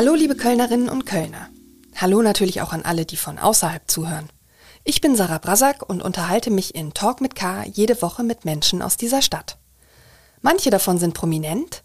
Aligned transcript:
Hallo 0.00 0.14
liebe 0.14 0.36
Kölnerinnen 0.36 0.88
und 0.88 1.06
Kölner. 1.06 1.48
Hallo 1.96 2.22
natürlich 2.22 2.60
auch 2.60 2.72
an 2.72 2.84
alle, 2.84 3.04
die 3.04 3.16
von 3.16 3.36
außerhalb 3.36 3.90
zuhören. 3.90 4.28
Ich 4.84 5.00
bin 5.00 5.16
Sarah 5.16 5.38
Brasak 5.38 5.82
und 5.82 6.04
unterhalte 6.04 6.52
mich 6.52 6.76
in 6.76 6.94
Talk 6.94 7.20
mit 7.20 7.34
K 7.34 7.64
jede 7.64 8.00
Woche 8.00 8.22
mit 8.22 8.44
Menschen 8.44 8.80
aus 8.80 8.96
dieser 8.96 9.22
Stadt. 9.22 9.58
Manche 10.40 10.70
davon 10.70 10.98
sind 10.98 11.14
prominent, 11.14 11.82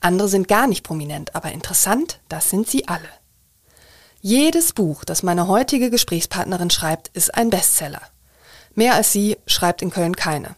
andere 0.00 0.28
sind 0.28 0.46
gar 0.46 0.68
nicht 0.68 0.84
prominent, 0.84 1.34
aber 1.34 1.50
interessant, 1.50 2.20
das 2.28 2.50
sind 2.50 2.68
sie 2.68 2.86
alle. 2.86 3.08
Jedes 4.20 4.72
Buch, 4.72 5.04
das 5.04 5.24
meine 5.24 5.48
heutige 5.48 5.90
Gesprächspartnerin 5.90 6.70
schreibt, 6.70 7.08
ist 7.14 7.34
ein 7.34 7.50
Bestseller. 7.50 8.02
Mehr 8.76 8.94
als 8.94 9.10
sie 9.10 9.38
schreibt 9.48 9.82
in 9.82 9.90
Köln 9.90 10.14
keine. 10.14 10.54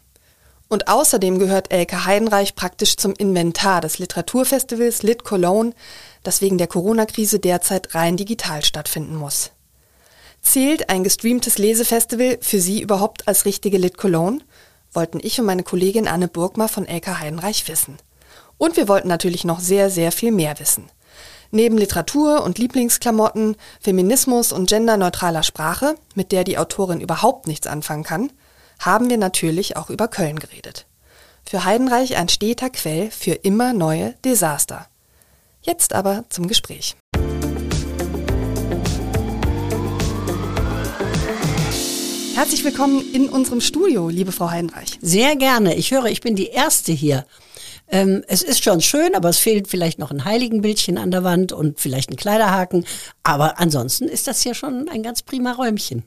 Und 0.69 0.89
außerdem 0.89 1.39
gehört 1.39 1.73
Elke 1.73 2.05
Heidenreich 2.05 2.55
praktisch 2.55 2.99
zum 2.99 3.15
Inventar 3.15 3.81
des 3.81 3.99
Literaturfestivals 3.99 5.03
Lit 5.03 5.25
Cologne, 5.25 5.73
das 6.23 6.41
wegen 6.41 6.59
der 6.59 6.67
Corona-Krise 6.67 7.39
derzeit 7.39 7.95
rein 7.95 8.17
digital 8.17 8.65
stattfinden 8.65 9.17
muss. 9.17 9.53
Zählt 10.43 10.89
ein 10.89 11.05
gestreamtes 11.05 11.59
Lesefestival 11.59 12.39
für 12.41 12.61
Sie 12.61 12.81
überhaupt 12.81 13.29
als 13.29 13.45
richtige 13.45 13.79
Lit 13.79 13.99
Cologne? 13.99 14.41
Wollten 14.93 15.21
ich 15.23 15.39
und 15.39 15.47
meine 15.47 15.63
Kollegin 15.63 16.09
Anne 16.09 16.29
Burgmar 16.29 16.69
von 16.69 16.87
Elke 16.87 17.21
Heidenreich 17.21 17.69
wissen. 17.69 17.99
Und 18.57 18.77
wir 18.77 18.89
wollten 18.89 19.09
natürlich 19.09 19.45
noch 19.45 19.61
sehr, 19.61 19.91
sehr 19.91 20.13
viel 20.13 20.33
mehr 20.33 20.59
wissen. 20.59 20.91
Neben 21.51 21.79
Literatur 21.79 22.43
und 22.43 22.59
Lieblingsklamotten, 22.59 23.57
Feminismus 23.81 24.53
und 24.53 24.69
genderneutraler 24.69 25.43
Sprache, 25.43 25.95
mit 26.15 26.33
der 26.33 26.45
die 26.45 26.59
Autorin 26.59 27.01
überhaupt 27.01 27.47
nichts 27.47 27.67
anfangen 27.67 28.05
kann, 28.05 28.33
haben 28.79 29.09
wir 29.09 29.19
natürlich 29.19 29.77
auch 29.77 29.91
über 29.91 30.09
Köln 30.09 30.39
geredet. 30.39 30.87
Für 31.45 31.65
Heidenreich 31.65 32.17
ein 32.17 32.29
steter 32.29 32.69
Quell 32.69 33.11
für 33.11 33.33
immer 33.33 33.73
neue 33.73 34.15
Desaster. 34.25 34.87
Jetzt 35.61 35.93
aber 35.93 36.25
zum 36.29 36.47
Gespräch. 36.47 36.97
Herzlich 42.35 42.65
willkommen 42.65 43.03
in 43.13 43.29
unserem 43.29 43.61
Studio, 43.61 44.09
liebe 44.09 44.31
Frau 44.31 44.51
Heidenreich. 44.51 44.99
Sehr 45.03 45.35
gerne. 45.35 45.75
Ich 45.75 45.91
höre, 45.91 46.07
ich 46.07 46.21
bin 46.21 46.37
die 46.37 46.47
Erste 46.47 46.93
hier. 46.93 47.27
Ähm, 47.91 48.23
es 48.29 48.43
ist 48.43 48.63
schon 48.63 48.81
schön, 48.81 49.17
aber 49.17 49.29
es 49.29 49.39
fehlt 49.39 49.67
vielleicht 49.67 49.99
noch 49.99 50.13
ein 50.13 50.25
Heiligenbildchen 50.25 50.99
an 50.99 51.11
der 51.11 51.25
Wand 51.25 51.53
und 51.53 51.81
vielleicht 51.81 52.11
ein 52.11 52.17
Kleiderhaken. 52.17 52.85
Aber 53.25 53.59
ansonsten 53.59 54.05
ist 54.05 54.29
das 54.29 54.43
hier 54.43 54.55
schon 54.55 54.89
ein 54.89 55.03
ganz 55.03 55.23
prima 55.23 55.53
Räumchen. 55.53 56.05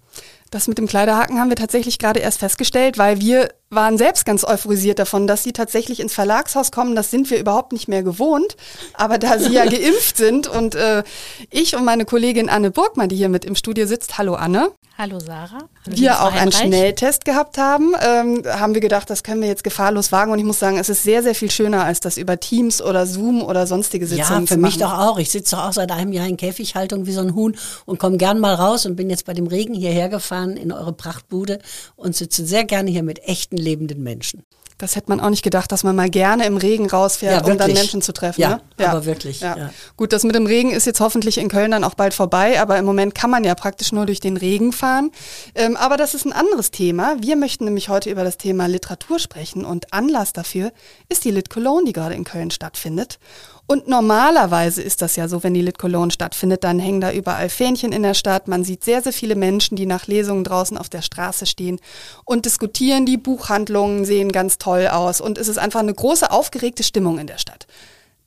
Das 0.52 0.68
mit 0.68 0.78
dem 0.78 0.88
Kleiderhaken 0.88 1.40
haben 1.40 1.50
wir 1.50 1.58
tatsächlich 1.58 2.00
gerade 2.00 2.22
erst 2.22 2.40
festgestellt, 2.40 2.98
weil 2.98 3.20
wir 3.20 3.50
waren 3.72 3.98
selbst 3.98 4.26
ganz 4.26 4.44
euphorisiert 4.44 5.00
davon, 5.00 5.28
dass 5.28 5.44
sie 5.44 5.54
tatsächlich 5.54 6.02
ins 6.02 6.14
Verlagshaus 6.14 6.72
kommen. 6.72 6.96
Das 6.96 7.10
sind 7.10 7.30
wir 7.30 7.40
überhaupt 7.40 7.72
nicht 7.72 7.88
mehr 7.88 8.04
gewohnt. 8.04 8.58
Aber 8.94 9.18
da 9.18 9.40
sie 9.40 9.54
ja 9.54 9.66
geimpft 9.70 10.18
sind 10.18 10.48
und 10.48 10.76
äh, 10.76 11.04
ich 11.50 11.76
und 11.76 11.86
meine 11.86 12.06
Kollegin 12.06 12.50
Anne 12.50 12.70
Burgmann, 12.70 13.10
die 13.10 13.16
hier 13.16 13.30
mit 13.30 13.46
im 13.46 13.56
Studio 13.56 13.88
sitzt, 13.88 14.18
hallo 14.18 14.36
Anne. 14.36 14.72
Hallo 14.98 15.20
Sarah. 15.20 15.68
Hallo 15.86 15.98
wir 15.98 16.22
auch 16.22 16.34
einen 16.34 16.52
Schnelltest 16.52 17.26
gehabt 17.26 17.58
haben, 17.58 17.96
ähm, 18.06 18.44
haben 18.46 18.76
wir 18.76 18.82
gedacht, 18.82 19.10
das 19.10 19.24
können 19.24 19.42
wir 19.42 19.48
jetzt 19.48 19.64
gefahrlos 19.64 20.12
wagen. 20.12 20.32
Und 20.32 20.38
ich 20.38 20.46
muss 20.46 20.60
sagen, 20.60 20.78
es 20.78 20.90
ist 20.90 21.02
sehr, 21.02 21.24
sehr 21.24 21.34
viel 21.34 21.50
schöner, 21.50 21.86
als 21.86 22.02
das 22.02 22.18
über 22.18 22.40
Teams 22.40 22.84
oder 22.84 23.08
Zoom 23.08 23.42
oder 23.42 23.66
sonstige 23.66 24.06
Sitzungen 24.06 24.42
Ja, 24.42 24.48
für 24.48 24.58
mich 24.58 24.78
doch 24.78 24.94
auch. 24.94 25.18
Ich 25.18 25.32
sitze 25.32 25.56
doch 25.56 25.70
auch 25.70 25.74
seit 25.74 25.92
einem 25.92 26.12
Jahr 26.12 26.28
in 26.28 26.38
Käfighaltung 26.38 27.08
wie 27.08 27.14
so 27.14 27.22
ein 27.22 27.34
Huhn 27.34 27.56
und 27.86 27.98
komme 27.98 28.18
gern 28.18 28.40
mal 28.40 28.54
raus 28.54 28.86
und 28.86 28.96
bin 28.96 29.10
jetzt 29.10 29.26
bei 29.26 29.34
dem 29.34 29.48
Regen 29.48 29.74
hierher 29.74 30.10
gefahren 30.10 30.56
in 30.56 30.72
eure 30.72 30.94
Prachtbude 30.94 31.60
und 31.96 32.16
sitze 32.16 32.46
sehr 32.46 32.66
gerne 32.66 32.92
hier 32.92 33.02
mit 33.02 33.24
echten 33.24 33.58
lebenden 33.62 34.04
Menschen. 34.04 34.44
Das 34.82 34.96
hätte 34.96 35.10
man 35.10 35.20
auch 35.20 35.30
nicht 35.30 35.44
gedacht, 35.44 35.72
dass 35.72 35.84
man 35.84 35.96
mal 35.96 36.10
gerne 36.10 36.46
im 36.48 36.58
Regen 36.58 36.90
rausfährt, 36.90 37.46
Ja, 37.46 37.52
um 37.52 37.58
dann. 37.58 37.72
Menschen 37.72 38.02
zu 38.02 38.14
treffen. 38.14 38.42
Ja, 38.42 38.62
ne? 38.80 38.90
aber 38.90 39.06
wirklich, 39.06 39.40
Ja. 39.42 39.56
ja. 39.56 39.70
Gut, 39.96 40.12
das 40.12 40.24
mit 40.24 40.34
dem 40.34 40.48
Regen 40.48 40.72
ist 40.72 40.86
jetzt 40.88 41.00
hoffentlich 41.00 41.38
in 41.38 41.50
Köln 41.50 41.70
dann 41.70 41.84
auch 41.84 41.94
bald 41.94 42.16
vorbei, 42.16 42.60
aber 42.60 42.78
im 42.80 42.86
Moment 42.86 43.14
kann 43.14 43.30
man 43.30 43.44
ja 43.44 43.54
praktisch 43.54 43.92
nur 43.92 44.08
durch 44.08 44.22
den 44.22 44.38
Regen 44.38 44.74
fahren. 44.74 45.12
Ähm, 45.54 45.78
aber 45.78 45.98
das 45.98 46.16
ist 46.16 46.26
ein 46.26 46.34
anderes 46.34 46.72
Thema. 46.72 47.16
Wir 47.22 47.36
möchten 47.36 47.66
nämlich 47.66 47.90
heute 47.90 48.10
über 48.10 48.24
das 48.24 48.40
Thema 48.40 48.66
Literatur 48.66 49.20
sprechen 49.20 49.66
und 49.66 49.94
Anlass 49.94 50.34
dafür 50.34 50.72
ist 51.10 51.26
die 51.26 51.32
Lit 51.32 51.52
Cologne, 51.52 51.86
die 51.86 51.94
gerade 51.94 52.16
in 52.16 52.24
Köln 52.24 52.50
stattfindet. 52.50 53.20
Und 53.72 53.88
normalerweise 53.88 54.82
ist 54.82 55.02
das 55.02 55.16
ja 55.16 55.30
so, 55.30 55.44
wenn 55.44 55.54
die 55.54 55.62
Lit 55.62 55.80
Cologne 55.80 56.12
stattfindet, 56.12 56.66
dann 56.66 56.78
hängen 56.78 57.00
da 57.00 57.14
überall 57.14 57.48
Fähnchen 57.48 57.94
in 57.94 58.04
der 58.04 58.16
Stadt. 58.16 58.50
Man 58.50 58.66
sieht 58.66 58.84
sehr, 58.84 59.02
sehr 59.02 59.14
viele 59.14 59.38
Menschen, 59.38 59.78
die 59.78 59.86
nach 59.86 60.08
Lesungen 60.08 60.44
draußen 60.44 60.78
auf 60.78 60.90
der 60.90 61.02
Straße 61.02 61.46
stehen 61.46 61.80
und 62.26 62.46
diskutieren. 62.46 63.06
Die 63.06 63.16
Buchhandlungen 63.16 64.04
sehen 64.04 64.34
ganz 64.34 64.58
toll 64.58 64.88
aus 64.88 65.22
und 65.22 65.38
es 65.38 65.48
ist 65.48 65.58
einfach 65.58 65.80
eine 65.80 65.94
große 65.94 66.32
aufgeregte 66.32 66.84
Stimmung 66.84 67.18
in 67.18 67.28
der 67.28 67.38
Stadt. 67.38 67.66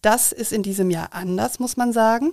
Das 0.00 0.32
ist 0.32 0.50
in 0.50 0.62
diesem 0.62 0.88
Jahr 0.88 1.09
anders, 1.10 1.59
muss 1.59 1.76
man 1.76 1.93
sagen, 1.93 2.32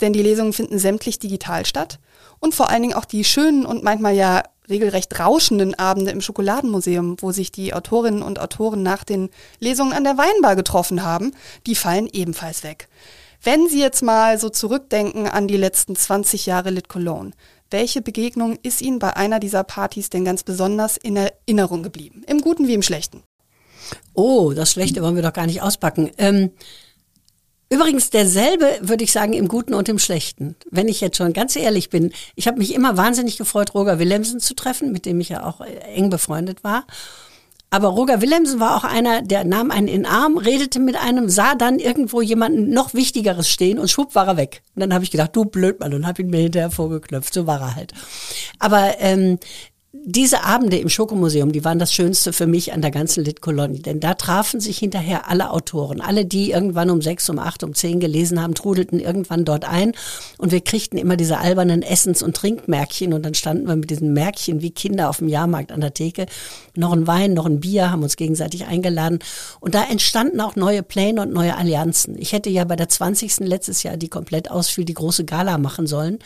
denn 0.00 0.12
die 0.12 0.22
Lesungen 0.22 0.52
finden 0.52 0.80
sämtlich 0.80 1.20
digital 1.20 1.64
statt 1.64 2.00
und 2.40 2.56
vor 2.56 2.70
allen 2.70 2.82
Dingen 2.82 2.94
auch 2.94 3.04
die 3.04 3.22
schönen 3.22 3.66
und 3.66 3.84
manchmal 3.84 4.16
ja 4.16 4.42
regelrecht 4.68 5.18
rauschenden 5.18 5.74
Abende 5.74 6.10
im 6.10 6.20
Schokoladenmuseum, 6.20 7.16
wo 7.20 7.32
sich 7.32 7.52
die 7.52 7.74
Autorinnen 7.74 8.22
und 8.22 8.40
Autoren 8.40 8.82
nach 8.82 9.04
den 9.04 9.30
Lesungen 9.60 9.92
an 9.92 10.04
der 10.04 10.18
Weinbar 10.18 10.56
getroffen 10.56 11.02
haben, 11.02 11.32
die 11.66 11.74
fallen 11.74 12.08
ebenfalls 12.12 12.62
weg. 12.64 12.88
Wenn 13.42 13.68
Sie 13.68 13.80
jetzt 13.80 14.02
mal 14.02 14.38
so 14.38 14.48
zurückdenken 14.48 15.28
an 15.28 15.46
die 15.46 15.56
letzten 15.56 15.94
20 15.94 16.46
Jahre 16.46 16.70
Lit 16.70 16.88
Cologne, 16.88 17.32
welche 17.70 18.02
Begegnung 18.02 18.58
ist 18.62 18.80
Ihnen 18.80 18.98
bei 18.98 19.16
einer 19.16 19.40
dieser 19.40 19.62
Partys 19.62 20.10
denn 20.10 20.24
ganz 20.24 20.42
besonders 20.42 20.96
in 20.96 21.16
Erinnerung 21.16 21.82
geblieben? 21.82 22.22
Im 22.26 22.40
Guten 22.40 22.66
wie 22.66 22.74
im 22.74 22.82
Schlechten? 22.82 23.22
Oh, 24.14 24.52
das 24.54 24.72
Schlechte 24.72 25.02
wollen 25.02 25.16
wir 25.16 25.22
doch 25.22 25.32
gar 25.32 25.46
nicht 25.46 25.62
auspacken. 25.62 26.10
Ähm, 26.18 26.50
übrigens 27.70 28.10
derselbe, 28.10 28.66
würde 28.80 29.04
ich 29.04 29.12
sagen, 29.12 29.32
im 29.32 29.48
Guten 29.48 29.74
und 29.74 29.88
im 29.88 29.98
Schlechten. 29.98 30.56
Wenn 30.70 30.88
ich 30.88 31.00
jetzt 31.00 31.16
schon 31.16 31.32
ganz 31.32 31.56
ehrlich 31.56 31.90
bin, 31.90 32.12
ich 32.34 32.46
habe 32.46 32.58
mich 32.58 32.74
immer 32.74 32.96
wahnsinnig 32.96 33.36
gefreut, 33.36 33.74
Roger 33.74 33.98
Willemsen 33.98 34.40
zu 34.40 34.54
treffen, 34.54 34.92
mit 34.92 35.06
dem 35.06 35.20
ich 35.20 35.30
ja 35.30 35.44
auch 35.44 35.60
äh, 35.60 35.78
eng 35.94 36.10
befreundet 36.10 36.64
war. 36.64 36.86
Aber 37.70 37.88
Roger 37.88 38.22
Willemsen 38.22 38.60
war 38.60 38.76
auch 38.76 38.84
einer, 38.84 39.20
der 39.20 39.44
nahm 39.44 39.70
einen 39.70 39.88
in 39.88 40.02
den 40.04 40.06
Arm, 40.06 40.38
redete 40.38 40.80
mit 40.80 40.96
einem, 40.96 41.28
sah 41.28 41.54
dann 41.54 41.78
irgendwo 41.78 42.22
jemanden 42.22 42.70
noch 42.70 42.94
Wichtigeres 42.94 43.48
stehen 43.50 43.78
und 43.78 43.90
schwupp 43.90 44.14
war 44.14 44.26
er 44.26 44.36
weg. 44.38 44.62
Und 44.74 44.80
dann 44.80 44.94
habe 44.94 45.04
ich 45.04 45.10
gedacht, 45.10 45.36
du 45.36 45.44
Blödmann, 45.44 45.92
und 45.92 46.06
habe 46.06 46.22
ihn 46.22 46.30
mir 46.30 46.40
hinterher 46.40 46.70
vorgeknöpft. 46.70 47.34
So 47.34 47.46
war 47.46 47.60
er 47.60 47.76
halt. 47.76 47.92
Aber 48.58 48.94
ähm, 49.00 49.38
diese 49.92 50.44
Abende 50.44 50.76
im 50.76 50.90
Schokomuseum, 50.90 51.50
die 51.50 51.64
waren 51.64 51.78
das 51.78 51.94
Schönste 51.94 52.34
für 52.34 52.46
mich 52.46 52.74
an 52.74 52.82
der 52.82 52.90
ganzen 52.90 53.24
Lit-Kolonie, 53.24 53.80
denn 53.80 54.00
da 54.00 54.12
trafen 54.12 54.60
sich 54.60 54.76
hinterher 54.76 55.30
alle 55.30 55.50
Autoren. 55.50 56.02
Alle, 56.02 56.26
die 56.26 56.50
irgendwann 56.50 56.90
um 56.90 57.00
sechs, 57.00 57.28
um 57.30 57.38
acht, 57.38 57.62
um 57.62 57.72
zehn 57.74 57.98
gelesen 57.98 58.42
haben, 58.42 58.54
trudelten 58.54 59.00
irgendwann 59.00 59.46
dort 59.46 59.64
ein 59.64 59.92
und 60.36 60.52
wir 60.52 60.60
kriegten 60.60 60.98
immer 60.98 61.16
diese 61.16 61.38
albernen 61.38 61.80
Essens- 61.80 62.22
und 62.22 62.36
Trinkmärkchen 62.36 63.14
und 63.14 63.24
dann 63.24 63.32
standen 63.32 63.66
wir 63.66 63.76
mit 63.76 63.88
diesen 63.88 64.12
Märkchen 64.12 64.60
wie 64.60 64.72
Kinder 64.72 65.08
auf 65.08 65.18
dem 65.18 65.28
Jahrmarkt 65.28 65.72
an 65.72 65.80
der 65.80 65.94
Theke. 65.94 66.26
Noch 66.76 66.92
ein 66.92 67.06
Wein, 67.06 67.32
noch 67.32 67.46
ein 67.46 67.60
Bier, 67.60 67.90
haben 67.90 68.02
uns 68.02 68.16
gegenseitig 68.16 68.66
eingeladen 68.66 69.20
und 69.58 69.74
da 69.74 69.84
entstanden 69.84 70.42
auch 70.42 70.54
neue 70.54 70.82
Pläne 70.82 71.22
und 71.22 71.32
neue 71.32 71.56
Allianzen. 71.56 72.18
Ich 72.18 72.32
hätte 72.32 72.50
ja 72.50 72.64
bei 72.64 72.76
der 72.76 72.90
20. 72.90 73.40
letztes 73.40 73.82
Jahr, 73.84 73.96
die 73.96 74.08
komplett 74.08 74.50
ausfiel, 74.50 74.84
die 74.84 74.92
große 74.92 75.24
Gala 75.24 75.56
machen 75.56 75.86
sollen 75.86 76.18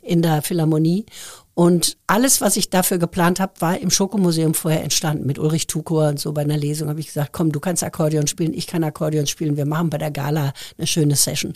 in 0.00 0.22
der 0.22 0.42
Philharmonie. 0.42 1.06
Und 1.54 1.96
alles, 2.08 2.40
was 2.40 2.56
ich 2.56 2.68
dafür 2.68 2.98
geplant 2.98 3.38
habe, 3.38 3.52
war 3.60 3.78
im 3.78 3.90
Schokomuseum 3.90 4.54
vorher 4.54 4.82
entstanden. 4.82 5.24
Mit 5.24 5.38
Ulrich 5.38 5.68
Tukor 5.68 6.08
und 6.08 6.18
so 6.18 6.32
bei 6.32 6.42
einer 6.42 6.56
Lesung 6.56 6.88
habe 6.88 6.98
ich 6.98 7.06
gesagt, 7.06 7.32
komm, 7.32 7.52
du 7.52 7.60
kannst 7.60 7.84
Akkordeon 7.84 8.26
spielen, 8.26 8.52
ich 8.52 8.66
kann 8.66 8.82
Akkordeon 8.82 9.28
spielen, 9.28 9.56
wir 9.56 9.66
machen 9.66 9.88
bei 9.88 9.98
der 9.98 10.10
Gala 10.10 10.52
eine 10.76 10.86
schöne 10.88 11.14
Session. 11.14 11.54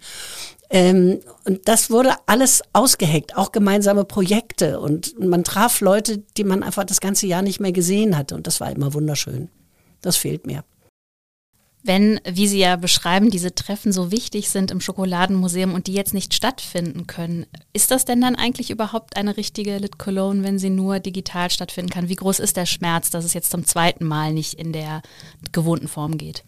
Ähm, 0.71 1.19
und 1.45 1.67
das 1.67 1.91
wurde 1.91 2.13
alles 2.27 2.63
ausgeheckt, 2.73 3.37
auch 3.37 3.51
gemeinsame 3.51 4.05
Projekte. 4.05 4.79
Und 4.79 5.19
man 5.19 5.43
traf 5.43 5.81
Leute, 5.81 6.19
die 6.37 6.44
man 6.44 6.62
einfach 6.62 6.85
das 6.85 7.01
ganze 7.01 7.27
Jahr 7.27 7.43
nicht 7.43 7.59
mehr 7.59 7.73
gesehen 7.73 8.17
hatte. 8.17 8.37
Und 8.37 8.47
das 8.47 8.61
war 8.61 8.71
immer 8.71 8.94
wunderschön. 8.94 9.49
Das 10.01 10.17
fehlt 10.17 10.47
mir. 10.47 10.62
Wenn, 11.83 12.21
wie 12.29 12.49
Sie 12.49 12.59
ja 12.59 12.77
beschreiben, 12.77 13.31
diese 13.31 13.55
Treffen 13.55 13.93
so 13.93 14.11
wichtig 14.11 14.51
sind 14.51 14.71
im 14.71 14.81
Schokoladenmuseum 14.81 15.75
und 15.75 15.87
die 15.87 15.95
jetzt 15.95 16.13
nicht 16.13 16.35
stattfinden 16.35 17.07
können, 17.07 17.47
ist 17.73 17.91
das 17.91 18.05
denn 18.05 18.21
dann 18.21 18.35
eigentlich 18.35 18.71
überhaupt 18.71 19.17
eine 19.17 19.37
richtige 19.37 19.79
Lit 19.79 19.97
Cologne, 19.99 20.43
wenn 20.43 20.59
sie 20.59 20.71
nur 20.71 20.99
digital 20.99 21.51
stattfinden 21.51 21.91
kann? 21.91 22.09
Wie 22.09 22.17
groß 22.17 22.41
ist 22.41 22.57
der 22.57 22.67
Schmerz, 22.67 23.11
dass 23.11 23.25
es 23.25 23.33
jetzt 23.33 23.53
zum 23.53 23.65
zweiten 23.65 24.05
Mal 24.05 24.33
nicht 24.33 24.55
in 24.55 24.73
der 24.73 25.03
gewohnten 25.53 25.89
Form 25.89 26.19
geht? 26.19 26.43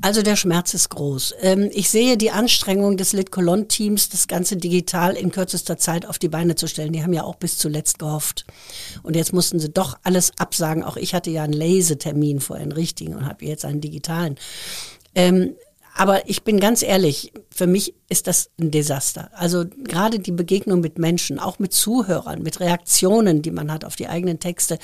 Also 0.00 0.22
der 0.22 0.36
Schmerz 0.36 0.74
ist 0.74 0.90
groß. 0.90 1.34
Ähm, 1.40 1.70
ich 1.72 1.90
sehe 1.90 2.16
die 2.16 2.30
Anstrengung 2.30 2.96
des 2.96 3.12
Lit 3.12 3.30
Cologne 3.30 3.68
Teams, 3.68 4.08
das 4.08 4.28
Ganze 4.28 4.56
digital 4.56 5.14
in 5.14 5.30
kürzester 5.30 5.78
Zeit 5.78 6.06
auf 6.06 6.18
die 6.18 6.28
Beine 6.28 6.54
zu 6.54 6.66
stellen. 6.66 6.92
Die 6.92 7.02
haben 7.02 7.12
ja 7.12 7.24
auch 7.24 7.36
bis 7.36 7.58
zuletzt 7.58 7.98
gehofft. 7.98 8.44
Und 9.02 9.16
jetzt 9.16 9.32
mussten 9.32 9.60
sie 9.60 9.70
doch 9.70 9.98
alles 10.02 10.32
absagen. 10.38 10.82
Auch 10.82 10.96
ich 10.96 11.14
hatte 11.14 11.30
ja 11.30 11.44
einen 11.44 11.52
Lesetermin 11.52 12.40
vor 12.40 12.56
einen 12.56 12.72
richtigen 12.72 13.14
und 13.14 13.26
habe 13.26 13.44
jetzt 13.44 13.64
einen 13.64 13.80
digitalen. 13.80 14.36
Ähm, 15.14 15.54
aber 15.96 16.28
ich 16.28 16.42
bin 16.42 16.58
ganz 16.58 16.82
ehrlich, 16.82 17.32
für 17.50 17.68
mich 17.68 17.94
ist 18.08 18.26
das 18.26 18.50
ein 18.60 18.72
Desaster. 18.72 19.30
Also 19.32 19.64
gerade 19.84 20.18
die 20.18 20.32
Begegnung 20.32 20.80
mit 20.80 20.98
Menschen, 20.98 21.38
auch 21.38 21.60
mit 21.60 21.72
Zuhörern, 21.72 22.42
mit 22.42 22.58
Reaktionen, 22.58 23.42
die 23.42 23.52
man 23.52 23.72
hat 23.72 23.84
auf 23.84 23.94
die 23.94 24.08
eigenen 24.08 24.40
Texte, 24.40 24.78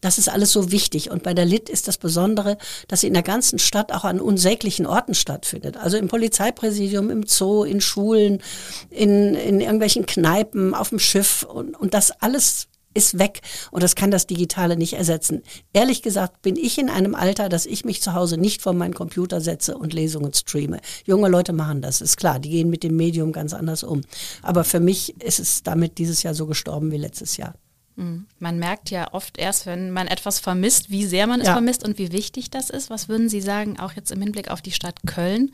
das 0.00 0.18
ist 0.18 0.28
alles 0.28 0.50
so 0.50 0.72
wichtig. 0.72 1.10
Und 1.10 1.22
bei 1.22 1.34
der 1.34 1.44
Lit 1.44 1.68
ist 1.68 1.86
das 1.86 1.98
Besondere, 1.98 2.58
dass 2.88 3.02
sie 3.02 3.06
in 3.06 3.14
der 3.14 3.22
ganzen 3.22 3.60
Stadt 3.60 3.92
auch 3.92 4.04
an 4.04 4.20
unsäglichen 4.20 4.86
Orten 4.86 5.14
stattfindet. 5.14 5.76
Also 5.76 5.98
im 5.98 6.08
Polizeipräsidium, 6.08 7.10
im 7.10 7.26
Zoo, 7.26 7.62
in 7.62 7.80
Schulen, 7.80 8.42
in, 8.90 9.36
in 9.36 9.60
irgendwelchen 9.60 10.04
Kneipen, 10.04 10.74
auf 10.74 10.88
dem 10.88 10.98
Schiff 10.98 11.44
und, 11.44 11.76
und 11.76 11.94
das 11.94 12.10
alles 12.10 12.66
ist 12.96 13.18
weg 13.18 13.40
und 13.70 13.82
das 13.82 13.94
kann 13.94 14.10
das 14.10 14.26
Digitale 14.26 14.76
nicht 14.76 14.94
ersetzen. 14.94 15.42
Ehrlich 15.72 16.02
gesagt 16.02 16.42
bin 16.42 16.56
ich 16.56 16.78
in 16.78 16.88
einem 16.88 17.14
Alter, 17.14 17.48
dass 17.48 17.66
ich 17.66 17.84
mich 17.84 18.02
zu 18.02 18.14
Hause 18.14 18.38
nicht 18.38 18.62
vor 18.62 18.72
meinen 18.72 18.94
Computer 18.94 19.40
setze 19.40 19.76
und 19.76 19.92
Lesungen 19.92 20.32
streame. 20.32 20.80
Junge 21.04 21.28
Leute 21.28 21.52
machen 21.52 21.82
das, 21.82 22.00
ist 22.00 22.16
klar, 22.16 22.38
die 22.38 22.50
gehen 22.50 22.70
mit 22.70 22.82
dem 22.82 22.96
Medium 22.96 23.32
ganz 23.32 23.52
anders 23.52 23.82
um. 23.82 24.02
Aber 24.42 24.64
für 24.64 24.80
mich 24.80 25.20
ist 25.22 25.38
es 25.38 25.62
damit 25.62 25.98
dieses 25.98 26.22
Jahr 26.22 26.34
so 26.34 26.46
gestorben 26.46 26.90
wie 26.90 26.96
letztes 26.96 27.36
Jahr. 27.36 27.54
Mhm. 27.96 28.26
Man 28.38 28.58
merkt 28.58 28.90
ja 28.90 29.12
oft 29.12 29.38
erst, 29.38 29.64
wenn 29.64 29.90
man 29.90 30.06
etwas 30.06 30.38
vermisst, 30.38 30.90
wie 30.90 31.06
sehr 31.06 31.26
man 31.26 31.40
es 31.40 31.46
ja. 31.46 31.54
vermisst 31.54 31.82
und 31.82 31.98
wie 31.98 32.12
wichtig 32.12 32.50
das 32.50 32.68
ist. 32.68 32.90
Was 32.90 33.08
würden 33.08 33.30
Sie 33.30 33.40
sagen, 33.40 33.80
auch 33.80 33.92
jetzt 33.92 34.12
im 34.12 34.20
Hinblick 34.20 34.50
auf 34.50 34.60
die 34.60 34.72
Stadt 34.72 35.00
Köln? 35.06 35.50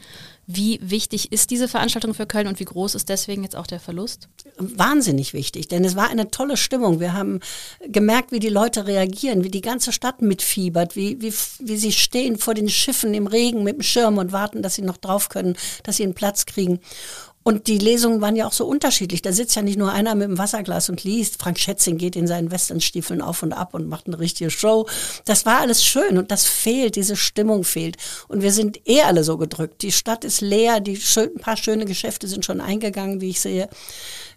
Wie 0.49 0.81
wichtig 0.83 1.31
ist 1.31 1.50
diese 1.50 1.69
Veranstaltung 1.69 2.15
für 2.15 2.27
Köln 2.27 2.49
und 2.49 2.59
wie 2.59 2.65
groß 2.65 2.97
ist 2.97 3.09
deswegen 3.09 3.44
jetzt 3.44 3.55
auch 3.55 3.69
der 3.69 3.79
Verlust? 3.79 4.29
Wahnsinnig 4.59 5.35
wichtig, 5.35 5.69
denn 5.69 5.85
es 5.85 5.94
war 5.94 6.11
eine 6.11 6.33
tolle 6.33 6.56
Stimmung. 6.56 6.99
Wir 6.99 7.12
haben 7.12 7.39
gemerkt, 7.87 8.33
wie 8.33 8.41
die 8.41 8.49
Leute 8.49 8.89
reagieren, 8.89 9.44
wie 9.44 9.50
die 9.50 9.61
ganze 9.61 9.93
Stadt 9.93 10.21
mitfiebert, 10.21 10.97
wie, 10.97 11.23
wie, 11.23 11.33
wie 11.61 11.77
sie 11.77 11.93
stehen 11.93 12.39
vor 12.39 12.55
den 12.55 12.69
Schiffen 12.69 13.15
im 13.15 13.29
Regen 13.29 13.62
mit 13.62 13.77
dem 13.77 13.83
Schirm 13.83 14.19
und 14.19 14.33
warten, 14.33 14.62
dass 14.62 14.75
sie 14.75 14.83
noch 14.83 14.97
drauf 14.97 15.29
können, 15.29 15.56
dass 15.85 15.99
sie 15.99 16.03
einen 16.03 16.15
Platz 16.15 16.44
kriegen. 16.44 16.81
Und 17.44 17.67
die 17.67 17.79
Lesungen 17.79 18.21
waren 18.21 18.37
ja 18.37 18.47
auch 18.47 18.53
so 18.53 18.67
unterschiedlich. 18.67 19.23
Da 19.23 19.33
sitzt 19.33 19.56
ja 19.56 19.62
nicht 19.62 19.79
nur 19.79 19.93
einer 19.93 20.15
mit 20.15 20.29
dem 20.29 20.39
Wasserglas 20.39 20.89
und 20.89 21.03
liest. 21.05 21.41
Frank 21.41 21.59
Schätzing 21.59 21.99
geht 21.99 22.17
in 22.17 22.27
seinen 22.27 22.50
Westernstiefeln 22.50 23.21
auf 23.21 23.43
und 23.43 23.53
ab 23.53 23.75
und 23.75 23.89
macht 23.89 24.06
eine 24.06 24.19
richtige 24.19 24.50
Show. 24.50 24.87
Das 25.25 25.44
war 25.44 25.61
alles 25.61 25.85
schön 25.85 26.19
und 26.19 26.31
das 26.31 26.47
fehlt, 26.47 26.97
diese 26.97 27.17
Stimmung 27.17 27.65
fehlt. 27.65 27.97
Und 28.29 28.43
wir 28.43 28.53
sind 28.53 28.89
eh 28.89 29.03
alle 29.03 29.25
so 29.25 29.39
gedrückt. 29.39 29.83
Die 29.83 29.93
Stadt 29.93 30.25
ist 30.25 30.41
leer, 30.41 30.81
die 30.81 30.97
schön, 30.97 31.31
ein 31.37 31.41
paar 31.41 31.56
schöne 31.56 31.85
Geschäfte 31.85 32.29
sind 32.29 32.44
schon 32.44 32.61
eingegangen, 32.61 33.21
wie 33.21 33.31
ich 33.31 33.41
sehe. 33.41 33.69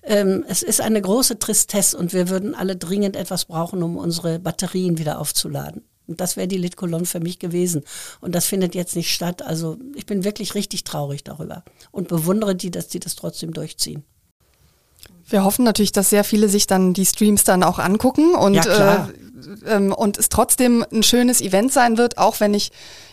Ähm, 0.03 0.43
es 0.47 0.63
ist 0.63 0.81
eine 0.81 1.01
große 1.01 1.39
Tristesse 1.39 1.97
und 1.97 2.13
wir 2.13 2.29
würden 2.29 2.55
alle 2.55 2.75
dringend 2.75 3.15
etwas 3.15 3.45
brauchen, 3.45 3.81
um 3.83 3.97
unsere 3.97 4.39
Batterien 4.39 4.97
wieder 4.97 5.19
aufzuladen. 5.19 5.83
Und 6.07 6.21
das 6.21 6.37
wäre 6.37 6.47
die 6.47 6.57
Litkolon 6.57 7.05
für 7.05 7.19
mich 7.19 7.39
gewesen. 7.39 7.83
Und 8.21 8.35
das 8.35 8.45
findet 8.45 8.75
jetzt 8.75 8.95
nicht 8.95 9.13
statt. 9.13 9.41
Also 9.41 9.77
ich 9.95 10.05
bin 10.05 10.23
wirklich 10.23 10.55
richtig 10.55 10.83
traurig 10.83 11.23
darüber 11.23 11.63
und 11.91 12.07
bewundere 12.07 12.55
die, 12.55 12.71
dass 12.71 12.87
die 12.87 12.99
das 12.99 13.15
trotzdem 13.15 13.53
durchziehen. 13.53 14.03
Wir 15.27 15.43
hoffen 15.43 15.65
natürlich, 15.65 15.91
dass 15.91 16.11
sehr 16.11 16.23
viele 16.23 16.49
sich 16.49 16.67
dann 16.67 16.93
die 16.93 17.05
Streams 17.05 17.43
dann 17.43 17.63
auch 17.63 17.79
angucken 17.79 18.35
und, 18.35 18.53
ja, 18.53 19.07
äh, 19.07 19.75
ähm, 19.75 19.91
und 19.91 20.17
es 20.17 20.29
trotzdem 20.29 20.85
ein 20.91 21.01
schönes 21.01 21.41
Event 21.41 21.73
sein 21.73 21.97
wird, 21.97 22.17
auch 22.17 22.39
wenn 22.39 22.53
ich 22.53 22.71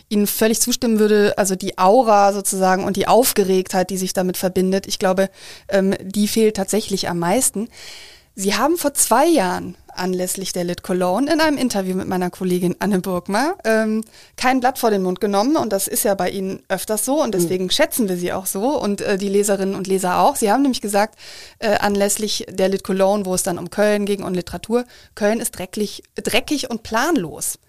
Ihnen 0.09 0.27
völlig 0.27 0.61
zustimmen 0.61 0.99
würde, 0.99 1.33
also 1.37 1.55
die 1.55 1.77
Aura 1.79 2.33
sozusagen 2.33 2.83
und 2.83 2.97
die 2.97 3.07
Aufgeregtheit, 3.07 3.89
die 3.89 3.97
sich 3.97 4.13
damit 4.13 4.37
verbindet, 4.37 4.85
ich 4.85 4.99
glaube, 4.99 5.29
ähm, 5.69 5.95
die 6.03 6.27
fehlt 6.27 6.55
tatsächlich 6.55 7.09
am 7.09 7.17
meisten. 7.17 7.67
Sie 8.35 8.55
haben 8.55 8.77
vor 8.77 8.95
zwei 8.95 9.27
Jahren 9.27 9.75
anlässlich 9.95 10.53
der 10.53 10.63
Lit 10.63 10.81
Cologne 10.81 11.31
in 11.31 11.39
einem 11.39 11.57
Interview 11.57 11.95
mit 11.95 12.07
meiner 12.07 12.31
Kollegin 12.31 12.75
Anne 12.79 12.99
Burgmer 12.99 13.55
ähm, 13.63 14.03
kein 14.37 14.59
Blatt 14.59 14.79
vor 14.79 14.89
den 14.89 15.03
Mund 15.03 15.21
genommen 15.21 15.55
und 15.55 15.71
das 15.71 15.87
ist 15.87 16.03
ja 16.03 16.15
bei 16.15 16.31
Ihnen 16.31 16.63
öfters 16.67 17.05
so 17.05 17.21
und 17.21 17.27
mhm. 17.27 17.31
deswegen 17.31 17.65
mhm. 17.65 17.69
schätzen 17.69 18.09
wir 18.09 18.17
Sie 18.17 18.33
auch 18.33 18.47
so 18.47 18.81
und 18.81 19.01
äh, 19.01 19.17
die 19.17 19.29
Leserinnen 19.29 19.75
und 19.75 19.85
Leser 19.85 20.19
auch. 20.19 20.35
Sie 20.35 20.51
haben 20.51 20.63
nämlich 20.63 20.81
gesagt, 20.81 21.19
äh, 21.59 21.75
anlässlich 21.75 22.47
der 22.49 22.69
Lit 22.69 22.83
Cologne, 22.83 23.25
wo 23.25 23.35
es 23.35 23.43
dann 23.43 23.59
um 23.59 23.69
Köln 23.69 24.05
ging 24.05 24.23
und 24.23 24.33
Literatur, 24.33 24.85
Köln 25.13 25.39
ist 25.39 25.51
dreckig, 25.51 26.01
dreckig 26.15 26.71
und 26.71 26.81
planlos. 26.81 27.59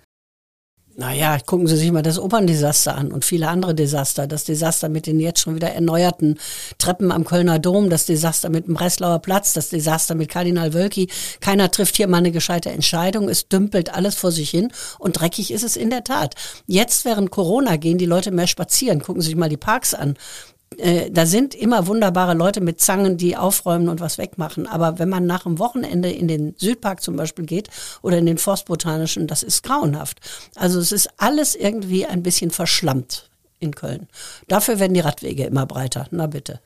Naja, 0.97 1.39
gucken 1.45 1.67
Sie 1.67 1.77
sich 1.77 1.91
mal 1.91 2.03
das 2.03 2.21
Operndesaster 2.21 2.95
an 2.95 3.11
und 3.11 3.25
viele 3.25 3.49
andere 3.49 3.75
Desaster. 3.75 4.29
Das 4.29 4.45
Desaster 4.45 4.89
mit 4.89 5.09
den 5.09 5.19
jetzt 5.19 5.41
schon 5.41 5.57
wieder 5.57 5.73
erneuerten 5.73 6.39
Treppen 6.79 7.11
am 7.11 7.25
Kölner 7.25 7.59
Dom, 7.59 7.91
das 7.91 8.07
Desaster 8.07 8.49
mit 8.49 8.69
dem 8.69 8.75
Breslauer 8.75 9.19
Platz, 9.19 9.55
das 9.55 9.71
Desaster 9.71 10.15
mit 10.15 10.29
Kardinal 10.29 10.73
Wölki. 10.73 11.09
Keiner 11.41 11.73
trifft 11.73 11.97
hier 11.97 12.07
mal 12.07 12.19
eine 12.19 12.31
gescheite 12.31 12.71
Entscheidung. 12.71 13.29
Es 13.29 13.49
dümpelt 13.49 13.93
alles 13.93 14.15
vor 14.15 14.31
sich 14.31 14.51
hin 14.51 14.71
und 15.01 15.19
dreckig 15.19 15.51
ist 15.51 15.65
es 15.65 15.77
in 15.77 15.91
der 15.91 16.05
Tat. 16.05 16.37
Jetzt 16.67 17.05
während 17.05 17.33
Corona 17.33 17.75
gehen 17.75 17.99
die 17.99 18.07
Leute 18.07 18.31
mehr 18.31 18.47
spazieren. 18.47 19.03
Gucken 19.03 19.21
Sie 19.21 19.31
sich 19.31 19.37
mal 19.37 19.49
die 19.49 19.57
Parks 19.57 19.95
an. 19.95 20.17
Äh, 20.79 21.11
da 21.11 21.27
sind 21.27 21.55
immer 21.55 21.87
wunderbare 21.87 22.35
Leute 22.35 22.61
mit 22.61 22.81
Zangen, 22.81 23.17
die 23.17 23.37
aufräumen 23.37 23.89
und 23.89 24.01
was 24.01 24.19
wegmachen. 24.19 24.67
Aber 24.67 24.99
wenn 24.99 25.09
man 25.09 25.27
nach 25.27 25.45
dem 25.45 25.59
Wochenende 25.59 26.11
in 26.11 26.29
den 26.29 26.55
Südpark 26.57 27.03
zum 27.03 27.17
Beispiel 27.17 27.47
geht 27.47 27.69
oder 28.03 28.19
in 28.19 28.27
den 28.27 28.39
Forstbotanischen, 28.39 29.27
das 29.27 29.43
ist 29.43 29.63
grauenhaft. 29.63 30.21
Also 30.57 30.79
es 30.79 30.93
ist 30.93 31.09
alles 31.17 31.55
irgendwie 31.55 32.07
ein 32.07 32.23
bisschen 32.23 32.51
verschlammt 32.51 33.31
in 33.61 33.75
Köln. 33.75 34.09
Dafür 34.49 34.79
werden 34.79 34.95
die 34.95 35.01
Radwege 35.01 35.45
immer 35.45 35.67
breiter. 35.67 36.07
Na 36.11 36.27
bitte. 36.27 36.61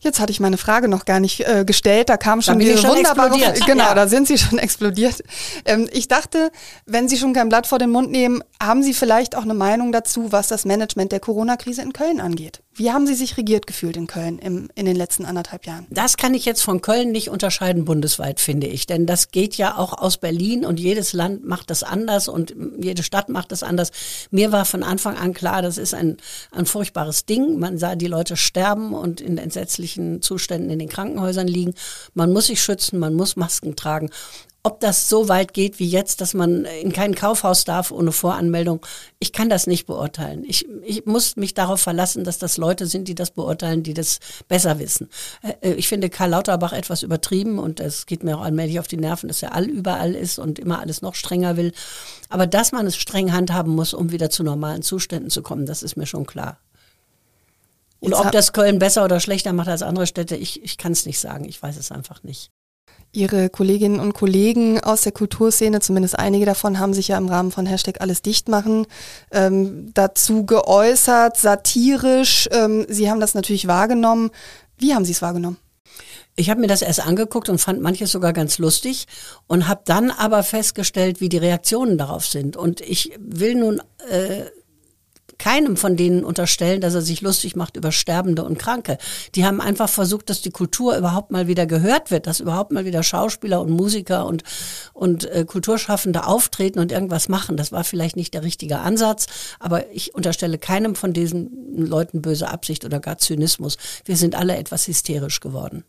Jetzt 0.00 0.20
hatte 0.20 0.30
ich 0.30 0.38
meine 0.38 0.58
Frage 0.58 0.88
noch 0.88 1.04
gar 1.04 1.18
nicht 1.18 1.40
äh, 1.40 1.64
gestellt. 1.64 2.08
Da 2.08 2.16
kam 2.16 2.40
schon 2.40 2.58
diese 2.58 2.78
schon 2.78 2.90
wunderbare. 2.90 3.34
Explodiert. 3.34 3.66
Genau, 3.66 3.84
ja. 3.84 3.94
da 3.94 4.06
sind 4.06 4.28
Sie 4.28 4.38
schon 4.38 4.58
explodiert. 4.58 5.22
Ähm, 5.64 5.88
ich 5.92 6.08
dachte, 6.08 6.52
wenn 6.86 7.08
Sie 7.08 7.16
schon 7.16 7.34
kein 7.34 7.48
Blatt 7.48 7.66
vor 7.66 7.78
den 7.78 7.90
Mund 7.90 8.10
nehmen, 8.10 8.42
haben 8.62 8.82
Sie 8.82 8.94
vielleicht 8.94 9.36
auch 9.36 9.42
eine 9.42 9.54
Meinung 9.54 9.90
dazu, 9.90 10.30
was 10.30 10.48
das 10.48 10.64
Management 10.64 11.10
der 11.12 11.20
Corona-Krise 11.20 11.82
in 11.82 11.92
Köln 11.92 12.20
angeht? 12.20 12.62
Wie 12.78 12.92
haben 12.92 13.08
Sie 13.08 13.14
sich 13.14 13.36
regiert 13.36 13.66
gefühlt 13.66 13.96
in 13.96 14.06
Köln 14.06 14.38
im, 14.38 14.68
in 14.76 14.86
den 14.86 14.94
letzten 14.94 15.24
anderthalb 15.24 15.66
Jahren? 15.66 15.86
Das 15.90 16.16
kann 16.16 16.32
ich 16.32 16.44
jetzt 16.44 16.62
von 16.62 16.80
Köln 16.80 17.10
nicht 17.10 17.28
unterscheiden 17.28 17.84
bundesweit, 17.84 18.38
finde 18.38 18.68
ich. 18.68 18.86
Denn 18.86 19.04
das 19.04 19.32
geht 19.32 19.56
ja 19.56 19.76
auch 19.76 19.98
aus 19.98 20.18
Berlin 20.18 20.64
und 20.64 20.78
jedes 20.78 21.12
Land 21.12 21.44
macht 21.44 21.70
das 21.70 21.82
anders 21.82 22.28
und 22.28 22.54
jede 22.80 23.02
Stadt 23.02 23.30
macht 23.30 23.50
das 23.50 23.64
anders. 23.64 23.90
Mir 24.30 24.52
war 24.52 24.64
von 24.64 24.84
Anfang 24.84 25.16
an 25.16 25.34
klar, 25.34 25.60
das 25.60 25.76
ist 25.76 25.92
ein, 25.92 26.18
ein 26.52 26.66
furchtbares 26.66 27.26
Ding. 27.26 27.58
Man 27.58 27.78
sah 27.78 27.96
die 27.96 28.06
Leute 28.06 28.36
sterben 28.36 28.94
und 28.94 29.20
in 29.20 29.38
entsetzlichen 29.38 30.22
Zuständen 30.22 30.70
in 30.70 30.78
den 30.78 30.88
Krankenhäusern 30.88 31.48
liegen. 31.48 31.74
Man 32.14 32.32
muss 32.32 32.46
sich 32.46 32.62
schützen, 32.62 33.00
man 33.00 33.14
muss 33.14 33.34
Masken 33.34 33.74
tragen. 33.74 34.10
Ob 34.64 34.80
das 34.80 35.08
so 35.08 35.28
weit 35.28 35.54
geht 35.54 35.78
wie 35.78 35.88
jetzt, 35.88 36.20
dass 36.20 36.34
man 36.34 36.64
in 36.64 36.92
kein 36.92 37.14
Kaufhaus 37.14 37.64
darf 37.64 37.92
ohne 37.92 38.10
Voranmeldung, 38.10 38.84
ich 39.20 39.32
kann 39.32 39.48
das 39.48 39.68
nicht 39.68 39.86
beurteilen. 39.86 40.44
Ich, 40.46 40.66
ich 40.82 41.06
muss 41.06 41.36
mich 41.36 41.54
darauf 41.54 41.80
verlassen, 41.80 42.24
dass 42.24 42.38
das 42.38 42.56
Leute 42.56 42.86
sind, 42.86 43.06
die 43.06 43.14
das 43.14 43.30
beurteilen, 43.30 43.84
die 43.84 43.94
das 43.94 44.18
besser 44.48 44.80
wissen. 44.80 45.08
Äh, 45.60 45.74
ich 45.74 45.86
finde 45.86 46.10
Karl 46.10 46.30
Lauterbach 46.30 46.72
etwas 46.72 47.04
übertrieben 47.04 47.58
und 47.58 47.78
es 47.78 48.06
geht 48.06 48.24
mir 48.24 48.36
auch 48.36 48.42
allmählich 48.42 48.80
auf 48.80 48.88
die 48.88 48.96
Nerven, 48.96 49.28
dass 49.28 49.42
er 49.42 49.54
all 49.54 49.64
überall 49.64 50.14
ist 50.14 50.40
und 50.40 50.58
immer 50.58 50.80
alles 50.80 51.02
noch 51.02 51.14
strenger 51.14 51.56
will. 51.56 51.72
Aber 52.28 52.48
dass 52.48 52.72
man 52.72 52.86
es 52.86 52.96
streng 52.96 53.32
handhaben 53.32 53.74
muss, 53.74 53.94
um 53.94 54.10
wieder 54.10 54.28
zu 54.28 54.42
normalen 54.42 54.82
Zuständen 54.82 55.30
zu 55.30 55.42
kommen, 55.42 55.66
das 55.66 55.84
ist 55.84 55.96
mir 55.96 56.06
schon 56.06 56.26
klar. 56.26 56.58
Und 58.00 58.14
ob 58.14 58.30
das 58.32 58.52
Köln 58.52 58.78
besser 58.78 59.04
oder 59.04 59.20
schlechter 59.20 59.52
macht 59.52 59.68
als 59.68 59.82
andere 59.82 60.06
Städte, 60.06 60.36
ich, 60.36 60.62
ich 60.62 60.78
kann 60.78 60.92
es 60.92 61.06
nicht 61.06 61.18
sagen. 61.18 61.44
Ich 61.44 61.60
weiß 61.60 61.76
es 61.76 61.90
einfach 61.90 62.22
nicht. 62.22 62.50
Ihre 63.18 63.50
Kolleginnen 63.50 63.98
und 63.98 64.14
Kollegen 64.14 64.78
aus 64.80 65.02
der 65.02 65.10
Kulturszene, 65.10 65.80
zumindest 65.80 66.16
einige 66.16 66.46
davon, 66.46 66.78
haben 66.78 66.94
sich 66.94 67.08
ja 67.08 67.18
im 67.18 67.28
Rahmen 67.28 67.50
von 67.50 67.66
Hashtag 67.66 68.00
alles 68.00 68.22
dicht 68.22 68.48
ähm, 69.32 69.90
dazu 69.92 70.46
geäußert, 70.46 71.36
satirisch. 71.36 72.48
Ähm, 72.52 72.86
Sie 72.88 73.10
haben 73.10 73.18
das 73.18 73.34
natürlich 73.34 73.66
wahrgenommen. 73.66 74.30
Wie 74.78 74.94
haben 74.94 75.04
Sie 75.04 75.12
es 75.12 75.20
wahrgenommen? 75.20 75.58
Ich 76.36 76.48
habe 76.50 76.60
mir 76.60 76.68
das 76.68 76.82
erst 76.82 77.04
angeguckt 77.04 77.48
und 77.48 77.58
fand 77.58 77.82
manches 77.82 78.12
sogar 78.12 78.32
ganz 78.32 78.58
lustig 78.58 79.06
und 79.48 79.66
habe 79.66 79.82
dann 79.84 80.12
aber 80.12 80.44
festgestellt, 80.44 81.20
wie 81.20 81.28
die 81.28 81.38
Reaktionen 81.38 81.98
darauf 81.98 82.24
sind. 82.24 82.56
Und 82.56 82.80
ich 82.80 83.10
will 83.18 83.56
nun 83.56 83.82
äh, 84.08 84.44
keinem 85.38 85.76
von 85.76 85.96
denen 85.96 86.24
unterstellen, 86.24 86.80
dass 86.80 86.94
er 86.94 87.02
sich 87.02 87.20
lustig 87.20 87.56
macht 87.56 87.76
über 87.76 87.92
Sterbende 87.92 88.44
und 88.44 88.58
Kranke. 88.58 88.98
Die 89.34 89.44
haben 89.44 89.60
einfach 89.60 89.88
versucht, 89.88 90.30
dass 90.30 90.42
die 90.42 90.50
Kultur 90.50 90.96
überhaupt 90.96 91.30
mal 91.30 91.46
wieder 91.46 91.66
gehört 91.66 92.10
wird, 92.10 92.26
dass 92.26 92.40
überhaupt 92.40 92.72
mal 92.72 92.84
wieder 92.84 93.02
Schauspieler 93.02 93.60
und 93.60 93.70
Musiker 93.70 94.26
und, 94.26 94.42
und 94.92 95.24
äh, 95.26 95.44
Kulturschaffende 95.44 96.26
auftreten 96.26 96.80
und 96.80 96.92
irgendwas 96.92 97.28
machen. 97.28 97.56
Das 97.56 97.72
war 97.72 97.84
vielleicht 97.84 98.16
nicht 98.16 98.34
der 98.34 98.42
richtige 98.42 98.78
Ansatz, 98.78 99.26
aber 99.60 99.90
ich 99.92 100.14
unterstelle 100.14 100.58
keinem 100.58 100.94
von 100.94 101.12
diesen 101.12 101.86
Leuten 101.86 102.20
böse 102.20 102.48
Absicht 102.48 102.84
oder 102.84 103.00
gar 103.00 103.18
Zynismus. 103.18 103.76
Wir 104.04 104.16
sind 104.16 104.34
alle 104.34 104.56
etwas 104.56 104.86
hysterisch 104.86 105.40
geworden. 105.40 105.84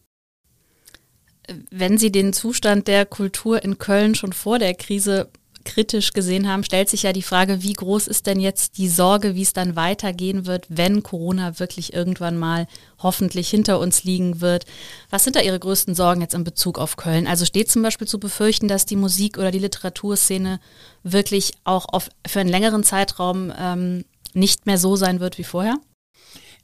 Wenn 1.71 1.97
Sie 1.97 2.11
den 2.11 2.33
Zustand 2.33 2.87
der 2.87 3.05
Kultur 3.05 3.63
in 3.63 3.79
Köln 3.79 4.13
schon 4.13 4.33
vor 4.33 4.59
der 4.59 4.75
Krise 4.75 5.29
kritisch 5.65 6.13
gesehen 6.13 6.47
haben, 6.47 6.63
stellt 6.63 6.89
sich 6.89 7.03
ja 7.03 7.13
die 7.13 7.21
Frage, 7.21 7.63
wie 7.63 7.73
groß 7.73 8.07
ist 8.07 8.27
denn 8.27 8.39
jetzt 8.39 8.77
die 8.77 8.87
Sorge, 8.87 9.35
wie 9.35 9.41
es 9.41 9.53
dann 9.53 9.75
weitergehen 9.75 10.45
wird, 10.45 10.65
wenn 10.69 11.03
Corona 11.03 11.59
wirklich 11.59 11.93
irgendwann 11.93 12.37
mal 12.37 12.67
hoffentlich 12.99 13.49
hinter 13.49 13.79
uns 13.79 14.03
liegen 14.03 14.41
wird. 14.41 14.65
Was 15.09 15.23
sind 15.23 15.35
da 15.35 15.41
Ihre 15.41 15.59
größten 15.59 15.95
Sorgen 15.95 16.21
jetzt 16.21 16.33
in 16.33 16.43
Bezug 16.43 16.79
auf 16.79 16.97
Köln? 16.97 17.27
Also 17.27 17.45
steht 17.45 17.69
zum 17.69 17.81
Beispiel 17.81 18.07
zu 18.07 18.19
befürchten, 18.19 18.67
dass 18.67 18.85
die 18.85 18.95
Musik- 18.95 19.37
oder 19.37 19.51
die 19.51 19.59
Literaturszene 19.59 20.59
wirklich 21.03 21.53
auch 21.63 21.85
auf, 21.89 22.09
für 22.27 22.39
einen 22.39 22.49
längeren 22.49 22.83
Zeitraum 22.83 23.51
ähm, 23.57 24.05
nicht 24.33 24.65
mehr 24.65 24.77
so 24.77 24.95
sein 24.95 25.19
wird 25.19 25.37
wie 25.37 25.43
vorher? 25.43 25.77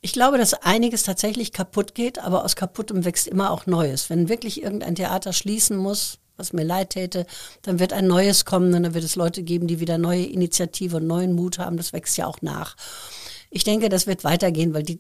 Ich 0.02 0.14
glaube, 0.14 0.38
dass 0.38 0.54
einiges 0.54 1.04
tatsächlich 1.04 1.52
kaputt 1.52 1.96
geht, 1.96 2.20
aber 2.20 2.46
aus 2.46 2.56
kaputtem 2.56 3.06
wächst 3.06 3.28
immer 3.28 3.50
auch 3.50 3.66
Neues. 3.66 4.10
Wenn 4.10 4.30
wirklich 4.30 4.62
irgendein 4.62 4.94
Theater 4.94 5.34
schließen 5.34 5.78
muss, 5.78 6.20
was 6.38 6.54
mir 6.54 6.64
leid 6.64 6.92
täte, 6.92 7.26
dann 7.62 7.80
wird 7.80 7.94
ein 7.94 8.08
neues 8.08 8.46
kommen 8.46 8.74
und 8.74 8.84
dann 8.84 8.94
wird 8.94 9.04
es 9.04 9.16
Leute 9.16 9.44
geben, 9.44 9.68
die 9.68 9.80
wieder 9.80 9.98
neue 9.98 10.26
Initiative 10.26 10.98
und 10.98 11.08
neuen 11.08 11.34
Mut 11.34 11.60
haben. 11.60 11.78
Das 11.78 11.94
wächst 11.94 12.18
ja 12.18 12.28
auch 12.28 12.42
nach. 12.42 12.76
Ich 13.50 13.64
denke, 13.64 13.90
das 13.90 14.08
wird 14.08 14.24
weitergehen, 14.24 14.74
weil 14.74 14.84
die 14.84 15.00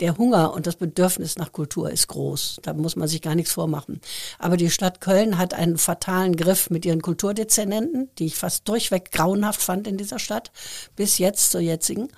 der 0.00 0.18
Hunger 0.18 0.52
und 0.52 0.66
das 0.66 0.76
Bedürfnis 0.76 1.36
nach 1.36 1.52
Kultur 1.52 1.90
ist 1.90 2.08
groß. 2.08 2.60
Da 2.62 2.74
muss 2.74 2.96
man 2.96 3.08
sich 3.08 3.22
gar 3.22 3.34
nichts 3.34 3.52
vormachen. 3.52 4.00
Aber 4.38 4.56
die 4.56 4.70
Stadt 4.70 5.00
Köln 5.00 5.38
hat 5.38 5.54
einen 5.54 5.78
fatalen 5.78 6.36
Griff 6.36 6.68
mit 6.68 6.84
ihren 6.84 7.00
Kulturdezernenten, 7.00 8.10
die 8.18 8.26
ich 8.26 8.36
fast 8.36 8.68
durchweg 8.68 9.10
grauenhaft 9.10 9.62
fand 9.62 9.86
in 9.86 9.96
dieser 9.96 10.18
Stadt, 10.18 10.52
bis 10.96 11.18
jetzt 11.18 11.50
zur 11.50 11.62
jetzigen. 11.62 12.08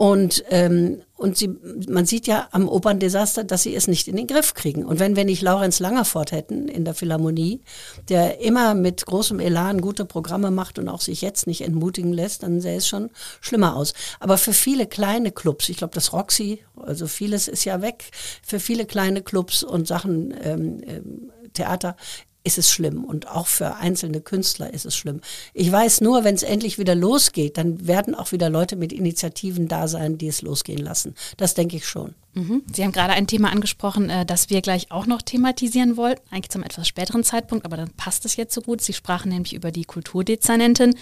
Und, 0.00 0.44
ähm, 0.48 1.02
und 1.18 1.36
sie, 1.36 1.50
man 1.86 2.06
sieht 2.06 2.26
ja 2.26 2.48
am 2.52 2.70
Operndesaster, 2.70 3.44
dass 3.44 3.64
sie 3.64 3.74
es 3.74 3.86
nicht 3.86 4.08
in 4.08 4.16
den 4.16 4.26
Griff 4.26 4.54
kriegen. 4.54 4.82
Und 4.82 4.98
wenn 4.98 5.14
wir 5.14 5.26
nicht 5.26 5.42
Laurenz 5.42 5.78
Langerfort 5.78 6.32
hätten 6.32 6.68
in 6.68 6.86
der 6.86 6.94
Philharmonie, 6.94 7.60
der 8.08 8.40
immer 8.40 8.72
mit 8.72 9.04
großem 9.04 9.40
Elan 9.40 9.82
gute 9.82 10.06
Programme 10.06 10.50
macht 10.50 10.78
und 10.78 10.88
auch 10.88 11.02
sich 11.02 11.20
jetzt 11.20 11.46
nicht 11.46 11.60
entmutigen 11.60 12.14
lässt, 12.14 12.44
dann 12.44 12.62
sähe 12.62 12.78
es 12.78 12.88
schon 12.88 13.10
schlimmer 13.42 13.76
aus. 13.76 13.92
Aber 14.20 14.38
für 14.38 14.54
viele 14.54 14.86
kleine 14.86 15.32
Clubs, 15.32 15.68
ich 15.68 15.76
glaube, 15.76 15.92
das 15.92 16.14
Roxy, 16.14 16.64
also 16.76 17.06
vieles 17.06 17.46
ist 17.46 17.66
ja 17.66 17.82
weg, 17.82 18.04
für 18.42 18.58
viele 18.58 18.86
kleine 18.86 19.20
Clubs 19.20 19.62
und 19.62 19.86
Sachen 19.86 20.34
ähm, 20.42 20.80
ähm, 20.86 21.30
Theater 21.52 21.94
ist 22.42 22.58
es 22.58 22.70
schlimm 22.70 23.04
und 23.04 23.28
auch 23.28 23.46
für 23.46 23.76
einzelne 23.76 24.20
Künstler 24.20 24.72
ist 24.72 24.86
es 24.86 24.96
schlimm. 24.96 25.20
Ich 25.52 25.70
weiß 25.70 26.00
nur, 26.00 26.24
wenn 26.24 26.34
es 26.34 26.42
endlich 26.42 26.78
wieder 26.78 26.94
losgeht, 26.94 27.58
dann 27.58 27.86
werden 27.86 28.14
auch 28.14 28.32
wieder 28.32 28.48
Leute 28.48 28.76
mit 28.76 28.92
Initiativen 28.92 29.68
da 29.68 29.88
sein, 29.88 30.16
die 30.16 30.28
es 30.28 30.40
losgehen 30.40 30.82
lassen. 30.82 31.14
Das 31.36 31.54
denke 31.54 31.76
ich 31.76 31.86
schon. 31.86 32.14
Mhm. 32.32 32.62
Sie 32.72 32.82
haben 32.82 32.92
gerade 32.92 33.12
ein 33.12 33.26
Thema 33.26 33.50
angesprochen, 33.50 34.08
äh, 34.08 34.24
das 34.24 34.48
wir 34.48 34.62
gleich 34.62 34.90
auch 34.90 35.06
noch 35.06 35.20
thematisieren 35.20 35.96
wollten, 35.96 36.22
eigentlich 36.30 36.50
zum 36.50 36.62
etwas 36.62 36.88
späteren 36.88 37.24
Zeitpunkt, 37.24 37.66
aber 37.66 37.76
dann 37.76 37.90
passt 37.90 38.24
es 38.24 38.36
jetzt 38.36 38.54
so 38.54 38.62
gut. 38.62 38.80
Sie 38.80 38.92
sprachen 38.92 39.30
nämlich 39.30 39.52
über 39.52 39.70
die 39.70 39.84
Kulturdezernentin, 39.84 40.94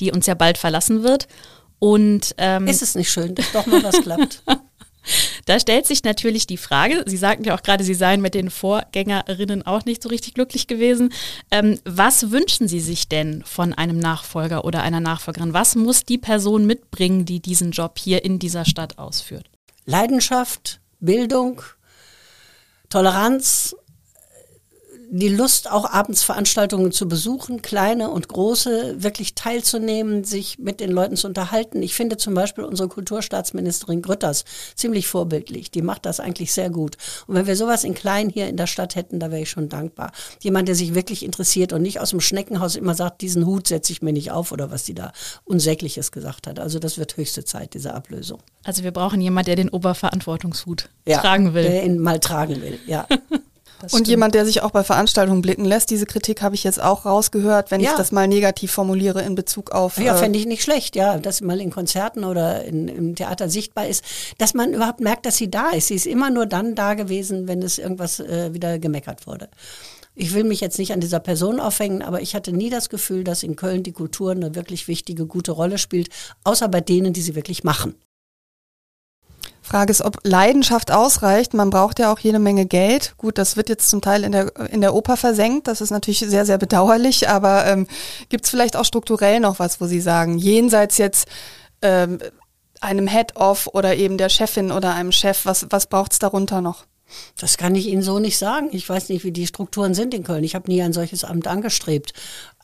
die 0.00 0.12
uns 0.12 0.26
ja 0.26 0.34
bald 0.34 0.56
verlassen 0.56 1.02
wird. 1.02 1.28
Und 1.78 2.34
ähm, 2.38 2.66
ist 2.66 2.82
es 2.82 2.94
nicht 2.94 3.10
schön, 3.10 3.34
dass 3.34 3.52
doch 3.52 3.66
mal 3.66 3.82
was 3.82 4.00
klappt? 4.00 4.42
Da 5.44 5.60
stellt 5.60 5.86
sich 5.86 6.04
natürlich 6.04 6.46
die 6.46 6.56
Frage, 6.56 7.04
Sie 7.06 7.16
sagten 7.16 7.44
ja 7.44 7.56
auch 7.56 7.62
gerade, 7.62 7.84
Sie 7.84 7.94
seien 7.94 8.20
mit 8.20 8.34
den 8.34 8.50
Vorgängerinnen 8.50 9.64
auch 9.64 9.84
nicht 9.84 10.02
so 10.02 10.08
richtig 10.08 10.34
glücklich 10.34 10.66
gewesen. 10.66 11.12
Ähm, 11.50 11.78
was 11.84 12.30
wünschen 12.30 12.68
Sie 12.68 12.80
sich 12.80 13.08
denn 13.08 13.42
von 13.44 13.72
einem 13.72 13.98
Nachfolger 13.98 14.64
oder 14.64 14.82
einer 14.82 15.00
Nachfolgerin? 15.00 15.52
Was 15.52 15.76
muss 15.76 16.04
die 16.04 16.18
Person 16.18 16.66
mitbringen, 16.66 17.24
die 17.24 17.40
diesen 17.40 17.70
Job 17.70 17.98
hier 17.98 18.24
in 18.24 18.38
dieser 18.38 18.64
Stadt 18.64 18.98
ausführt? 18.98 19.48
Leidenschaft, 19.84 20.80
Bildung, 21.00 21.62
Toleranz, 22.88 23.76
die 25.08 25.28
Lust, 25.28 25.70
auch 25.70 25.90
abends 25.90 26.22
Veranstaltungen 26.22 26.90
zu 26.90 27.06
besuchen, 27.08 27.62
kleine 27.62 28.10
und 28.10 28.28
große, 28.28 29.02
wirklich 29.02 29.34
teilzunehmen, 29.34 30.24
sich 30.24 30.58
mit 30.58 30.80
den 30.80 30.90
Leuten 30.90 31.16
zu 31.16 31.28
unterhalten. 31.28 31.82
Ich 31.82 31.94
finde 31.94 32.16
zum 32.16 32.34
Beispiel 32.34 32.64
unsere 32.64 32.88
Kulturstaatsministerin 32.88 34.02
Grütters 34.02 34.44
ziemlich 34.74 35.06
vorbildlich. 35.06 35.70
Die 35.70 35.82
macht 35.82 36.06
das 36.06 36.18
eigentlich 36.18 36.52
sehr 36.52 36.70
gut. 36.70 36.96
Und 37.26 37.36
wenn 37.36 37.46
wir 37.46 37.56
sowas 37.56 37.84
in 37.84 37.94
klein 37.94 38.30
hier 38.30 38.48
in 38.48 38.56
der 38.56 38.66
Stadt 38.66 38.96
hätten, 38.96 39.20
da 39.20 39.30
wäre 39.30 39.42
ich 39.42 39.50
schon 39.50 39.68
dankbar. 39.68 40.12
Jemand, 40.40 40.66
der 40.68 40.74
sich 40.74 40.94
wirklich 40.94 41.24
interessiert 41.24 41.72
und 41.72 41.82
nicht 41.82 42.00
aus 42.00 42.10
dem 42.10 42.20
Schneckenhaus 42.20 42.74
immer 42.74 42.94
sagt, 42.94 43.20
diesen 43.20 43.46
Hut 43.46 43.68
setze 43.68 43.92
ich 43.92 44.02
mir 44.02 44.12
nicht 44.12 44.32
auf 44.32 44.50
oder 44.50 44.70
was 44.70 44.84
die 44.84 44.94
da 44.94 45.12
Unsägliches 45.44 46.10
gesagt 46.10 46.46
hat. 46.46 46.58
Also 46.58 46.78
das 46.78 46.98
wird 46.98 47.16
höchste 47.16 47.44
Zeit, 47.44 47.74
diese 47.74 47.94
Ablösung. 47.94 48.40
Also 48.64 48.82
wir 48.82 48.90
brauchen 48.90 49.20
jemanden, 49.20 49.46
der 49.46 49.56
den 49.56 49.68
Oberverantwortungshut 49.68 50.88
ja, 51.06 51.20
tragen 51.20 51.54
will. 51.54 51.62
Der 51.62 51.84
ihn 51.84 51.98
mal 51.98 52.18
tragen 52.18 52.60
will, 52.60 52.78
ja. 52.86 53.06
Das 53.80 53.92
und 53.92 53.98
stimmt. 53.98 54.08
jemand, 54.08 54.34
der 54.34 54.46
sich 54.46 54.62
auch 54.62 54.70
bei 54.70 54.82
Veranstaltungen 54.82 55.42
blicken 55.42 55.64
lässt. 55.64 55.90
Diese 55.90 56.06
Kritik 56.06 56.42
habe 56.42 56.54
ich 56.54 56.64
jetzt 56.64 56.80
auch 56.80 57.04
rausgehört, 57.04 57.70
wenn 57.70 57.80
ja. 57.80 57.90
ich 57.90 57.96
das 57.96 58.10
mal 58.10 58.26
negativ 58.26 58.72
formuliere 58.72 59.22
in 59.22 59.34
Bezug 59.34 59.70
auf. 59.70 59.98
Ja, 59.98 60.14
äh, 60.14 60.18
fände 60.18 60.38
ich 60.38 60.46
nicht 60.46 60.62
schlecht, 60.62 60.96
ja, 60.96 61.18
dass 61.18 61.40
mal 61.40 61.60
in 61.60 61.70
Konzerten 61.70 62.24
oder 62.24 62.64
in, 62.64 62.88
im 62.88 63.14
Theater 63.14 63.48
sichtbar 63.48 63.86
ist, 63.86 64.04
dass 64.38 64.54
man 64.54 64.72
überhaupt 64.72 65.00
merkt, 65.00 65.26
dass 65.26 65.36
sie 65.36 65.50
da 65.50 65.70
ist. 65.70 65.88
Sie 65.88 65.94
ist 65.94 66.06
immer 66.06 66.30
nur 66.30 66.46
dann 66.46 66.74
da 66.74 66.94
gewesen, 66.94 67.48
wenn 67.48 67.62
es 67.62 67.78
irgendwas 67.78 68.20
äh, 68.20 68.54
wieder 68.54 68.78
gemeckert 68.78 69.26
wurde. 69.26 69.48
Ich 70.18 70.32
will 70.32 70.44
mich 70.44 70.62
jetzt 70.62 70.78
nicht 70.78 70.94
an 70.94 71.00
dieser 71.00 71.20
Person 71.20 71.60
aufhängen, 71.60 72.00
aber 72.00 72.22
ich 72.22 72.34
hatte 72.34 72.50
nie 72.50 72.70
das 72.70 72.88
Gefühl, 72.88 73.22
dass 73.22 73.42
in 73.42 73.54
Köln 73.54 73.82
die 73.82 73.92
Kultur 73.92 74.30
eine 74.30 74.54
wirklich 74.54 74.88
wichtige, 74.88 75.26
gute 75.26 75.52
Rolle 75.52 75.76
spielt, 75.76 76.08
außer 76.42 76.68
bei 76.68 76.80
denen, 76.80 77.12
die 77.12 77.20
sie 77.20 77.34
wirklich 77.34 77.64
machen. 77.64 77.94
Frage 79.66 79.90
ist, 79.90 80.02
ob 80.02 80.18
Leidenschaft 80.22 80.92
ausreicht. 80.92 81.52
Man 81.52 81.70
braucht 81.70 81.98
ja 81.98 82.12
auch 82.12 82.18
jede 82.18 82.38
Menge 82.38 82.66
Geld. 82.66 83.14
Gut, 83.18 83.36
das 83.36 83.56
wird 83.56 83.68
jetzt 83.68 83.90
zum 83.90 84.00
Teil 84.00 84.24
in 84.24 84.32
der, 84.32 84.54
in 84.70 84.80
der 84.80 84.94
Oper 84.94 85.16
versenkt. 85.16 85.66
Das 85.66 85.80
ist 85.80 85.90
natürlich 85.90 86.20
sehr, 86.20 86.46
sehr 86.46 86.58
bedauerlich. 86.58 87.28
Aber 87.28 87.66
ähm, 87.66 87.86
gibt 88.28 88.44
es 88.44 88.50
vielleicht 88.50 88.76
auch 88.76 88.84
strukturell 88.84 89.40
noch 89.40 89.58
was, 89.58 89.80
wo 89.80 89.86
Sie 89.86 90.00
sagen, 90.00 90.38
jenseits 90.38 90.98
jetzt 90.98 91.28
ähm, 91.82 92.18
einem 92.80 93.08
Head-Off 93.08 93.68
oder 93.72 93.96
eben 93.96 94.18
der 94.18 94.28
Chefin 94.28 94.70
oder 94.70 94.94
einem 94.94 95.12
Chef, 95.12 95.44
was, 95.44 95.66
was 95.70 95.86
braucht 95.86 96.12
es 96.12 96.18
darunter 96.18 96.60
noch? 96.60 96.84
Das 97.38 97.56
kann 97.56 97.74
ich 97.74 97.86
Ihnen 97.86 98.02
so 98.02 98.18
nicht 98.18 98.38
sagen. 98.38 98.68
Ich 98.72 98.88
weiß 98.88 99.08
nicht, 99.08 99.24
wie 99.24 99.32
die 99.32 99.46
Strukturen 99.46 99.94
sind 99.94 100.14
in 100.14 100.24
Köln. 100.24 100.44
Ich 100.44 100.54
habe 100.54 100.70
nie 100.70 100.82
ein 100.82 100.92
solches 100.92 101.24
Amt 101.24 101.46
angestrebt. 101.46 102.12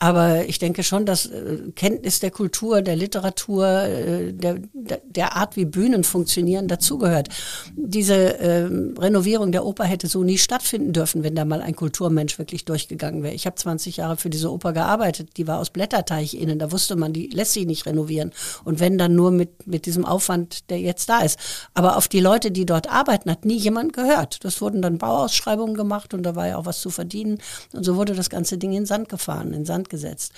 Aber 0.03 0.45
ich 0.45 0.59
denke 0.59 0.83
schon, 0.83 1.05
dass 1.05 1.27
äh, 1.27 1.59
Kenntnis 1.75 2.19
der 2.19 2.31
Kultur, 2.31 2.81
der 2.81 2.97
Literatur, 2.97 3.67
äh, 3.83 4.33
der, 4.33 4.59
der 4.73 5.37
Art, 5.37 5.55
wie 5.55 5.63
Bühnen 5.63 6.03
funktionieren, 6.03 6.67
dazugehört. 6.67 7.29
Diese 7.75 8.37
äh, 8.39 8.67
Renovierung 8.97 9.53
der 9.53 9.65
Oper 9.65 9.85
hätte 9.85 10.07
so 10.07 10.23
nie 10.23 10.37
stattfinden 10.37 10.91
dürfen, 10.91 11.23
wenn 11.23 11.35
da 11.35 11.45
mal 11.45 11.61
ein 11.61 11.75
Kulturmensch 11.75 12.37
wirklich 12.37 12.65
durchgegangen 12.65 13.23
wäre. 13.23 13.33
Ich 13.33 13.45
habe 13.45 13.55
20 13.55 13.95
Jahre 13.97 14.17
für 14.17 14.29
diese 14.29 14.51
Oper 14.51 14.73
gearbeitet. 14.73 15.37
Die 15.37 15.47
war 15.47 15.59
aus 15.59 15.69
Blätterteich 15.69 16.33
innen. 16.33 16.59
Da 16.59 16.71
wusste 16.73 16.97
man, 16.97 17.13
die 17.13 17.27
lässt 17.27 17.53
sich 17.53 17.65
nicht 17.65 17.85
renovieren. 17.85 18.31
Und 18.65 18.81
wenn 18.81 18.97
dann 18.97 19.15
nur 19.15 19.31
mit, 19.31 19.67
mit 19.67 19.85
diesem 19.85 20.03
Aufwand, 20.03 20.69
der 20.69 20.79
jetzt 20.79 21.07
da 21.07 21.21
ist. 21.21 21.39
Aber 21.73 21.95
auf 21.95 22.09
die 22.09 22.19
Leute, 22.19 22.51
die 22.51 22.65
dort 22.65 22.89
arbeiten, 22.89 23.31
hat 23.31 23.45
nie 23.45 23.57
jemand 23.57 23.93
gehört. 23.93 24.32
Das 24.39 24.61
wurden 24.61 24.81
dann 24.81 24.97
Bauausschreibungen 24.97 25.75
gemacht 25.75 26.13
und 26.13 26.23
da 26.23 26.35
war 26.35 26.47
ja 26.47 26.57
auch 26.57 26.65
was 26.65 26.81
zu 26.81 26.89
verdienen. 26.89 27.39
Und 27.73 27.83
so 27.83 27.95
wurde 27.95 28.15
das 28.15 28.29
ganze 28.29 28.57
Ding 28.57 28.73
in 28.73 28.85
Sand 28.85 29.09
gefahren, 29.09 29.53
in 29.53 29.65
Sand 29.65 29.89
gesetzt. 29.89 30.33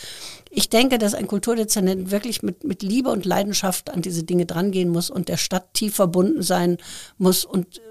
Ich 0.49 0.69
denke, 0.69 0.97
dass 0.97 1.13
ein 1.13 1.27
Kulturdezernent 1.27 2.11
wirklich 2.11 2.43
mit, 2.43 2.63
mit 2.63 2.81
Liebe 2.83 3.09
und 3.09 3.25
Leidenschaft 3.25 3.89
an 3.89 4.01
diese 4.01 4.23
Dinge 4.23 4.45
drangehen 4.45 4.89
muss 4.89 5.09
und 5.09 5.29
der 5.29 5.37
Stadt 5.37 5.73
tief 5.73 5.95
verbunden 5.95 6.41
sein 6.41 6.77
muss 7.17 7.45
und 7.45 7.81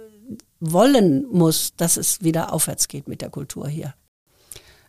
wollen 0.61 1.26
muss, 1.30 1.75
dass 1.76 1.96
es 1.96 2.23
wieder 2.23 2.52
aufwärts 2.52 2.88
geht 2.88 3.08
mit 3.08 3.20
der 3.20 3.30
Kultur 3.30 3.68
hier. 3.68 3.94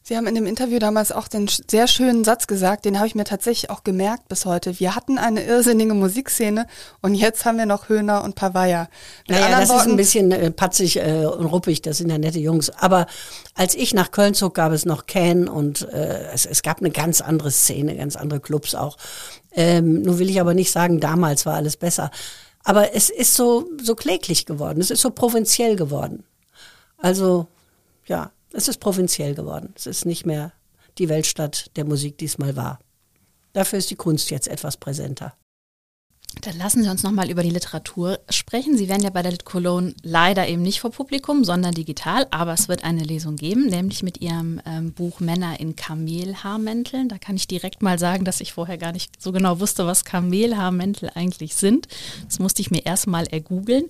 Sie 0.07 0.15
haben 0.15 0.27
in 0.27 0.35
dem 0.35 0.45
Interview 0.45 0.77
damals 0.77 1.11
auch 1.11 1.27
den 1.27 1.47
sehr 1.47 1.87
schönen 1.87 2.23
Satz 2.23 2.45
gesagt, 2.45 2.85
den 2.85 2.99
habe 2.99 3.07
ich 3.07 3.15
mir 3.15 3.23
tatsächlich 3.23 3.71
auch 3.71 3.83
gemerkt 3.83 4.27
bis 4.27 4.45
heute. 4.45 4.79
Wir 4.79 4.95
hatten 4.95 5.17
eine 5.17 5.43
irrsinnige 5.43 5.95
Musikszene 5.95 6.67
und 7.01 7.15
jetzt 7.15 7.43
haben 7.43 7.57
wir 7.57 7.65
noch 7.65 7.89
Höhner 7.89 8.23
und 8.23 8.35
Pavaya. 8.35 8.87
naja, 9.27 9.59
das 9.59 9.69
Worten, 9.69 9.79
ist 9.79 9.87
ein 9.87 9.97
bisschen 9.97 10.31
äh, 10.31 10.51
patzig 10.51 10.97
äh, 10.97 11.25
und 11.25 11.47
ruppig, 11.47 11.81
das 11.81 11.97
sind 11.97 12.11
ja 12.11 12.19
nette 12.19 12.37
Jungs. 12.37 12.69
Aber 12.69 13.07
als 13.55 13.73
ich 13.73 13.95
nach 13.95 14.11
Köln 14.11 14.35
zog, 14.35 14.53
gab 14.53 14.73
es 14.73 14.85
noch 14.85 15.07
Can 15.07 15.47
und 15.47 15.91
äh, 15.91 16.27
es, 16.31 16.45
es 16.45 16.61
gab 16.61 16.81
eine 16.81 16.91
ganz 16.91 17.21
andere 17.21 17.49
Szene, 17.49 17.95
ganz 17.95 18.15
andere 18.15 18.41
Clubs 18.41 18.75
auch. 18.75 18.97
Ähm, 19.53 20.03
nun 20.03 20.19
will 20.19 20.29
ich 20.29 20.39
aber 20.39 20.53
nicht 20.53 20.69
sagen, 20.71 20.99
damals 20.99 21.47
war 21.47 21.55
alles 21.55 21.77
besser. 21.77 22.11
Aber 22.63 22.93
es 22.93 23.09
ist 23.09 23.33
so, 23.33 23.67
so 23.81 23.95
kläglich 23.95 24.45
geworden, 24.45 24.81
es 24.81 24.91
ist 24.91 25.01
so 25.01 25.09
provinziell 25.09 25.75
geworden. 25.75 26.25
Also, 26.99 27.47
ja, 28.05 28.29
es 28.55 28.67
ist 28.67 28.79
provinziell 28.79 29.35
geworden. 29.35 29.73
Es 29.75 29.85
ist 29.85 30.05
nicht 30.05 30.25
mehr 30.25 30.53
die 30.97 31.09
Weltstadt 31.09 31.71
der 31.75 31.85
Musik 31.85 32.17
diesmal 32.17 32.55
war. 32.55 32.79
Dafür 33.53 33.79
ist 33.79 33.91
die 33.91 33.95
Kunst 33.95 34.31
jetzt 34.31 34.47
etwas 34.47 34.77
präsenter. 34.77 35.33
Dann 36.41 36.57
lassen 36.57 36.83
Sie 36.83 36.89
uns 36.89 37.03
nochmal 37.03 37.31
über 37.31 37.43
die 37.43 37.49
Literatur 37.49 38.19
sprechen. 38.29 38.77
Sie 38.77 38.89
werden 38.89 39.03
ja 39.03 39.09
bei 39.09 39.21
der 39.21 39.31
Lit 39.31 39.45
Cologne 39.45 39.93
leider 40.03 40.47
eben 40.47 40.61
nicht 40.61 40.81
vor 40.81 40.91
Publikum, 40.91 41.43
sondern 41.45 41.73
digital, 41.73 42.27
aber 42.31 42.53
es 42.53 42.67
wird 42.67 42.83
eine 42.83 43.03
Lesung 43.03 43.37
geben, 43.37 43.67
nämlich 43.67 44.03
mit 44.03 44.19
Ihrem 44.21 44.61
ähm, 44.65 44.91
Buch 44.93 45.21
Männer 45.21 45.59
in 45.59 45.75
Kamelhaarmänteln. 45.75 47.07
Da 47.07 47.17
kann 47.17 47.37
ich 47.37 47.47
direkt 47.47 47.81
mal 47.81 47.97
sagen, 47.99 48.25
dass 48.25 48.41
ich 48.41 48.53
vorher 48.53 48.77
gar 48.77 48.91
nicht 48.91 49.21
so 49.21 49.31
genau 49.31 49.59
wusste, 49.61 49.87
was 49.87 50.03
Kamelhaarmäntel 50.03 51.11
eigentlich 51.15 51.55
sind. 51.55 51.87
Das 52.27 52.39
musste 52.39 52.61
ich 52.61 52.71
mir 52.71 52.85
erstmal 52.85 53.27
ergoogeln. 53.27 53.85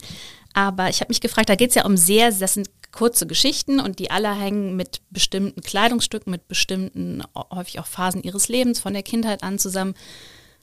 Aber 0.56 0.90
ich 0.90 1.02
habe 1.02 1.10
mich 1.10 1.20
gefragt, 1.20 1.50
da 1.50 1.56
geht 1.56 1.70
es 1.70 1.76
ja 1.76 1.84
um 1.84 1.98
sehr, 1.98 2.32
das 2.32 2.54
sind 2.54 2.70
kurze 2.96 3.28
Geschichten 3.28 3.80
und 3.80 4.00
die 4.00 4.10
alle 4.10 4.34
hängen 4.34 4.76
mit 4.76 5.02
bestimmten 5.12 5.62
Kleidungsstücken, 5.62 6.32
mit 6.32 6.48
bestimmten, 6.48 7.22
häufig 7.52 7.80
auch 7.80 7.88
Phasen 7.88 8.24
ihres 8.24 8.48
Lebens, 8.48 8.80
von 8.80 8.94
der 8.94 9.04
Kindheit 9.04 9.44
an 9.44 9.60
zusammen. 9.60 9.96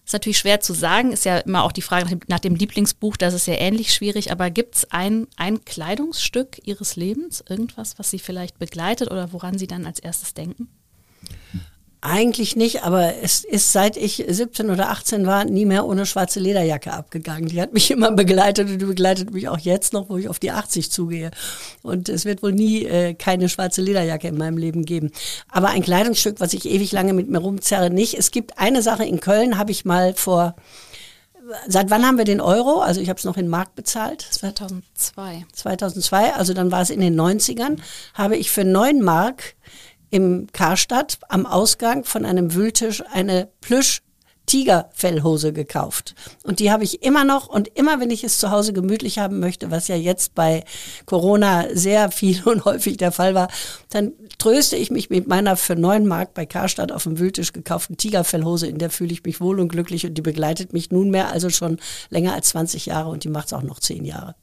Ist 0.05 0.15
natürlich 0.15 0.39
schwer 0.39 0.61
zu 0.61 0.73
sagen, 0.73 1.12
ist 1.12 1.27
ja 1.27 1.39
immer 1.39 1.62
auch 1.62 1.73
die 1.73 1.83
Frage 1.83 2.05
nach 2.05 2.11
dem, 2.11 2.21
nach 2.27 2.39
dem 2.41 2.55
Lieblingsbuch, 2.57 3.17
das 3.17 3.35
ist 3.35 3.47
ja 3.47 3.55
ähnlich 3.55 3.95
schwierig, 3.95 4.33
aber 4.33 4.51
gibt 4.51 4.77
es 4.77 4.91
ein, 4.91 5.29
ein 5.37 5.65
Kleidungsstück 5.65 6.59
Ihres 6.65 6.97
Lebens, 6.97 7.45
irgendwas, 7.49 7.99
was 7.99 8.11
Sie 8.11 8.19
vielleicht 8.19 8.59
begleitet 8.59 9.11
oder 9.11 9.33
woran 9.33 9.59
Sie 9.59 9.69
dann 9.69 9.87
als 9.87 10.01
erstes 10.01 10.35
denken? 10.35 10.69
Eigentlich 12.04 12.56
nicht, 12.56 12.82
aber 12.82 13.23
es 13.23 13.44
ist 13.44 13.71
seit 13.71 13.97
ich 13.97 14.25
17 14.26 14.71
oder 14.71 14.90
18 14.90 15.25
war 15.25 15.44
nie 15.44 15.64
mehr 15.64 15.87
ohne 15.87 16.04
schwarze 16.04 16.40
Lederjacke 16.40 16.92
abgegangen. 16.92 17.47
Die 17.47 17.62
hat 17.62 17.73
mich 17.73 17.92
immer 17.92 18.11
begleitet 18.11 18.68
und 18.68 18.80
die 18.80 18.87
begleitet 18.87 19.32
mich 19.32 19.49
auch 19.49 19.59
jetzt 19.59 19.92
noch, 19.92 20.09
wo 20.09 20.16
ich 20.16 20.28
auf 20.28 20.40
die 20.40 20.50
80 20.50 20.90
zugehe. 20.90 21.30
Und 21.82 22.09
es 22.09 22.25
wird 22.25 22.42
wohl 22.42 22.50
nie 22.50 22.85
äh, 22.87 23.14
keine 23.14 23.49
schwarze 23.49 23.82
Lederjacke 23.82 24.26
in 24.26 24.37
meinem 24.37 24.56
Leben 24.56 24.85
geben. 24.85 25.12
Aber 25.49 25.68
ein 25.68 25.82
Kleidungsstück, 25.82 26.40
was 26.40 26.54
ich 26.54 26.68
ewig 26.68 26.90
lange 26.90 27.12
mit 27.12 27.30
mir 27.30 27.38
rumzerre, 27.38 27.88
nicht. 27.88 28.14
Es 28.14 28.32
gibt 28.32 28.59
eine 28.59 28.82
Sache 28.82 29.04
in 29.04 29.21
Köln, 29.21 29.56
habe 29.56 29.71
ich 29.71 29.85
mal 29.85 30.12
vor 30.14 30.56
Seit 31.68 31.90
wann 31.90 32.06
haben 32.06 32.18
wir 32.18 32.25
den 32.25 32.40
Euro? 32.40 32.80
Also 32.80 33.00
ich 33.00 33.09
habe 33.09 33.18
es 33.18 33.25
noch 33.25 33.37
in 33.37 33.49
Mark 33.49 33.75
bezahlt. 33.75 34.23
2002. 34.23 35.44
2002, 35.52 36.35
also 36.35 36.54
dann 36.54 36.71
war 36.71 36.82
es 36.82 36.90
in 36.90 37.00
den 37.00 37.21
90ern, 37.21 37.78
habe 38.14 38.37
ich 38.37 38.50
für 38.50 38.64
9 38.64 39.00
Mark 39.00 39.54
im 40.12 40.47
Karstadt 40.52 41.19
am 41.28 41.47
Ausgang 41.47 42.04
von 42.04 42.25
einem 42.25 42.54
Wühltisch 42.54 43.02
eine 43.12 43.49
Plüsch 43.62 44.02
Tigerfellhose 44.45 45.52
gekauft. 45.52 46.14
Und 46.42 46.59
die 46.59 46.71
habe 46.71 46.85
ich 46.85 47.02
immer 47.02 47.25
noch 47.25 47.47
und 47.47 47.69
immer, 47.78 48.00
wenn 48.00 48.11
ich 48.11 48.23
es 48.25 48.38
zu 48.38 48.50
Hause 48.50 48.73
gemütlich 48.73 49.19
haben 49.19 49.40
möchte, 49.40 49.71
was 49.71 49.88
ja 49.88 49.97
jetzt 49.97 50.35
bei 50.35 50.64
Corona 51.07 51.66
sehr 51.73 52.11
viel 52.11 52.42
und 52.45 52.64
häufig 52.66 52.99
der 52.99 53.12
Fall 53.12 53.35
war, 53.35 53.49
dann 53.88 54.12
tröste 54.38 54.76
ich 54.76 54.90
mich 54.90 55.09
mit 55.09 55.28
meiner 55.28 55.57
für 55.57 55.76
neun 55.76 56.07
Mark 56.07 56.35
bei 56.35 56.45
Karstadt 56.45 56.92
auf 56.92 57.04
dem 57.04 57.19
Wühltisch 57.19 57.52
gekauften 57.52 57.97
Tigerfellhose, 57.97 58.66
in 58.66 58.78
der 58.78 58.90
fühle 58.90 59.12
ich 59.12 59.25
mich 59.25 59.40
wohl 59.40 59.61
und 59.61 59.69
glücklich 59.69 60.04
und 60.04 60.14
die 60.14 60.23
begleitet 60.23 60.75
mich 60.75 60.90
nunmehr 60.90 61.31
also 61.31 61.49
schon 61.49 61.78
länger 62.11 62.35
als 62.35 62.49
20 62.49 62.87
Jahre 62.87 63.09
und 63.09 63.25
die 63.25 63.31
macht 63.31 63.47
es 63.47 63.52
auch 63.54 63.62
noch 63.62 63.81
zehn 63.81 64.04
Jahre. 64.04 64.35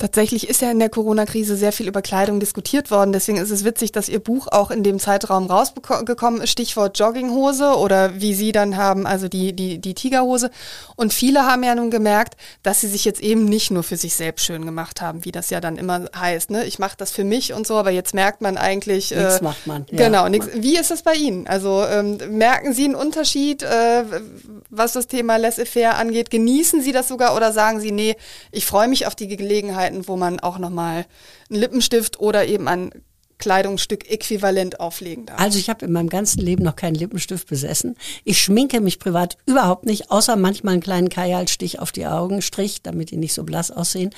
Tatsächlich 0.00 0.48
ist 0.48 0.62
ja 0.62 0.70
in 0.70 0.78
der 0.78 0.88
Corona-Krise 0.88 1.56
sehr 1.56 1.72
viel 1.72 1.86
über 1.86 2.00
Kleidung 2.00 2.40
diskutiert 2.40 2.90
worden. 2.90 3.12
Deswegen 3.12 3.36
ist 3.36 3.50
es 3.50 3.64
witzig, 3.64 3.92
dass 3.92 4.08
Ihr 4.08 4.18
Buch 4.18 4.48
auch 4.48 4.70
in 4.70 4.82
dem 4.82 4.98
Zeitraum 4.98 5.46
rausgekommen 5.46 6.40
ist. 6.40 6.48
Stichwort 6.48 6.98
Jogginghose 6.98 7.76
oder 7.76 8.18
wie 8.18 8.32
Sie 8.32 8.52
dann 8.52 8.78
haben, 8.78 9.06
also 9.06 9.28
die, 9.28 9.52
die, 9.52 9.78
die 9.78 9.92
Tigerhose. 9.92 10.50
Und 10.96 11.12
viele 11.12 11.44
haben 11.44 11.62
ja 11.62 11.74
nun 11.74 11.90
gemerkt, 11.90 12.36
dass 12.62 12.80
sie 12.80 12.88
sich 12.88 13.04
jetzt 13.04 13.20
eben 13.20 13.44
nicht 13.44 13.70
nur 13.70 13.82
für 13.82 13.98
sich 13.98 14.14
selbst 14.14 14.46
schön 14.46 14.64
gemacht 14.64 15.02
haben, 15.02 15.26
wie 15.26 15.32
das 15.32 15.50
ja 15.50 15.60
dann 15.60 15.76
immer 15.76 16.06
heißt. 16.16 16.50
Ne? 16.50 16.64
Ich 16.64 16.78
mache 16.78 16.96
das 16.96 17.10
für 17.10 17.24
mich 17.24 17.52
und 17.52 17.66
so, 17.66 17.76
aber 17.76 17.90
jetzt 17.90 18.14
merkt 18.14 18.40
man 18.40 18.56
eigentlich. 18.56 19.10
Nichts 19.10 19.40
äh, 19.40 19.44
macht 19.44 19.66
man. 19.66 19.84
Ja. 19.90 20.06
Genau. 20.06 20.28
Nix. 20.28 20.48
Wie 20.54 20.78
ist 20.78 20.90
das 20.90 21.02
bei 21.02 21.14
Ihnen? 21.14 21.46
Also 21.46 21.84
ähm, 21.84 22.16
merken 22.30 22.72
Sie 22.72 22.84
einen 22.84 22.94
Unterschied, 22.94 23.62
äh, 23.62 24.04
was 24.70 24.94
das 24.94 25.08
Thema 25.08 25.36
Laissez-faire 25.36 25.96
angeht? 25.96 26.30
Genießen 26.30 26.80
Sie 26.80 26.92
das 26.92 27.08
sogar 27.08 27.36
oder 27.36 27.52
sagen 27.52 27.80
Sie, 27.80 27.92
nee, 27.92 28.16
ich 28.50 28.64
freue 28.64 28.88
mich 28.88 29.06
auf 29.06 29.14
die 29.14 29.28
Gelegenheit, 29.28 29.89
Möglichkeiten, 29.90 30.08
wo 30.08 30.16
man 30.16 30.40
auch 30.40 30.58
nochmal 30.58 31.06
einen 31.50 31.60
Lippenstift 31.60 32.20
oder 32.20 32.46
eben 32.46 32.68
ein 32.68 32.90
Kleidungsstück 33.38 34.10
äquivalent 34.10 34.80
auflegen 34.80 35.26
darf. 35.26 35.40
Also 35.40 35.58
ich 35.58 35.70
habe 35.70 35.86
in 35.86 35.92
meinem 35.92 36.10
ganzen 36.10 36.40
Leben 36.40 36.62
noch 36.62 36.76
keinen 36.76 36.94
Lippenstift 36.94 37.48
besessen. 37.48 37.96
Ich 38.24 38.38
schminke 38.38 38.80
mich 38.80 38.98
privat 38.98 39.38
überhaupt 39.46 39.86
nicht, 39.86 40.10
außer 40.10 40.36
manchmal 40.36 40.74
einen 40.74 40.82
kleinen 40.82 41.08
Kajalstich 41.08 41.78
auf 41.78 41.90
die 41.90 42.06
Augenstrich, 42.06 42.82
damit 42.82 43.10
die 43.10 43.16
nicht 43.16 43.32
so 43.32 43.44
blass 43.44 43.70
aussehen. 43.70 44.10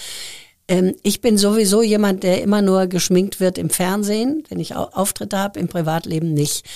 Ähm, 0.67 0.97
ich 1.05 1.21
bin 1.21 1.39
sowieso 1.39 1.83
jemand, 1.83 2.25
der 2.25 2.43
immer 2.43 2.63
nur 2.63 2.89
geschminkt 2.89 3.39
wird 3.39 3.59
im 3.59 3.71
Fernsehen, 3.71 4.43
wenn 4.49 4.59
ich 4.59 4.75
Auftritte 4.75 5.39
habe, 5.39 5.61
im 5.61 5.69
Privatleben 5.69 6.35
nicht. 6.35 6.67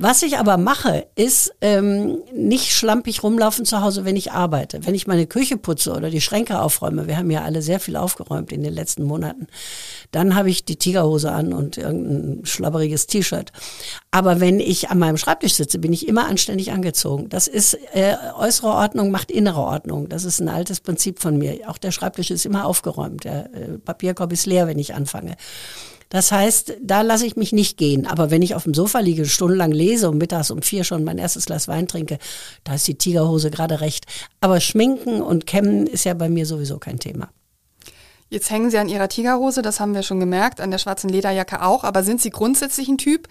Was 0.00 0.22
ich 0.22 0.38
aber 0.38 0.58
mache, 0.58 1.08
ist 1.16 1.52
ähm, 1.60 2.18
nicht 2.32 2.70
schlampig 2.70 3.24
rumlaufen 3.24 3.64
zu 3.64 3.80
Hause, 3.80 4.04
wenn 4.04 4.14
ich 4.14 4.30
arbeite. 4.30 4.86
Wenn 4.86 4.94
ich 4.94 5.08
meine 5.08 5.26
Küche 5.26 5.56
putze 5.56 5.92
oder 5.92 6.08
die 6.08 6.20
Schränke 6.20 6.60
aufräume, 6.60 7.08
wir 7.08 7.16
haben 7.16 7.32
ja 7.32 7.42
alle 7.42 7.62
sehr 7.62 7.80
viel 7.80 7.96
aufgeräumt 7.96 8.52
in 8.52 8.62
den 8.62 8.72
letzten 8.72 9.02
Monaten, 9.02 9.48
dann 10.12 10.36
habe 10.36 10.50
ich 10.50 10.64
die 10.64 10.76
Tigerhose 10.76 11.32
an 11.32 11.52
und 11.52 11.78
irgendein 11.78 12.46
schlabberiges 12.46 13.08
T-Shirt. 13.08 13.50
Aber 14.12 14.38
wenn 14.38 14.60
ich 14.60 14.88
an 14.88 15.00
meinem 15.00 15.16
Schreibtisch 15.16 15.54
sitze, 15.54 15.80
bin 15.80 15.92
ich 15.92 16.06
immer 16.06 16.28
anständig 16.28 16.70
angezogen. 16.70 17.28
Das 17.28 17.48
ist 17.48 17.76
äh, 17.92 18.14
äußere 18.36 18.68
Ordnung 18.68 19.10
macht 19.10 19.32
innere 19.32 19.62
Ordnung. 19.62 20.08
Das 20.08 20.24
ist 20.24 20.38
ein 20.38 20.48
altes 20.48 20.78
Prinzip 20.78 21.18
von 21.18 21.36
mir. 21.38 21.68
Auch 21.68 21.76
der 21.76 21.90
Schreibtisch 21.90 22.30
ist 22.30 22.46
immer 22.46 22.66
aufgeräumt. 22.66 23.24
Der 23.24 23.52
äh, 23.52 23.78
Papierkorb 23.78 24.32
ist 24.32 24.46
leer, 24.46 24.68
wenn 24.68 24.78
ich 24.78 24.94
anfange. 24.94 25.34
Das 26.08 26.32
heißt, 26.32 26.74
da 26.80 27.02
lasse 27.02 27.26
ich 27.26 27.36
mich 27.36 27.52
nicht 27.52 27.76
gehen. 27.76 28.06
Aber 28.06 28.30
wenn 28.30 28.42
ich 28.42 28.54
auf 28.54 28.64
dem 28.64 28.74
Sofa 28.74 29.00
liege, 29.00 29.26
stundenlang 29.26 29.72
lese 29.72 30.08
und 30.08 30.18
mittags 30.18 30.50
um 30.50 30.62
vier 30.62 30.84
schon 30.84 31.04
mein 31.04 31.18
erstes 31.18 31.46
Glas 31.46 31.68
Wein 31.68 31.86
trinke, 31.86 32.18
da 32.64 32.74
ist 32.74 32.88
die 32.88 32.96
Tigerhose 32.96 33.50
gerade 33.50 33.80
recht. 33.80 34.06
Aber 34.40 34.60
Schminken 34.60 35.20
und 35.20 35.46
Kämmen 35.46 35.86
ist 35.86 36.04
ja 36.04 36.14
bei 36.14 36.28
mir 36.28 36.46
sowieso 36.46 36.78
kein 36.78 36.98
Thema. 36.98 37.28
Jetzt 38.30 38.50
hängen 38.50 38.70
Sie 38.70 38.78
an 38.78 38.88
Ihrer 38.88 39.08
Tigerhose, 39.08 39.62
das 39.62 39.80
haben 39.80 39.94
wir 39.94 40.02
schon 40.02 40.20
gemerkt, 40.20 40.60
an 40.60 40.70
der 40.70 40.78
schwarzen 40.78 41.08
Lederjacke 41.08 41.62
auch. 41.62 41.84
Aber 41.84 42.02
sind 42.02 42.20
Sie 42.20 42.30
grundsätzlich 42.30 42.88
ein 42.88 42.98
Typ, 42.98 43.28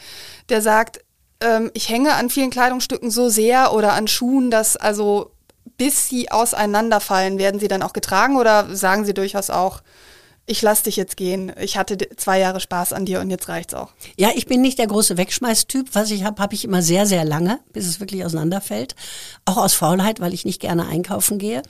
der 0.50 0.62
sagt, 0.62 1.02
ähm, 1.40 1.72
ich 1.74 1.90
hänge 1.90 2.14
an 2.14 2.30
vielen 2.30 2.50
Kleidungsstücken 2.50 3.12
so 3.12 3.30
sehr 3.30 3.74
oder 3.74 3.94
an 3.94 4.08
Schuhen, 4.08 4.50
dass 4.50 4.76
also 4.76 5.32
bis 5.78 6.10
sie 6.10 6.32
auseinanderfallen, 6.32 7.38
werden 7.38 7.60
sie 7.60 7.68
dann 7.68 7.84
auch 7.84 7.94
getragen 7.94 8.38
oder 8.38 8.76
sagen 8.76 9.06
Sie 9.06 9.14
durchaus 9.14 9.50
auch, 9.50 9.82
ich 10.48 10.62
lass 10.62 10.82
dich 10.82 10.96
jetzt 10.96 11.18
gehen. 11.18 11.52
Ich 11.60 11.78
hatte 11.78 11.98
zwei 12.16 12.40
Jahre 12.40 12.62
Spaß 12.62 12.94
an 12.94 13.06
dir 13.06 13.20
und 13.20 13.30
jetzt 13.30 13.50
reicht's 13.50 13.74
auch. 13.74 13.92
Ja, 14.16 14.32
ich 14.34 14.48
bin 14.48 14.62
nicht 14.62 14.80
der 14.80 14.88
große 14.88 15.18
Wegschmeißtyp. 15.18 15.90
Was 15.92 16.10
ich 16.10 16.24
habe, 16.24 16.42
habe 16.42 16.56
ich 16.56 16.64
immer 16.64 16.82
sehr, 16.82 17.06
sehr 17.06 17.26
lange, 17.26 17.60
bis 17.74 17.86
es 17.86 18.00
wirklich 18.00 18.24
auseinanderfällt. 18.24 18.96
Auch 19.44 19.58
aus 19.58 19.74
Faulheit, 19.74 20.22
weil 20.22 20.34
ich 20.34 20.46
nicht 20.46 20.62
gerne 20.62 20.88
einkaufen 20.88 21.38
gehe. 21.38 21.62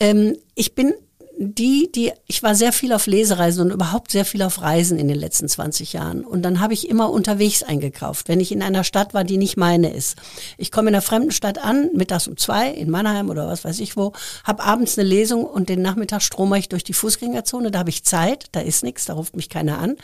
Ähm, 0.00 0.36
ich 0.54 0.74
bin 0.74 0.94
die, 1.40 1.88
die, 1.94 2.10
ich 2.26 2.42
war 2.42 2.56
sehr 2.56 2.72
viel 2.72 2.92
auf 2.92 3.06
Lesereisen 3.06 3.64
und 3.64 3.72
überhaupt 3.72 4.10
sehr 4.10 4.24
viel 4.24 4.42
auf 4.42 4.60
Reisen 4.60 4.98
in 4.98 5.06
den 5.06 5.16
letzten 5.16 5.48
20 5.48 5.92
Jahren. 5.92 6.24
Und 6.24 6.42
dann 6.42 6.58
habe 6.58 6.74
ich 6.74 6.88
immer 6.88 7.10
unterwegs 7.10 7.62
eingekauft, 7.62 8.26
wenn 8.26 8.40
ich 8.40 8.50
in 8.50 8.60
einer 8.60 8.82
Stadt 8.82 9.14
war, 9.14 9.22
die 9.22 9.36
nicht 9.38 9.56
meine 9.56 9.94
ist. 9.94 10.16
Ich 10.56 10.72
komme 10.72 10.88
in 10.88 10.96
einer 10.96 11.02
fremden 11.02 11.30
Stadt 11.30 11.58
an, 11.58 11.90
mittags 11.94 12.26
um 12.26 12.36
zwei 12.36 12.68
in 12.70 12.90
Mannheim 12.90 13.30
oder 13.30 13.46
was 13.46 13.64
weiß 13.64 13.78
ich 13.78 13.96
wo, 13.96 14.12
habe 14.42 14.64
abends 14.64 14.98
eine 14.98 15.08
Lesung 15.08 15.44
und 15.44 15.68
den 15.68 15.80
Nachmittag 15.80 16.22
strome 16.22 16.58
ich 16.58 16.68
durch 16.68 16.82
die 16.82 16.92
Fußgängerzone. 16.92 17.70
Da 17.70 17.78
habe 17.78 17.90
ich 17.90 18.02
Zeit, 18.02 18.46
da 18.50 18.60
ist 18.60 18.82
nichts, 18.82 19.04
da 19.04 19.12
ruft 19.12 19.36
mich 19.36 19.48
keiner 19.48 19.78
an. 19.78 19.94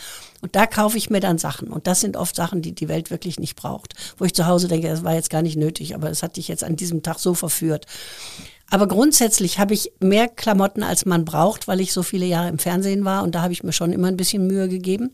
Und 0.40 0.54
da 0.54 0.66
kaufe 0.66 0.98
ich 0.98 1.10
mir 1.10 1.20
dann 1.20 1.38
Sachen. 1.38 1.68
Und 1.68 1.88
das 1.88 2.00
sind 2.00 2.16
oft 2.16 2.36
Sachen, 2.36 2.62
die 2.62 2.76
die 2.76 2.88
Welt 2.88 3.10
wirklich 3.10 3.40
nicht 3.40 3.56
braucht. 3.56 3.94
Wo 4.18 4.24
ich 4.24 4.34
zu 4.34 4.46
Hause 4.46 4.68
denke, 4.68 4.88
das 4.88 5.02
war 5.02 5.14
jetzt 5.14 5.30
gar 5.30 5.42
nicht 5.42 5.56
nötig, 5.56 5.96
aber 5.96 6.10
es 6.10 6.22
hat 6.22 6.36
dich 6.36 6.46
jetzt 6.46 6.62
an 6.62 6.76
diesem 6.76 7.02
Tag 7.02 7.18
so 7.18 7.34
verführt. 7.34 7.86
Aber 8.70 8.88
grundsätzlich 8.88 9.58
habe 9.58 9.74
ich 9.74 9.92
mehr 10.00 10.28
Klamotten, 10.28 10.82
als 10.82 11.04
man 11.04 11.24
braucht, 11.24 11.68
weil 11.68 11.80
ich 11.80 11.92
so 11.92 12.02
viele 12.02 12.26
Jahre 12.26 12.48
im 12.48 12.58
Fernsehen 12.58 13.04
war 13.04 13.22
und 13.22 13.34
da 13.34 13.42
habe 13.42 13.52
ich 13.52 13.62
mir 13.62 13.72
schon 13.72 13.92
immer 13.92 14.08
ein 14.08 14.16
bisschen 14.16 14.46
Mühe 14.46 14.68
gegeben. 14.68 15.10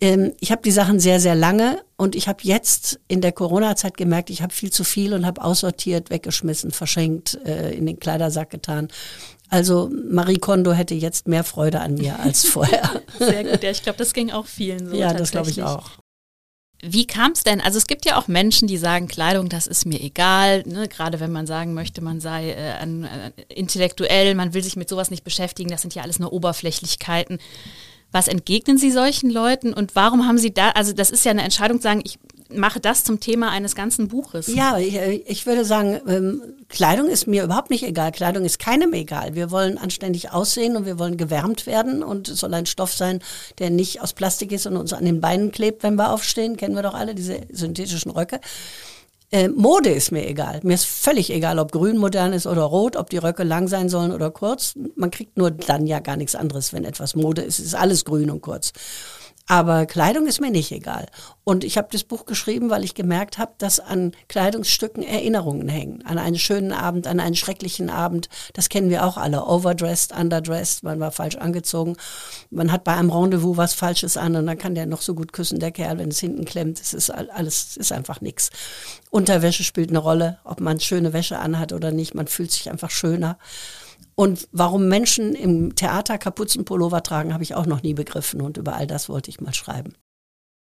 Ähm, 0.00 0.32
ich 0.40 0.50
habe 0.50 0.62
die 0.62 0.72
Sachen 0.72 0.98
sehr, 0.98 1.20
sehr 1.20 1.36
lange 1.36 1.80
und 1.96 2.16
ich 2.16 2.26
habe 2.26 2.40
jetzt 2.42 2.98
in 3.06 3.20
der 3.20 3.30
Corona-Zeit 3.30 3.96
gemerkt, 3.96 4.30
ich 4.30 4.42
habe 4.42 4.52
viel 4.52 4.70
zu 4.70 4.82
viel 4.82 5.14
und 5.14 5.24
habe 5.24 5.42
aussortiert, 5.42 6.10
weggeschmissen, 6.10 6.72
verschenkt, 6.72 7.38
äh, 7.46 7.72
in 7.72 7.86
den 7.86 8.00
Kleidersack 8.00 8.50
getan. 8.50 8.88
Also 9.48 9.90
Marie 10.10 10.38
Kondo 10.38 10.72
hätte 10.72 10.94
jetzt 10.94 11.28
mehr 11.28 11.44
Freude 11.44 11.80
an 11.80 11.94
mir 11.94 12.18
als 12.18 12.44
vorher. 12.46 13.02
Sehr 13.18 13.44
gut, 13.44 13.62
ja, 13.62 13.70
ich 13.70 13.82
glaube, 13.82 13.98
das 13.98 14.12
ging 14.12 14.32
auch 14.32 14.46
vielen 14.46 14.88
so. 14.88 14.96
Ja, 14.96 15.14
das 15.14 15.30
glaube 15.30 15.50
ich 15.50 15.62
auch. 15.62 15.90
Wie 16.84 17.06
kam 17.06 17.30
es 17.30 17.44
denn? 17.44 17.60
Also 17.60 17.78
es 17.78 17.86
gibt 17.86 18.04
ja 18.04 18.18
auch 18.18 18.26
Menschen, 18.26 18.66
die 18.66 18.76
sagen, 18.76 19.06
Kleidung, 19.06 19.48
das 19.48 19.68
ist 19.68 19.86
mir 19.86 20.00
egal. 20.00 20.64
Ne? 20.66 20.88
Gerade 20.88 21.20
wenn 21.20 21.30
man 21.30 21.46
sagen 21.46 21.74
möchte, 21.74 22.02
man 22.02 22.20
sei 22.20 22.50
äh, 22.50 22.72
an, 22.72 23.04
äh, 23.04 23.30
intellektuell, 23.54 24.34
man 24.34 24.52
will 24.52 24.64
sich 24.64 24.74
mit 24.74 24.88
sowas 24.88 25.08
nicht 25.08 25.22
beschäftigen. 25.22 25.70
Das 25.70 25.82
sind 25.82 25.94
ja 25.94 26.02
alles 26.02 26.18
nur 26.18 26.32
Oberflächlichkeiten. 26.32 27.38
Was 28.10 28.26
entgegnen 28.26 28.78
Sie 28.78 28.90
solchen 28.90 29.30
Leuten 29.30 29.72
und 29.72 29.94
warum 29.94 30.26
haben 30.26 30.38
Sie 30.38 30.52
da, 30.52 30.70
also 30.70 30.92
das 30.92 31.10
ist 31.10 31.24
ja 31.24 31.30
eine 31.30 31.42
Entscheidung 31.42 31.78
zu 31.78 31.84
sagen, 31.84 32.02
ich 32.04 32.18
mache 32.54 32.80
das 32.80 33.04
zum 33.04 33.20
Thema 33.20 33.50
eines 33.50 33.74
ganzen 33.74 34.08
Buches. 34.08 34.46
Ja, 34.48 34.78
ich, 34.78 34.96
ich 35.26 35.46
würde 35.46 35.64
sagen, 35.64 36.00
ähm, 36.06 36.42
Kleidung 36.68 37.08
ist 37.08 37.26
mir 37.26 37.44
überhaupt 37.44 37.70
nicht 37.70 37.84
egal. 37.84 38.12
Kleidung 38.12 38.44
ist 38.44 38.58
keinem 38.58 38.92
egal. 38.92 39.34
Wir 39.34 39.50
wollen 39.50 39.78
anständig 39.78 40.32
aussehen 40.32 40.76
und 40.76 40.86
wir 40.86 40.98
wollen 40.98 41.16
gewärmt 41.16 41.66
werden 41.66 42.02
und 42.02 42.28
es 42.28 42.40
soll 42.40 42.54
ein 42.54 42.66
Stoff 42.66 42.92
sein, 42.92 43.20
der 43.58 43.70
nicht 43.70 44.00
aus 44.00 44.12
Plastik 44.12 44.52
ist 44.52 44.66
und 44.66 44.76
uns 44.76 44.92
an 44.92 45.04
den 45.04 45.20
Beinen 45.20 45.52
klebt, 45.52 45.82
wenn 45.82 45.96
wir 45.96 46.10
aufstehen. 46.12 46.56
Kennen 46.56 46.74
wir 46.74 46.82
doch 46.82 46.94
alle 46.94 47.14
diese 47.14 47.40
synthetischen 47.50 48.10
Röcke. 48.10 48.40
Äh, 49.32 49.48
Mode 49.48 49.88
ist 49.88 50.12
mir 50.12 50.28
egal. 50.28 50.60
Mir 50.62 50.74
ist 50.74 50.84
völlig 50.84 51.30
egal, 51.30 51.58
ob 51.58 51.72
grün 51.72 51.96
modern 51.96 52.34
ist 52.34 52.46
oder 52.46 52.62
rot, 52.62 52.96
ob 52.96 53.08
die 53.08 53.16
Röcke 53.16 53.44
lang 53.44 53.66
sein 53.66 53.88
sollen 53.88 54.12
oder 54.12 54.30
kurz. 54.30 54.74
Man 54.94 55.10
kriegt 55.10 55.38
nur 55.38 55.50
dann 55.50 55.86
ja 55.86 56.00
gar 56.00 56.16
nichts 56.16 56.34
anderes, 56.34 56.74
wenn 56.74 56.84
etwas 56.84 57.16
Mode 57.16 57.40
ist. 57.40 57.58
Es 57.58 57.66
ist 57.66 57.74
alles 57.74 58.04
grün 58.04 58.30
und 58.30 58.42
kurz. 58.42 58.72
Aber 59.46 59.86
Kleidung 59.86 60.26
ist 60.26 60.40
mir 60.40 60.50
nicht 60.50 60.70
egal. 60.70 61.06
Und 61.44 61.64
ich 61.64 61.76
habe 61.76 61.88
das 61.90 62.04
Buch 62.04 62.26
geschrieben, 62.26 62.70
weil 62.70 62.84
ich 62.84 62.94
gemerkt 62.94 63.38
habe, 63.38 63.52
dass 63.58 63.80
an 63.80 64.12
Kleidungsstücken 64.28 65.02
Erinnerungen 65.02 65.68
hängen. 65.68 66.06
An 66.06 66.18
einen 66.18 66.38
schönen 66.38 66.72
Abend, 66.72 67.08
an 67.08 67.18
einen 67.18 67.34
schrecklichen 67.34 67.90
Abend. 67.90 68.28
Das 68.54 68.68
kennen 68.68 68.88
wir 68.88 69.04
auch 69.04 69.16
alle. 69.16 69.44
Overdressed, 69.44 70.12
underdressed, 70.16 70.84
man 70.84 71.00
war 71.00 71.10
falsch 71.10 71.36
angezogen. 71.36 71.96
Man 72.50 72.70
hat 72.70 72.84
bei 72.84 72.94
einem 72.94 73.10
Rendezvous 73.10 73.56
was 73.56 73.74
Falsches 73.74 74.16
an 74.16 74.36
und 74.36 74.46
dann 74.46 74.58
kann 74.58 74.76
der 74.76 74.86
noch 74.86 75.02
so 75.02 75.14
gut 75.14 75.32
küssen, 75.32 75.58
der 75.58 75.72
Kerl, 75.72 75.98
wenn 75.98 76.10
es 76.10 76.20
hinten 76.20 76.44
klemmt. 76.44 76.80
Es 76.80 76.94
ist 76.94 77.10
alles, 77.10 77.76
ist 77.76 77.92
einfach 77.92 78.20
nichts. 78.20 78.50
Unterwäsche 79.10 79.64
spielt 79.64 79.90
eine 79.90 79.98
Rolle, 79.98 80.38
ob 80.44 80.60
man 80.60 80.78
schöne 80.78 81.12
Wäsche 81.12 81.38
anhat 81.38 81.72
oder 81.72 81.90
nicht. 81.90 82.14
Man 82.14 82.28
fühlt 82.28 82.52
sich 82.52 82.70
einfach 82.70 82.90
schöner. 82.90 83.38
Und 84.14 84.48
warum 84.52 84.88
Menschen 84.88 85.34
im 85.34 85.74
Theater 85.74 86.18
Kapuzenpullover 86.18 87.02
tragen, 87.02 87.32
habe 87.32 87.42
ich 87.42 87.54
auch 87.54 87.66
noch 87.66 87.82
nie 87.82 87.94
begriffen. 87.94 88.40
Und 88.40 88.56
über 88.56 88.74
all 88.74 88.86
das 88.86 89.08
wollte 89.08 89.30
ich 89.30 89.40
mal 89.40 89.54
schreiben. 89.54 89.94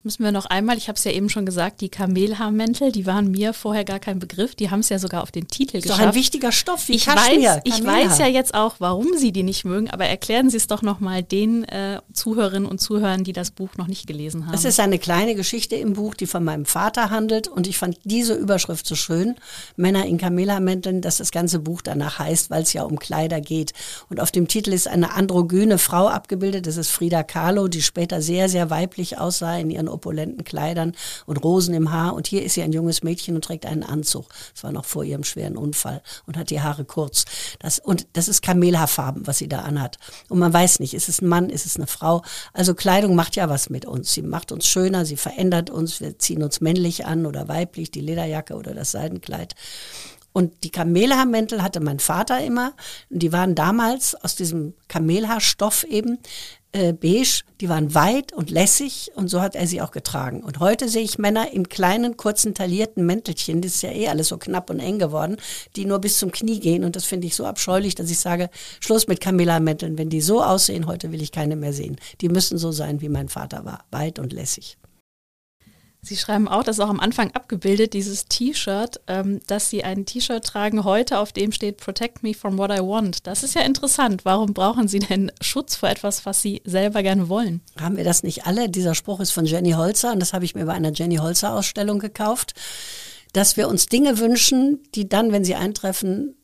Müssen 0.05 0.23
wir 0.23 0.31
noch 0.31 0.45
einmal, 0.45 0.77
ich 0.77 0.87
habe 0.87 0.97
es 0.97 1.03
ja 1.03 1.11
eben 1.11 1.29
schon 1.29 1.45
gesagt, 1.45 1.81
die 1.81 1.89
Kamelhaarmäntel, 1.89 2.91
die 2.91 3.05
waren 3.05 3.31
mir 3.31 3.53
vorher 3.53 3.83
gar 3.83 3.99
kein 3.99 4.19
Begriff, 4.19 4.55
die 4.55 4.69
haben 4.69 4.79
es 4.79 4.89
ja 4.89 4.99
sogar 4.99 5.23
auf 5.23 5.31
den 5.31 5.47
Titel 5.47 5.81
geschafft. 5.81 5.99
Doch 5.99 6.07
ein 6.07 6.15
wichtiger 6.15 6.51
Stoff, 6.51 6.87
wie 6.87 6.93
ich 6.93 7.05
Kaschmir, 7.05 7.49
weiß, 7.49 7.61
ich 7.63 7.83
weiß 7.83 8.19
ja 8.19 8.27
jetzt 8.27 8.53
auch, 8.53 8.75
warum 8.79 9.17
Sie 9.17 9.31
die 9.31 9.43
nicht 9.43 9.65
mögen, 9.65 9.89
aber 9.89 10.05
erklären 10.05 10.49
Sie 10.49 10.57
es 10.57 10.67
doch 10.67 10.83
nochmal 10.83 11.23
den 11.23 11.63
äh, 11.65 11.99
Zuhörerinnen 12.13 12.69
und 12.69 12.79
Zuhörern, 12.79 13.23
die 13.23 13.33
das 13.33 13.51
Buch 13.51 13.69
noch 13.77 13.87
nicht 13.87 14.05
gelesen 14.07 14.45
haben. 14.45 14.53
Es 14.53 14.63
ist 14.63 14.79
eine 14.79 14.99
kleine 14.99 15.35
Geschichte 15.35 15.75
im 15.75 15.93
Buch, 15.93 16.13
die 16.13 16.27
von 16.27 16.43
meinem 16.43 16.65
Vater 16.65 17.09
handelt 17.09 17.47
und 17.47 17.65
ich 17.67 17.77
fand 17.77 17.97
diese 18.03 18.35
Überschrift 18.35 18.85
so 18.85 18.95
schön, 18.95 19.35
Männer 19.75 20.05
in 20.05 20.19
Kamelhaarmänteln, 20.19 21.01
dass 21.01 21.17
das 21.17 21.31
ganze 21.31 21.59
Buch 21.59 21.81
danach 21.81 22.19
heißt, 22.19 22.51
weil 22.51 22.61
es 22.61 22.73
ja 22.73 22.83
um 22.83 22.99
Kleider 22.99 23.41
geht. 23.41 23.73
Und 24.09 24.19
auf 24.21 24.31
dem 24.31 24.47
Titel 24.47 24.71
ist 24.71 24.87
eine 24.87 25.13
androgyne 25.13 25.79
Frau 25.79 26.07
abgebildet, 26.07 26.67
das 26.67 26.77
ist 26.77 26.91
Frida 26.91 27.23
Kahlo, 27.23 27.67
die 27.67 27.81
später 27.81 28.21
sehr, 28.21 28.49
sehr 28.49 28.69
weiblich 28.69 29.17
aussah 29.17 29.57
in 29.57 29.71
ihren 29.71 29.87
opulenten 29.95 30.43
Kleidern 30.43 30.93
und 31.25 31.37
Rosen 31.37 31.73
im 31.73 31.91
Haar. 31.91 32.13
Und 32.13 32.27
hier 32.27 32.43
ist 32.43 32.53
sie 32.53 32.61
ein 32.61 32.71
junges 32.71 33.03
Mädchen 33.03 33.35
und 33.35 33.43
trägt 33.43 33.65
einen 33.65 33.83
Anzug. 33.83 34.27
Das 34.53 34.63
war 34.63 34.71
noch 34.71 34.85
vor 34.85 35.03
ihrem 35.03 35.23
schweren 35.23 35.57
Unfall 35.57 36.01
und 36.27 36.37
hat 36.37 36.49
die 36.49 36.61
Haare 36.61 36.85
kurz. 36.85 37.25
Das, 37.59 37.79
und 37.79 38.07
das 38.13 38.27
ist 38.27 38.41
Kamelhaarfarben, 38.41 39.25
was 39.27 39.39
sie 39.39 39.47
da 39.47 39.59
anhat. 39.59 39.97
Und 40.29 40.39
man 40.39 40.53
weiß 40.53 40.79
nicht, 40.79 40.93
ist 40.93 41.09
es 41.09 41.21
ein 41.21 41.27
Mann, 41.27 41.49
ist 41.49 41.65
es 41.65 41.77
eine 41.77 41.87
Frau. 41.87 42.21
Also 42.53 42.75
Kleidung 42.75 43.15
macht 43.15 43.35
ja 43.35 43.49
was 43.49 43.69
mit 43.69 43.85
uns. 43.85 44.13
Sie 44.13 44.21
macht 44.21 44.51
uns 44.51 44.67
schöner, 44.67 45.05
sie 45.05 45.17
verändert 45.17 45.69
uns. 45.69 46.01
Wir 46.01 46.19
ziehen 46.19 46.43
uns 46.43 46.61
männlich 46.61 47.05
an 47.05 47.25
oder 47.25 47.47
weiblich, 47.47 47.91
die 47.91 48.01
Lederjacke 48.01 48.55
oder 48.55 48.73
das 48.73 48.91
Seidenkleid. 48.91 49.55
Und 50.35 50.65
die 50.65 50.69
Kamelhaarmäntel 50.69 51.63
hatte 51.63 51.79
mein 51.79 51.99
Vater 51.99 52.43
immer. 52.43 52.73
Und 53.09 53.23
die 53.23 53.31
waren 53.31 53.55
damals 53.55 54.15
aus 54.15 54.35
diesem 54.35 54.73
Kamelhaarstoff 54.89 55.85
eben 55.85 56.19
äh, 56.75 56.93
beige. 56.93 57.43
Die 57.61 57.69
waren 57.69 57.95
weit 57.95 58.33
und 58.33 58.49
lässig 58.49 59.11
und 59.15 59.29
so 59.29 59.41
hat 59.41 59.55
er 59.55 59.65
sie 59.65 59.81
auch 59.81 59.91
getragen. 59.91 60.43
Und 60.43 60.59
heute 60.59 60.89
sehe 60.89 61.03
ich 61.03 61.17
Männer 61.17 61.51
in 61.53 61.69
kleinen, 61.69 62.17
kurzen, 62.17 62.53
taillierten 62.53 63.05
Mäntelchen, 63.05 63.61
das 63.61 63.75
ist 63.75 63.81
ja 63.81 63.91
eh 63.91 64.09
alles 64.09 64.27
so 64.27 64.37
knapp 64.37 64.69
und 64.69 64.79
eng 64.79 64.99
geworden, 64.99 65.37
die 65.77 65.85
nur 65.85 65.99
bis 65.99 66.19
zum 66.19 66.31
Knie 66.31 66.59
gehen. 66.59 66.83
Und 66.83 66.97
das 66.97 67.05
finde 67.05 67.27
ich 67.27 67.35
so 67.35 67.45
abscheulich, 67.45 67.95
dass 67.95 68.11
ich 68.11 68.19
sage, 68.19 68.49
Schluss 68.81 69.07
mit 69.07 69.21
Kamelhaarmänteln. 69.21 69.97
Wenn 69.97 70.09
die 70.09 70.21
so 70.21 70.43
aussehen, 70.43 70.85
heute 70.85 71.13
will 71.13 71.21
ich 71.21 71.31
keine 71.31 71.55
mehr 71.55 71.71
sehen. 71.71 71.95
Die 72.19 72.29
müssen 72.29 72.57
so 72.57 72.73
sein, 72.73 72.99
wie 72.99 73.09
mein 73.09 73.29
Vater 73.29 73.63
war. 73.63 73.85
Weit 73.91 74.19
und 74.19 74.33
lässig. 74.33 74.77
Sie 76.05 76.17
schreiben 76.17 76.47
auch, 76.47 76.63
das 76.63 76.77
ist 76.77 76.83
auch 76.83 76.89
am 76.89 76.99
Anfang 76.99 77.31
abgebildet, 77.31 77.93
dieses 77.93 78.27
T-Shirt, 78.27 79.01
ähm, 79.07 79.41
dass 79.47 79.71
Sie 79.71 79.83
ein 79.83 80.05
T-Shirt 80.05 80.45
tragen 80.45 80.83
heute, 80.83 81.17
auf 81.17 81.31
dem 81.31 81.51
steht 81.51 81.77
Protect 81.77 82.21
me 82.21 82.35
from 82.35 82.59
what 82.59 82.69
I 82.69 82.79
want. 82.79 83.25
Das 83.25 83.41
ist 83.41 83.55
ja 83.55 83.61
interessant. 83.61 84.23
Warum 84.23 84.53
brauchen 84.53 84.87
Sie 84.87 84.99
denn 84.99 85.31
Schutz 85.41 85.75
vor 85.75 85.89
etwas, 85.89 86.25
was 86.27 86.43
Sie 86.43 86.61
selber 86.63 87.01
gerne 87.01 87.27
wollen? 87.27 87.61
Haben 87.79 87.97
wir 87.97 88.03
das 88.03 88.21
nicht 88.21 88.45
alle? 88.45 88.69
Dieser 88.69 88.93
Spruch 88.93 89.19
ist 89.19 89.31
von 89.31 89.45
Jenny 89.45 89.71
Holzer 89.71 90.11
und 90.11 90.19
das 90.19 90.33
habe 90.33 90.45
ich 90.45 90.53
mir 90.53 90.65
bei 90.65 90.73
einer 90.73 90.93
Jenny 90.93 91.15
Holzer 91.15 91.55
Ausstellung 91.55 91.97
gekauft, 91.97 92.53
dass 93.33 93.57
wir 93.57 93.67
uns 93.67 93.87
Dinge 93.87 94.19
wünschen, 94.19 94.83
die 94.93 95.09
dann, 95.09 95.31
wenn 95.31 95.43
sie 95.43 95.55
eintreffen, 95.55 96.35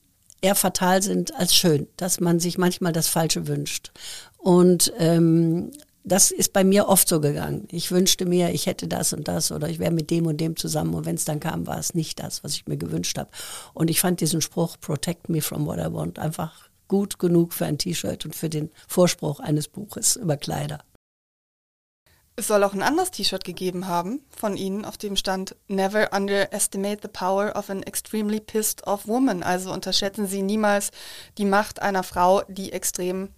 eher 0.41 0.55
fatal 0.55 1.03
sind 1.03 1.35
als 1.35 1.55
schön, 1.55 1.87
dass 1.97 2.19
man 2.19 2.39
sich 2.39 2.57
manchmal 2.57 2.93
das 2.93 3.07
Falsche 3.07 3.47
wünscht. 3.47 3.91
Und 4.39 4.91
ähm, 4.97 5.71
das 6.03 6.31
ist 6.31 6.53
bei 6.53 6.63
mir 6.63 6.87
oft 6.87 7.07
so 7.07 7.19
gegangen. 7.19 7.67
Ich 7.71 7.91
wünschte 7.91 8.25
mir, 8.25 8.51
ich 8.51 8.65
hätte 8.65 8.87
das 8.87 9.13
und 9.13 9.27
das 9.27 9.51
oder 9.51 9.69
ich 9.69 9.79
wäre 9.79 9.91
mit 9.91 10.09
dem 10.09 10.25
und 10.25 10.37
dem 10.37 10.55
zusammen 10.55 10.93
und 10.93 11.05
wenn 11.05 11.15
es 11.15 11.25
dann 11.25 11.39
kam, 11.39 11.67
war 11.67 11.77
es 11.77 11.93
nicht 11.93 12.19
das, 12.19 12.43
was 12.43 12.53
ich 12.53 12.67
mir 12.67 12.77
gewünscht 12.77 13.17
habe. 13.17 13.29
Und 13.73 13.89
ich 13.89 14.01
fand 14.01 14.19
diesen 14.19 14.41
Spruch, 14.41 14.77
protect 14.79 15.29
me 15.29 15.41
from 15.41 15.65
what 15.65 15.77
I 15.77 15.93
want, 15.93 16.17
einfach 16.17 16.69
gut 16.87 17.19
genug 17.19 17.53
für 17.53 17.65
ein 17.65 17.77
T-Shirt 17.77 18.25
und 18.25 18.35
für 18.35 18.49
den 18.49 18.71
Vorspruch 18.87 19.39
eines 19.39 19.67
Buches 19.67 20.15
über 20.15 20.37
Kleider. 20.37 20.79
Es 22.35 22.47
soll 22.47 22.63
auch 22.63 22.73
ein 22.73 22.81
anderes 22.81 23.11
T-Shirt 23.11 23.43
gegeben 23.43 23.87
haben 23.87 24.21
von 24.29 24.57
Ihnen, 24.57 24.85
auf 24.85 24.97
dem 24.97 25.15
stand 25.15 25.55
Never 25.67 26.09
underestimate 26.11 27.01
the 27.03 27.07
power 27.07 27.55
of 27.55 27.69
an 27.69 27.83
extremely 27.83 28.39
pissed 28.39 28.87
off 28.87 29.07
woman. 29.07 29.43
Also 29.43 29.71
unterschätzen 29.71 30.25
Sie 30.25 30.41
niemals 30.41 30.91
die 31.37 31.45
Macht 31.45 31.81
einer 31.81 32.03
Frau, 32.03 32.41
die 32.47 32.71
extrem 32.71 33.29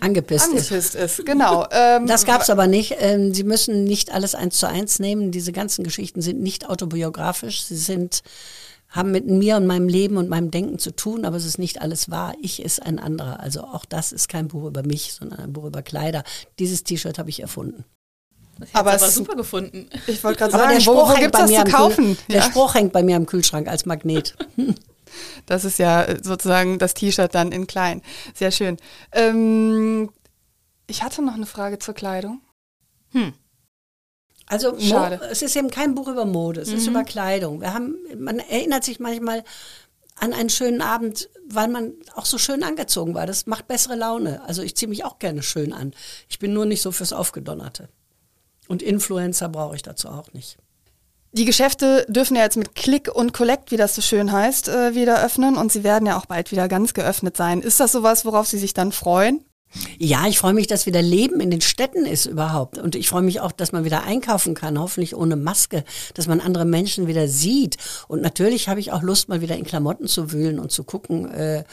angepisst, 0.00 0.46
angepisst 0.46 0.94
ist. 0.94 0.94
ist. 0.94 1.26
Genau. 1.26 1.66
Ähm, 1.76 2.06
das 2.06 2.24
gab 2.24 2.42
es 2.42 2.50
aber 2.50 2.66
nicht. 2.66 2.96
Ähm, 3.00 3.34
Sie 3.34 3.44
müssen 3.44 3.84
nicht 3.84 4.12
alles 4.12 4.34
eins 4.34 4.58
zu 4.58 4.68
eins 4.68 4.98
nehmen. 4.98 5.30
Diese 5.30 5.52
ganzen 5.52 5.84
Geschichten 5.84 6.22
sind 6.22 6.40
nicht 6.40 6.68
autobiografisch. 6.68 7.64
Sie 7.64 7.76
sind 7.76 8.22
haben 8.88 9.10
mit 9.10 9.26
mir 9.26 9.56
und 9.56 9.66
meinem 9.66 9.88
Leben 9.88 10.16
und 10.16 10.28
meinem 10.28 10.50
Denken 10.50 10.78
zu 10.78 10.94
tun, 10.94 11.24
aber 11.24 11.36
es 11.36 11.44
ist 11.44 11.58
nicht 11.58 11.82
alles 11.82 12.10
wahr. 12.10 12.34
Ich 12.40 12.62
ist 12.62 12.82
ein 12.82 12.98
anderer. 12.98 13.40
Also 13.40 13.62
auch 13.62 13.84
das 13.84 14.12
ist 14.12 14.28
kein 14.28 14.48
Buch 14.48 14.66
über 14.66 14.82
mich, 14.82 15.12
sondern 15.12 15.40
ein 15.40 15.52
Buch 15.52 15.64
über 15.64 15.82
Kleider. 15.82 16.24
Dieses 16.58 16.84
T-Shirt 16.84 17.18
habe 17.18 17.28
ich 17.28 17.40
erfunden. 17.40 17.84
aber, 18.72 18.92
aber 18.94 19.08
super 19.08 19.34
gefunden. 19.34 19.88
Ich 20.06 20.22
wollte 20.24 20.38
gerade 20.38 20.52
sagen, 20.52 20.72
der 20.72 20.80
Spruch 20.80 21.08
wo, 21.08 21.14
wo 21.14 21.20
gibt 21.20 21.34
es 21.34 21.50
das 21.50 21.50
zu 21.50 21.64
kaufen? 21.64 22.16
Der 22.28 22.42
Spruch 22.42 22.74
hängt 22.74 22.92
bei 22.92 23.02
mir 23.02 23.16
am 23.16 23.26
Kühlschrank 23.26 23.68
als 23.68 23.86
Magnet. 23.86 24.36
Das 25.46 25.64
ist 25.64 25.78
ja 25.78 26.06
sozusagen 26.22 26.78
das 26.78 26.94
T-Shirt 26.94 27.34
dann 27.34 27.52
in 27.52 27.66
klein. 27.66 28.02
Sehr 28.34 28.50
schön. 28.50 28.76
Ähm, 29.12 30.10
ich 30.86 31.02
hatte 31.02 31.22
noch 31.22 31.34
eine 31.34 31.46
Frage 31.46 31.78
zur 31.78 31.94
Kleidung. 31.94 32.40
Hm. 33.12 33.32
Also 34.46 34.78
Schade. 34.78 35.20
es 35.30 35.42
ist 35.42 35.56
eben 35.56 35.70
kein 35.70 35.94
Buch 35.94 36.06
über 36.06 36.24
Mode, 36.24 36.60
es 36.60 36.70
mhm. 36.70 36.76
ist 36.76 36.86
über 36.86 37.02
Kleidung. 37.02 37.60
Wir 37.60 37.74
haben, 37.74 37.96
man 38.16 38.38
erinnert 38.38 38.84
sich 38.84 39.00
manchmal 39.00 39.42
an 40.14 40.32
einen 40.32 40.50
schönen 40.50 40.80
Abend, 40.80 41.28
weil 41.48 41.68
man 41.68 41.92
auch 42.14 42.24
so 42.24 42.38
schön 42.38 42.62
angezogen 42.62 43.14
war. 43.14 43.26
Das 43.26 43.46
macht 43.46 43.66
bessere 43.66 43.96
Laune. 43.96 44.42
Also 44.44 44.62
ich 44.62 44.76
ziehe 44.76 44.88
mich 44.88 45.04
auch 45.04 45.18
gerne 45.18 45.42
schön 45.42 45.72
an. 45.72 45.92
Ich 46.28 46.38
bin 46.38 46.52
nur 46.54 46.64
nicht 46.64 46.80
so 46.80 46.92
fürs 46.92 47.12
Aufgedonnerte. 47.12 47.88
Und 48.68 48.82
Influencer 48.82 49.48
brauche 49.48 49.76
ich 49.76 49.82
dazu 49.82 50.08
auch 50.08 50.32
nicht. 50.32 50.58
Die 51.36 51.44
Geschäfte 51.44 52.06
dürfen 52.08 52.34
ja 52.34 52.44
jetzt 52.44 52.56
mit 52.56 52.74
Click 52.74 53.14
und 53.14 53.34
Collect, 53.34 53.70
wie 53.70 53.76
das 53.76 53.94
so 53.94 54.00
schön 54.00 54.32
heißt, 54.32 54.68
äh, 54.68 54.94
wieder 54.94 55.22
öffnen 55.22 55.58
und 55.58 55.70
sie 55.70 55.84
werden 55.84 56.06
ja 56.06 56.18
auch 56.18 56.24
bald 56.24 56.50
wieder 56.50 56.66
ganz 56.66 56.94
geöffnet 56.94 57.36
sein. 57.36 57.60
Ist 57.60 57.78
das 57.78 57.92
sowas, 57.92 58.24
worauf 58.24 58.46
Sie 58.46 58.56
sich 58.56 58.72
dann 58.72 58.90
freuen? 58.90 59.44
Ja, 59.98 60.26
ich 60.26 60.38
freue 60.38 60.54
mich, 60.54 60.66
dass 60.66 60.86
wieder 60.86 61.02
Leben 61.02 61.40
in 61.40 61.50
den 61.50 61.60
Städten 61.60 62.06
ist 62.06 62.24
überhaupt. 62.24 62.78
Und 62.78 62.94
ich 62.94 63.10
freue 63.10 63.20
mich 63.20 63.40
auch, 63.40 63.52
dass 63.52 63.72
man 63.72 63.84
wieder 63.84 64.04
einkaufen 64.04 64.54
kann, 64.54 64.80
hoffentlich 64.80 65.14
ohne 65.14 65.36
Maske, 65.36 65.84
dass 66.14 66.26
man 66.26 66.40
andere 66.40 66.64
Menschen 66.64 67.06
wieder 67.06 67.28
sieht. 67.28 67.76
Und 68.08 68.22
natürlich 68.22 68.70
habe 68.70 68.80
ich 68.80 68.92
auch 68.92 69.02
Lust, 69.02 69.28
mal 69.28 69.42
wieder 69.42 69.56
in 69.56 69.64
Klamotten 69.64 70.06
zu 70.06 70.32
wühlen 70.32 70.58
und 70.58 70.72
zu 70.72 70.84
gucken, 70.84 71.30
äh, 71.30 71.64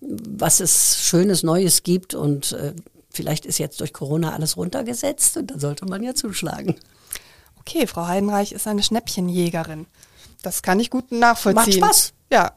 was 0.00 0.60
es 0.60 0.98
Schönes, 1.02 1.42
Neues 1.42 1.82
gibt. 1.82 2.14
Und 2.14 2.52
äh, 2.52 2.74
vielleicht 3.10 3.44
ist 3.44 3.58
jetzt 3.58 3.80
durch 3.80 3.92
Corona 3.92 4.34
alles 4.34 4.56
runtergesetzt 4.56 5.36
und 5.36 5.50
da 5.50 5.58
sollte 5.58 5.84
man 5.86 6.04
ja 6.04 6.14
zuschlagen 6.14 6.76
okay, 7.60 7.86
Frau 7.86 8.06
Heidenreich 8.06 8.52
ist 8.52 8.66
eine 8.66 8.82
Schnäppchenjägerin. 8.82 9.86
Das 10.42 10.62
kann 10.62 10.80
ich 10.80 10.90
gut 10.90 11.12
nachvollziehen. 11.12 11.80
Macht 11.80 11.94
Spaß. 11.94 12.12
Ja. 12.32 12.52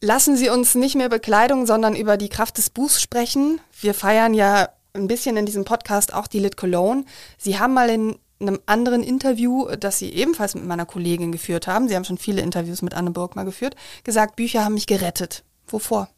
Lassen 0.00 0.36
Sie 0.36 0.48
uns 0.48 0.74
nicht 0.74 0.96
mehr 0.96 1.06
über 1.06 1.18
Kleidung, 1.18 1.66
sondern 1.66 1.96
über 1.96 2.16
die 2.16 2.28
Kraft 2.28 2.58
des 2.58 2.70
Buchs 2.70 3.00
sprechen. 3.00 3.60
Wir 3.80 3.94
feiern 3.94 4.34
ja 4.34 4.68
ein 4.92 5.08
bisschen 5.08 5.36
in 5.36 5.46
diesem 5.46 5.64
Podcast 5.64 6.12
auch 6.12 6.26
die 6.26 6.38
Lit 6.38 6.56
Cologne. 6.56 7.04
Sie 7.38 7.58
haben 7.58 7.74
mal 7.74 7.90
in 7.90 8.16
einem 8.40 8.60
anderen 8.66 9.02
Interview, 9.02 9.66
das 9.76 9.98
Sie 9.98 10.12
ebenfalls 10.12 10.54
mit 10.54 10.64
meiner 10.64 10.86
Kollegin 10.86 11.32
geführt 11.32 11.66
haben, 11.66 11.88
Sie 11.88 11.96
haben 11.96 12.04
schon 12.04 12.18
viele 12.18 12.42
Interviews 12.42 12.82
mit 12.82 12.94
Anne 12.94 13.10
Burg 13.10 13.36
mal 13.36 13.44
geführt, 13.44 13.76
gesagt, 14.02 14.36
Bücher 14.36 14.64
haben 14.64 14.74
mich 14.74 14.86
gerettet. 14.86 15.44
Wovor? 15.66 16.08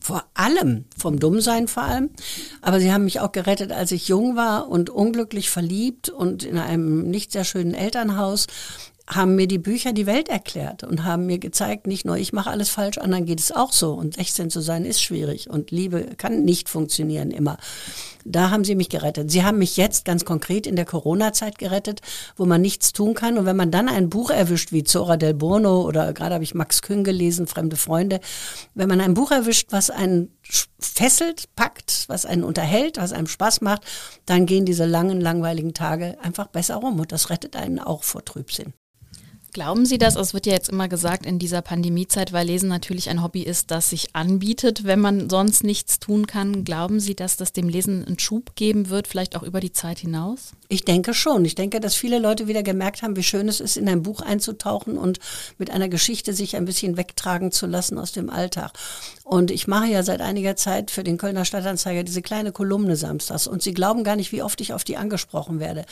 Vor 0.00 0.24
allem, 0.34 0.84
vom 0.96 1.18
Dummsein 1.18 1.68
vor 1.68 1.82
allem. 1.82 2.10
Aber 2.62 2.80
sie 2.80 2.92
haben 2.92 3.04
mich 3.04 3.20
auch 3.20 3.32
gerettet, 3.32 3.72
als 3.72 3.92
ich 3.92 4.08
jung 4.08 4.36
war 4.36 4.68
und 4.68 4.90
unglücklich 4.90 5.50
verliebt 5.50 6.08
und 6.08 6.44
in 6.44 6.58
einem 6.58 7.10
nicht 7.10 7.32
sehr 7.32 7.44
schönen 7.44 7.74
Elternhaus 7.74 8.46
haben 9.06 9.34
mir 9.34 9.46
die 9.46 9.58
Bücher 9.58 9.92
die 9.92 10.06
Welt 10.06 10.28
erklärt 10.28 10.82
und 10.82 11.04
haben 11.04 11.26
mir 11.26 11.38
gezeigt, 11.38 11.86
nicht 11.86 12.06
nur 12.06 12.16
ich 12.16 12.32
mache 12.32 12.50
alles 12.50 12.70
falsch, 12.70 12.98
anderen 12.98 13.26
geht 13.26 13.40
es 13.40 13.52
auch 13.52 13.72
so. 13.72 13.92
Und 13.92 14.14
16 14.14 14.50
zu 14.50 14.60
sein 14.60 14.84
ist 14.84 15.02
schwierig 15.02 15.50
und 15.50 15.70
Liebe 15.70 16.06
kann 16.16 16.44
nicht 16.44 16.68
funktionieren 16.68 17.30
immer. 17.30 17.58
Da 18.24 18.50
haben 18.50 18.64
sie 18.64 18.74
mich 18.74 18.88
gerettet. 18.88 19.30
Sie 19.30 19.44
haben 19.44 19.58
mich 19.58 19.76
jetzt 19.76 20.04
ganz 20.04 20.24
konkret 20.24 20.66
in 20.66 20.76
der 20.76 20.84
Corona-Zeit 20.84 21.58
gerettet, 21.58 22.00
wo 22.36 22.46
man 22.46 22.62
nichts 22.62 22.92
tun 22.92 23.14
kann. 23.14 23.36
Und 23.36 23.46
wenn 23.46 23.56
man 23.56 23.70
dann 23.70 23.88
ein 23.88 24.08
Buch 24.08 24.30
erwischt, 24.30 24.72
wie 24.72 24.84
Zora 24.84 25.16
del 25.16 25.34
Bono 25.34 25.82
oder 25.82 26.12
gerade 26.12 26.34
habe 26.34 26.44
ich 26.44 26.54
Max 26.54 26.82
Küng 26.82 27.04
gelesen, 27.04 27.46
Fremde 27.46 27.76
Freunde, 27.76 28.20
wenn 28.74 28.88
man 28.88 29.00
ein 29.00 29.14
Buch 29.14 29.30
erwischt, 29.30 29.68
was 29.70 29.90
einen 29.90 30.30
fesselt, 30.80 31.54
packt, 31.54 32.04
was 32.08 32.26
einen 32.26 32.44
unterhält, 32.44 32.96
was 32.96 33.12
einem 33.12 33.26
Spaß 33.26 33.60
macht, 33.60 33.82
dann 34.26 34.46
gehen 34.46 34.64
diese 34.64 34.86
langen, 34.86 35.20
langweiligen 35.20 35.74
Tage 35.74 36.16
einfach 36.22 36.46
besser 36.46 36.76
rum. 36.76 36.98
Und 36.98 37.12
das 37.12 37.30
rettet 37.30 37.56
einen 37.56 37.78
auch 37.78 38.04
vor 38.04 38.24
Trübsinn. 38.24 38.72
Glauben 39.54 39.86
Sie 39.86 39.98
das? 39.98 40.16
Es 40.16 40.34
wird 40.34 40.46
ja 40.46 40.52
jetzt 40.52 40.68
immer 40.68 40.88
gesagt 40.88 41.24
in 41.24 41.38
dieser 41.38 41.62
Pandemiezeit, 41.62 42.32
weil 42.32 42.48
Lesen 42.48 42.68
natürlich 42.68 43.08
ein 43.08 43.22
Hobby 43.22 43.44
ist, 43.44 43.70
das 43.70 43.88
sich 43.88 44.08
anbietet, 44.16 44.82
wenn 44.82 44.98
man 44.98 45.30
sonst 45.30 45.62
nichts 45.62 46.00
tun 46.00 46.26
kann. 46.26 46.64
Glauben 46.64 46.98
Sie, 46.98 47.14
dass 47.14 47.36
das 47.36 47.52
dem 47.52 47.68
Lesen 47.68 48.04
einen 48.04 48.18
Schub 48.18 48.56
geben 48.56 48.90
wird, 48.90 49.06
vielleicht 49.06 49.36
auch 49.36 49.44
über 49.44 49.60
die 49.60 49.70
Zeit 49.70 50.00
hinaus? 50.00 50.54
Ich 50.66 50.84
denke 50.84 51.14
schon. 51.14 51.44
Ich 51.44 51.54
denke, 51.54 51.78
dass 51.78 51.94
viele 51.94 52.18
Leute 52.18 52.48
wieder 52.48 52.64
gemerkt 52.64 53.02
haben, 53.02 53.14
wie 53.14 53.22
schön 53.22 53.48
es 53.48 53.60
ist, 53.60 53.76
in 53.76 53.88
ein 53.88 54.02
Buch 54.02 54.22
einzutauchen 54.22 54.98
und 54.98 55.20
mit 55.56 55.70
einer 55.70 55.88
Geschichte 55.88 56.32
sich 56.32 56.56
ein 56.56 56.64
bisschen 56.64 56.96
wegtragen 56.96 57.52
zu 57.52 57.66
lassen 57.66 57.96
aus 57.96 58.10
dem 58.10 58.30
Alltag. 58.30 58.72
Und 59.22 59.52
ich 59.52 59.68
mache 59.68 59.86
ja 59.86 60.02
seit 60.02 60.20
einiger 60.20 60.56
Zeit 60.56 60.90
für 60.90 61.04
den 61.04 61.16
Kölner 61.16 61.44
Stadtanzeiger 61.44 62.02
diese 62.02 62.22
kleine 62.22 62.50
Kolumne 62.50 62.96
samstags 62.96 63.46
und 63.46 63.62
Sie 63.62 63.72
glauben 63.72 64.02
gar 64.02 64.16
nicht, 64.16 64.32
wie 64.32 64.42
oft 64.42 64.60
ich 64.60 64.72
auf 64.72 64.82
die 64.82 64.96
angesprochen 64.96 65.60
werde 65.60 65.84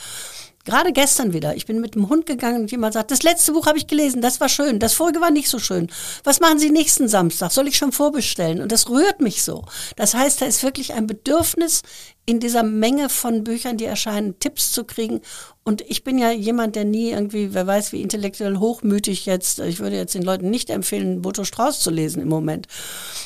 Gerade 0.65 0.93
gestern 0.93 1.33
wieder. 1.33 1.57
Ich 1.57 1.65
bin 1.65 1.81
mit 1.81 1.95
dem 1.95 2.07
Hund 2.07 2.25
gegangen 2.25 2.61
und 2.61 2.71
jemand 2.71 2.93
sagt, 2.93 3.11
das 3.11 3.23
letzte 3.23 3.51
Buch 3.51 3.65
habe 3.65 3.77
ich 3.77 3.87
gelesen, 3.87 4.21
das 4.21 4.39
war 4.39 4.47
schön, 4.47 4.79
das 4.79 4.93
vorige 4.93 5.19
war 5.19 5.29
nicht 5.29 5.49
so 5.49 5.59
schön. 5.59 5.87
Was 6.23 6.39
machen 6.39 6.57
Sie 6.57 6.69
nächsten 6.69 7.09
Samstag? 7.09 7.51
Soll 7.51 7.67
ich 7.67 7.75
schon 7.75 7.91
vorbestellen? 7.91 8.61
Und 8.61 8.71
das 8.71 8.89
rührt 8.89 9.19
mich 9.19 9.43
so. 9.43 9.65
Das 9.97 10.13
heißt, 10.13 10.41
da 10.41 10.45
ist 10.45 10.63
wirklich 10.63 10.93
ein 10.93 11.05
Bedürfnis, 11.05 11.81
in 12.25 12.39
dieser 12.39 12.63
Menge 12.63 13.09
von 13.09 13.43
Büchern, 13.43 13.77
die 13.77 13.83
erscheinen, 13.85 14.39
Tipps 14.39 14.71
zu 14.71 14.85
kriegen. 14.85 15.19
Und 15.63 15.81
ich 15.81 16.03
bin 16.03 16.17
ja 16.17 16.31
jemand, 16.31 16.75
der 16.75 16.85
nie 16.85 17.09
irgendwie, 17.09 17.53
wer 17.53 17.67
weiß, 17.67 17.91
wie 17.91 18.01
intellektuell 18.01 18.57
hochmütig 18.57 19.25
jetzt, 19.25 19.59
ich 19.59 19.79
würde 19.79 19.97
jetzt 19.97 20.15
den 20.15 20.23
Leuten 20.23 20.49
nicht 20.49 20.69
empfehlen, 20.69 21.21
Boto 21.21 21.43
Strauß 21.43 21.81
zu 21.81 21.91
lesen 21.91 22.21
im 22.21 22.29
Moment. 22.29 22.67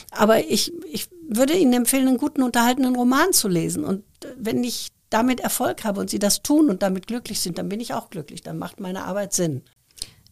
Aber 0.10 0.44
ich, 0.44 0.74
ich 0.92 1.08
würde 1.30 1.54
Ihnen 1.54 1.74
empfehlen, 1.74 2.08
einen 2.08 2.18
guten, 2.18 2.42
unterhaltenden 2.42 2.96
Roman 2.96 3.34
zu 3.34 3.48
lesen. 3.48 3.84
Und 3.84 4.04
wenn 4.36 4.64
ich 4.64 4.88
damit 5.10 5.40
Erfolg 5.40 5.84
habe 5.84 6.00
und 6.00 6.10
sie 6.10 6.20
das 6.20 6.44
tun 6.44 6.70
und 6.70 6.82
damit 6.82 7.08
glücklich 7.08 7.40
sind, 7.40 7.58
dann 7.58 7.70
bin 7.70 7.80
ich 7.80 7.94
auch 7.94 8.10
glücklich. 8.10 8.42
Dann 8.42 8.58
macht 8.58 8.80
meine 8.80 9.06
Arbeit 9.06 9.34
Sinn. 9.34 9.64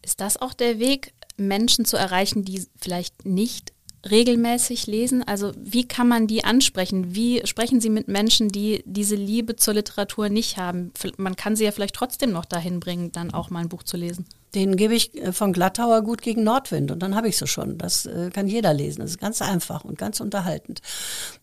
Ist 0.02 0.20
das 0.20 0.40
auch 0.40 0.54
der 0.54 0.78
Weg, 0.78 1.12
Menschen 1.36 1.84
zu 1.84 1.96
erreichen, 1.96 2.44
die 2.44 2.66
vielleicht 2.80 3.24
nicht 3.26 3.72
regelmäßig 4.10 4.86
lesen? 4.86 5.26
Also 5.26 5.52
wie 5.56 5.86
kann 5.86 6.08
man 6.08 6.26
die 6.26 6.44
ansprechen? 6.44 7.14
Wie 7.14 7.42
sprechen 7.46 7.80
Sie 7.80 7.90
mit 7.90 8.08
Menschen, 8.08 8.48
die 8.48 8.82
diese 8.86 9.16
Liebe 9.16 9.56
zur 9.56 9.74
Literatur 9.74 10.28
nicht 10.28 10.56
haben? 10.56 10.92
Man 11.16 11.36
kann 11.36 11.56
sie 11.56 11.64
ja 11.64 11.72
vielleicht 11.72 11.94
trotzdem 11.94 12.32
noch 12.32 12.44
dahin 12.44 12.80
bringen, 12.80 13.12
dann 13.12 13.32
auch 13.32 13.50
mal 13.50 13.60
ein 13.60 13.68
Buch 13.68 13.82
zu 13.82 13.96
lesen. 13.96 14.26
Den 14.56 14.76
gebe 14.76 14.94
ich 14.94 15.14
äh, 15.14 15.32
von 15.32 15.52
Glattauer 15.52 16.00
gut 16.00 16.22
gegen 16.22 16.42
Nordwind 16.42 16.90
und 16.90 17.00
dann 17.00 17.14
habe 17.14 17.28
ich 17.28 17.36
sie 17.36 17.46
schon. 17.46 17.76
Das 17.76 18.06
äh, 18.06 18.30
kann 18.32 18.48
jeder 18.48 18.72
lesen. 18.72 19.02
Das 19.02 19.10
ist 19.10 19.20
ganz 19.20 19.42
einfach 19.42 19.84
und 19.84 19.98
ganz 19.98 20.18
unterhaltend. 20.18 20.80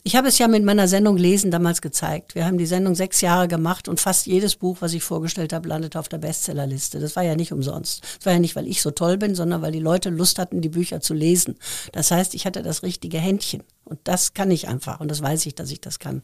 Ich 0.02 0.15
habe 0.15 0.28
es 0.28 0.39
ja 0.39 0.47
mit 0.47 0.63
meiner 0.63 0.88
Sendung 0.88 1.15
Lesen 1.15 1.52
damals 1.52 1.84
gezeigt. 1.84 2.34
Wir 2.34 2.45
haben 2.45 2.58
die 2.58 2.65
Sendung 2.65 2.95
sechs 2.95 3.21
Jahre 3.21 3.47
gemacht 3.47 3.88
und 3.88 3.99
fast 3.99 4.26
jedes 4.26 4.56
Buch, 4.56 4.78
was 4.80 4.93
ich 4.93 5.04
vorgestellt 5.04 5.54
habe, 5.54 5.69
landete 5.69 5.99
auf 5.99 6.10
der 6.10 6.17
Bestsellerliste. 6.17 6.99
Das 6.99 7.15
war 7.15 7.23
ja 7.23 7.36
nicht 7.36 7.54
umsonst. 7.54 8.04
Das 8.17 8.26
war 8.26 8.34
ja 8.34 8.39
nicht, 8.39 8.56
weil 8.56 8.67
ich 8.67 8.82
so 8.82 8.89
toll 8.89 9.17
bin, 9.17 9.36
sondern 9.36 9.62
weil 9.62 9.71
die 9.71 9.80
Leute 9.80 10.10
Lust 10.10 10.39
hatten, 10.39 10.62
die 10.62 10.69
Bücher 10.69 10.99
zu 10.99 11.13
lesen. 11.13 11.56
Das 11.91 12.10
heißt, 12.10 12.34
ich 12.34 12.47
hatte 12.47 12.63
das 12.63 12.82
richtige 12.82 13.19
Händchen. 13.19 13.62
Und 13.86 13.99
das 14.06 14.34
kann 14.34 14.49
ich 14.49 14.67
einfach 14.67 15.02
und 15.02 15.12
das 15.12 15.21
weiß 15.21 15.45
ich, 15.45 15.56
dass 15.56 15.69
ich 15.69 15.82
das 15.82 15.99
kann. 15.99 16.21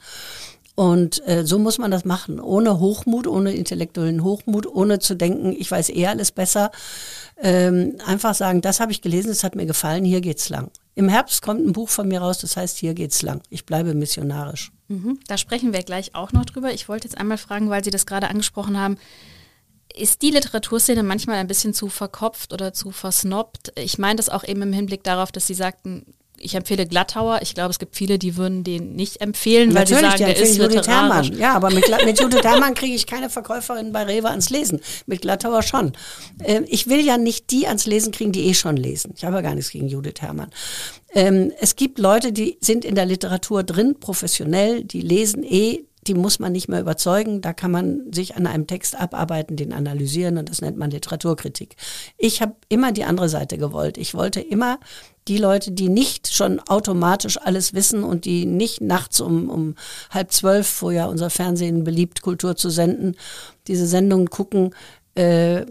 Und 0.79 1.27
äh, 1.27 1.45
so 1.45 1.59
muss 1.59 1.77
man 1.77 1.91
das 1.91 2.05
machen, 2.05 2.39
ohne 2.39 2.79
Hochmut, 2.79 3.27
ohne 3.27 3.51
intellektuellen 3.51 4.23
Hochmut, 4.23 4.65
ohne 4.65 4.99
zu 4.99 5.13
denken, 5.13 5.51
ich 5.51 5.69
weiß 5.69 5.89
eh 5.89 6.07
alles 6.07 6.31
besser. 6.31 6.71
Ähm, 7.35 7.97
einfach 8.05 8.33
sagen, 8.33 8.61
das 8.61 8.79
habe 8.79 8.93
ich 8.93 9.01
gelesen, 9.01 9.27
das 9.27 9.43
hat 9.43 9.55
mir 9.55 9.65
gefallen, 9.65 10.05
hier 10.05 10.21
geht's 10.21 10.47
lang. 10.47 10.71
Im 10.95 11.09
Herbst 11.09 11.41
kommt 11.41 11.67
ein 11.67 11.73
Buch 11.73 11.89
von 11.89 12.07
mir 12.07 12.21
raus, 12.21 12.37
das 12.37 12.55
heißt, 12.55 12.77
hier 12.77 12.93
geht's 12.93 13.21
lang. 13.23 13.41
Ich 13.49 13.65
bleibe 13.65 13.93
missionarisch. 13.93 14.71
Mhm, 14.87 15.19
da 15.27 15.37
sprechen 15.37 15.73
wir 15.73 15.83
gleich 15.83 16.15
auch 16.15 16.31
noch 16.31 16.45
drüber. 16.45 16.71
Ich 16.71 16.87
wollte 16.87 17.09
jetzt 17.09 17.17
einmal 17.17 17.37
fragen, 17.37 17.69
weil 17.69 17.83
Sie 17.83 17.91
das 17.91 18.05
gerade 18.05 18.29
angesprochen 18.29 18.77
haben, 18.77 18.95
ist 19.93 20.21
die 20.21 20.31
Literaturszene 20.31 21.03
manchmal 21.03 21.39
ein 21.39 21.47
bisschen 21.47 21.73
zu 21.73 21.89
verkopft 21.89 22.53
oder 22.53 22.71
zu 22.71 22.91
versnobbt? 22.91 23.73
Ich 23.75 23.97
meine 23.97 24.15
das 24.15 24.29
auch 24.29 24.45
eben 24.45 24.61
im 24.61 24.71
Hinblick 24.71 25.03
darauf, 25.03 25.33
dass 25.33 25.45
Sie 25.45 25.55
sagten, 25.55 26.05
ich 26.39 26.55
empfehle 26.55 26.85
Glattauer. 26.85 27.39
Ich 27.41 27.53
glaube, 27.53 27.71
es 27.71 27.79
gibt 27.79 27.95
viele, 27.95 28.19
die 28.19 28.37
würden 28.37 28.63
den 28.63 28.95
nicht 28.95 29.21
empfehlen, 29.21 29.73
weil 29.73 29.83
Natürlich, 29.83 30.11
sie 30.11 30.17
sagen, 30.17 30.25
der 30.25 30.37
ist 30.37 30.57
Judith 30.57 30.87
Herrmann. 30.87 31.37
Ja, 31.37 31.53
aber 31.53 31.71
mit, 31.71 31.85
mit 32.05 32.19
Judith 32.19 32.43
Herrmann 32.43 32.73
kriege 32.73 32.95
ich 32.95 33.05
keine 33.05 33.29
Verkäuferin 33.29 33.91
bei 33.91 34.03
Rewe 34.03 34.29
ans 34.29 34.49
Lesen. 34.49 34.79
Mit 35.05 35.21
Glattauer 35.21 35.61
schon. 35.61 35.93
Ähm, 36.43 36.65
ich 36.67 36.87
will 36.87 37.05
ja 37.05 37.17
nicht 37.17 37.51
die 37.51 37.67
ans 37.67 37.85
Lesen 37.85 38.11
kriegen, 38.11 38.31
die 38.31 38.45
eh 38.47 38.53
schon 38.53 38.77
lesen. 38.77 39.13
Ich 39.15 39.23
habe 39.23 39.35
ja 39.37 39.41
gar 39.41 39.55
nichts 39.55 39.71
gegen 39.71 39.87
Judith 39.87 40.21
Herrmann. 40.21 40.51
Ähm, 41.13 41.51
es 41.59 41.75
gibt 41.75 41.99
Leute, 41.99 42.31
die 42.31 42.57
sind 42.61 42.85
in 42.85 42.95
der 42.95 43.05
Literatur 43.05 43.63
drin, 43.63 43.95
professionell, 43.99 44.83
die 44.83 45.01
lesen 45.01 45.43
eh, 45.43 45.85
die 46.07 46.13
muss 46.13 46.39
man 46.39 46.51
nicht 46.51 46.69
mehr 46.69 46.79
überzeugen. 46.79 47.41
Da 47.41 47.53
kann 47.53 47.71
man 47.71 48.11
sich 48.11 48.35
an 48.35 48.47
einem 48.47 48.67
Text 48.67 48.99
abarbeiten, 48.99 49.57
den 49.57 49.73
analysieren 49.73 50.37
und 50.37 50.49
das 50.49 50.61
nennt 50.61 50.77
man 50.77 50.91
Literaturkritik. 50.91 51.75
Ich 52.17 52.41
habe 52.41 52.55
immer 52.69 52.91
die 52.91 53.03
andere 53.03 53.29
Seite 53.29 53.57
gewollt. 53.57 53.97
Ich 53.97 54.13
wollte 54.13 54.39
immer 54.39 54.79
die 55.27 55.37
Leute, 55.37 55.71
die 55.71 55.89
nicht 55.89 56.33
schon 56.33 56.59
automatisch 56.59 57.37
alles 57.39 57.73
wissen 57.73 58.03
und 58.03 58.25
die 58.25 58.45
nicht 58.45 58.81
nachts 58.81 59.19
um, 59.19 59.49
um 59.49 59.75
halb 60.09 60.31
zwölf, 60.31 60.81
wo 60.81 60.89
ja 60.91 61.05
unser 61.05 61.29
Fernsehen 61.29 61.83
beliebt, 61.83 62.21
Kultur 62.21 62.55
zu 62.55 62.69
senden, 62.69 63.15
diese 63.67 63.85
Sendungen 63.85 64.29
gucken, 64.29 64.73
äh, 65.15 65.65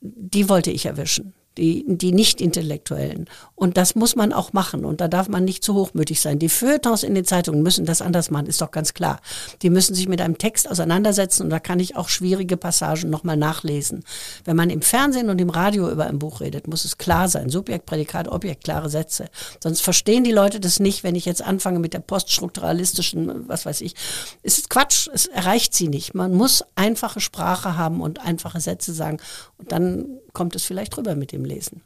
die 0.00 0.48
wollte 0.48 0.70
ich 0.70 0.84
erwischen 0.84 1.32
die, 1.56 1.84
die 1.86 2.12
Nicht-Intellektuellen. 2.12 3.26
Und 3.54 3.76
das 3.76 3.94
muss 3.94 4.16
man 4.16 4.32
auch 4.32 4.52
machen. 4.52 4.84
Und 4.84 5.00
da 5.00 5.08
darf 5.08 5.28
man 5.28 5.44
nicht 5.44 5.62
zu 5.62 5.74
hochmütig 5.74 6.20
sein. 6.20 6.38
Die 6.38 6.48
Feuilletons 6.48 7.02
in 7.02 7.14
den 7.14 7.24
Zeitungen 7.24 7.62
müssen 7.62 7.84
das 7.84 8.02
anders 8.02 8.30
machen, 8.30 8.46
ist 8.46 8.60
doch 8.60 8.70
ganz 8.70 8.94
klar. 8.94 9.20
Die 9.62 9.70
müssen 9.70 9.94
sich 9.94 10.08
mit 10.08 10.20
einem 10.20 10.38
Text 10.38 10.70
auseinandersetzen 10.70 11.44
und 11.44 11.50
da 11.50 11.60
kann 11.60 11.80
ich 11.80 11.96
auch 11.96 12.08
schwierige 12.08 12.56
Passagen 12.56 13.10
nochmal 13.10 13.36
nachlesen. 13.36 14.04
Wenn 14.44 14.56
man 14.56 14.70
im 14.70 14.82
Fernsehen 14.82 15.30
und 15.30 15.40
im 15.40 15.50
Radio 15.50 15.90
über 15.90 16.06
ein 16.06 16.18
Buch 16.18 16.40
redet, 16.40 16.66
muss 16.66 16.84
es 16.84 16.98
klar 16.98 17.28
sein. 17.28 17.50
Subjekt, 17.50 17.86
Prädikat, 17.86 18.28
Objekt, 18.28 18.64
klare 18.64 18.90
Sätze. 18.90 19.26
Sonst 19.62 19.80
verstehen 19.80 20.24
die 20.24 20.32
Leute 20.32 20.60
das 20.60 20.80
nicht, 20.80 21.04
wenn 21.04 21.14
ich 21.14 21.24
jetzt 21.24 21.42
anfange 21.42 21.78
mit 21.78 21.94
der 21.94 22.00
poststrukturalistischen, 22.00 23.48
was 23.48 23.64
weiß 23.64 23.80
ich. 23.80 23.94
Es 24.42 24.58
ist 24.58 24.70
Quatsch. 24.70 25.08
Es 25.12 25.26
erreicht 25.26 25.74
sie 25.74 25.88
nicht. 25.88 26.14
Man 26.14 26.34
muss 26.34 26.64
einfache 26.74 27.20
Sprache 27.20 27.76
haben 27.76 28.00
und 28.00 28.20
einfache 28.20 28.60
Sätze 28.60 28.92
sagen. 28.92 29.18
Und 29.58 29.72
dann 29.72 30.18
kommt 30.32 30.56
es 30.56 30.64
vielleicht 30.64 30.96
rüber 30.96 31.14
mit 31.14 31.32
dem 31.32 31.43
Lesen. 31.44 31.82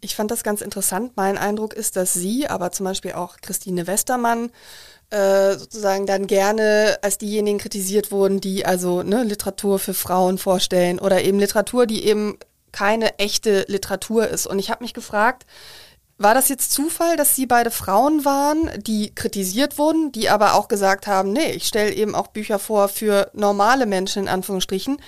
Ich 0.00 0.14
fand 0.14 0.30
das 0.30 0.44
ganz 0.44 0.60
interessant. 0.60 1.12
Mein 1.16 1.38
Eindruck 1.38 1.72
ist, 1.72 1.96
dass 1.96 2.12
Sie, 2.14 2.46
aber 2.46 2.70
zum 2.70 2.84
Beispiel 2.84 3.12
auch 3.12 3.38
Christine 3.40 3.86
Westermann, 3.86 4.50
äh, 5.10 5.56
sozusagen 5.56 6.06
dann 6.06 6.26
gerne 6.26 6.98
als 7.02 7.18
diejenigen 7.18 7.58
kritisiert 7.58 8.10
wurden, 8.10 8.40
die 8.40 8.66
also 8.66 9.02
ne, 9.02 9.22
Literatur 9.22 9.78
für 9.78 9.94
Frauen 9.94 10.38
vorstellen 10.38 10.98
oder 10.98 11.22
eben 11.22 11.38
Literatur, 11.38 11.86
die 11.86 12.04
eben 12.04 12.38
keine 12.72 13.18
echte 13.18 13.64
Literatur 13.68 14.28
ist. 14.28 14.46
Und 14.46 14.58
ich 14.58 14.70
habe 14.70 14.84
mich 14.84 14.94
gefragt, 14.94 15.46
war 16.18 16.34
das 16.34 16.48
jetzt 16.48 16.72
Zufall, 16.72 17.16
dass 17.16 17.36
Sie 17.36 17.46
beide 17.46 17.70
Frauen 17.70 18.24
waren, 18.24 18.70
die 18.78 19.14
kritisiert 19.14 19.78
wurden, 19.78 20.12
die 20.12 20.30
aber 20.30 20.54
auch 20.54 20.68
gesagt 20.68 21.06
haben, 21.06 21.32
nee, 21.32 21.52
ich 21.52 21.66
stelle 21.66 21.92
eben 21.92 22.14
auch 22.14 22.28
Bücher 22.28 22.58
vor 22.58 22.88
für 22.88 23.30
normale 23.34 23.86
Menschen 23.86 24.22
in 24.22 24.28
Anführungsstrichen? 24.28 24.98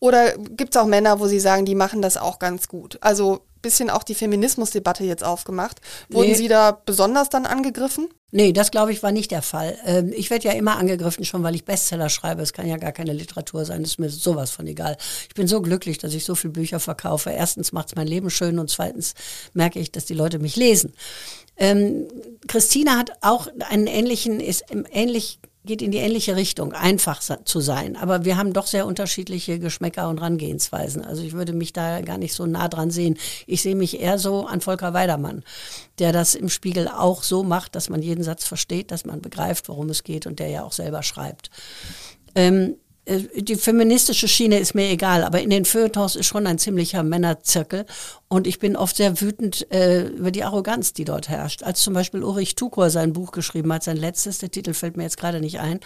Oder 0.00 0.36
gibt 0.38 0.74
es 0.74 0.80
auch 0.80 0.86
Männer, 0.86 1.20
wo 1.20 1.26
Sie 1.26 1.40
sagen, 1.40 1.66
die 1.66 1.74
machen 1.74 2.00
das 2.00 2.16
auch 2.16 2.38
ganz 2.38 2.68
gut? 2.68 2.98
Also 3.02 3.42
bisschen 3.64 3.90
auch 3.90 4.04
die 4.04 4.14
Feminismusdebatte 4.14 5.02
jetzt 5.02 5.24
aufgemacht. 5.24 5.80
Wurden 6.08 6.30
nee. 6.30 6.36
Sie 6.36 6.48
da 6.48 6.70
besonders 6.70 7.30
dann 7.30 7.46
angegriffen? 7.46 8.08
Nee, 8.30 8.52
das 8.52 8.70
glaube 8.70 8.92
ich 8.92 9.02
war 9.02 9.12
nicht 9.12 9.30
der 9.30 9.42
Fall. 9.42 9.78
Ähm, 9.84 10.12
ich 10.14 10.28
werde 10.28 10.48
ja 10.48 10.54
immer 10.54 10.76
angegriffen, 10.76 11.24
schon 11.24 11.42
weil 11.42 11.54
ich 11.54 11.64
Bestseller 11.64 12.08
schreibe. 12.08 12.42
Es 12.42 12.52
kann 12.52 12.66
ja 12.66 12.76
gar 12.76 12.92
keine 12.92 13.12
Literatur 13.12 13.64
sein, 13.64 13.82
das 13.82 13.92
ist 13.92 13.98
mir 13.98 14.10
sowas 14.10 14.50
von 14.50 14.66
egal. 14.66 14.96
Ich 15.28 15.34
bin 15.34 15.46
so 15.46 15.62
glücklich, 15.62 15.98
dass 15.98 16.14
ich 16.14 16.24
so 16.24 16.34
viele 16.34 16.52
Bücher 16.52 16.80
verkaufe. 16.80 17.30
Erstens 17.30 17.72
macht 17.72 17.88
es 17.88 17.94
mein 17.94 18.06
Leben 18.06 18.30
schön 18.30 18.58
und 18.58 18.70
zweitens 18.70 19.14
merke 19.52 19.78
ich, 19.78 19.92
dass 19.92 20.04
die 20.04 20.14
Leute 20.14 20.38
mich 20.38 20.56
lesen. 20.56 20.92
Ähm, 21.56 22.06
Christina 22.48 22.98
hat 22.98 23.12
auch 23.20 23.46
einen 23.70 23.86
ähnlichen, 23.86 24.40
ist 24.40 24.64
ähnlich 24.92 25.38
geht 25.64 25.82
in 25.82 25.90
die 25.90 25.98
ähnliche 25.98 26.36
Richtung, 26.36 26.72
einfach 26.72 27.20
zu 27.20 27.60
sein. 27.60 27.96
Aber 27.96 28.24
wir 28.24 28.36
haben 28.36 28.52
doch 28.52 28.66
sehr 28.66 28.86
unterschiedliche 28.86 29.58
Geschmäcker 29.58 30.08
und 30.08 30.20
Rangehensweisen. 30.20 31.04
Also 31.04 31.22
ich 31.22 31.32
würde 31.32 31.52
mich 31.52 31.72
da 31.72 32.02
gar 32.02 32.18
nicht 32.18 32.34
so 32.34 32.46
nah 32.46 32.68
dran 32.68 32.90
sehen. 32.90 33.16
Ich 33.46 33.62
sehe 33.62 33.74
mich 33.74 34.00
eher 34.00 34.18
so 34.18 34.46
an 34.46 34.60
Volker 34.60 34.92
Weidermann, 34.92 35.42
der 35.98 36.12
das 36.12 36.34
im 36.34 36.48
Spiegel 36.48 36.88
auch 36.88 37.22
so 37.22 37.42
macht, 37.42 37.74
dass 37.74 37.88
man 37.88 38.02
jeden 38.02 38.24
Satz 38.24 38.44
versteht, 38.44 38.90
dass 38.90 39.06
man 39.06 39.22
begreift, 39.22 39.68
worum 39.68 39.88
es 39.88 40.04
geht 40.04 40.26
und 40.26 40.38
der 40.38 40.48
ja 40.48 40.64
auch 40.64 40.72
selber 40.72 41.02
schreibt. 41.02 41.50
Ähm, 42.34 42.76
äh, 43.06 43.20
die 43.36 43.56
feministische 43.56 44.28
Schiene 44.28 44.58
ist 44.58 44.74
mir 44.74 44.88
egal, 44.90 45.24
aber 45.24 45.40
in 45.40 45.50
den 45.50 45.64
Feuilletons 45.64 46.16
ist 46.16 46.26
schon 46.26 46.46
ein 46.46 46.58
ziemlicher 46.58 47.02
Männerzirkel 47.02 47.86
und 48.34 48.48
ich 48.48 48.58
bin 48.58 48.74
oft 48.74 48.96
sehr 48.96 49.20
wütend 49.20 49.70
äh, 49.70 50.08
über 50.08 50.32
die 50.32 50.42
Arroganz, 50.42 50.92
die 50.92 51.04
dort 51.04 51.28
herrscht. 51.28 51.62
Als 51.62 51.82
zum 51.82 51.94
Beispiel 51.94 52.24
Ulrich 52.24 52.56
Tukor 52.56 52.90
sein 52.90 53.12
Buch 53.12 53.30
geschrieben 53.30 53.72
hat, 53.72 53.84
sein 53.84 53.96
letztes, 53.96 54.38
der 54.38 54.50
Titel 54.50 54.74
fällt 54.74 54.96
mir 54.96 55.04
jetzt 55.04 55.18
gerade 55.18 55.38
nicht 55.38 55.60
ein, 55.60 55.78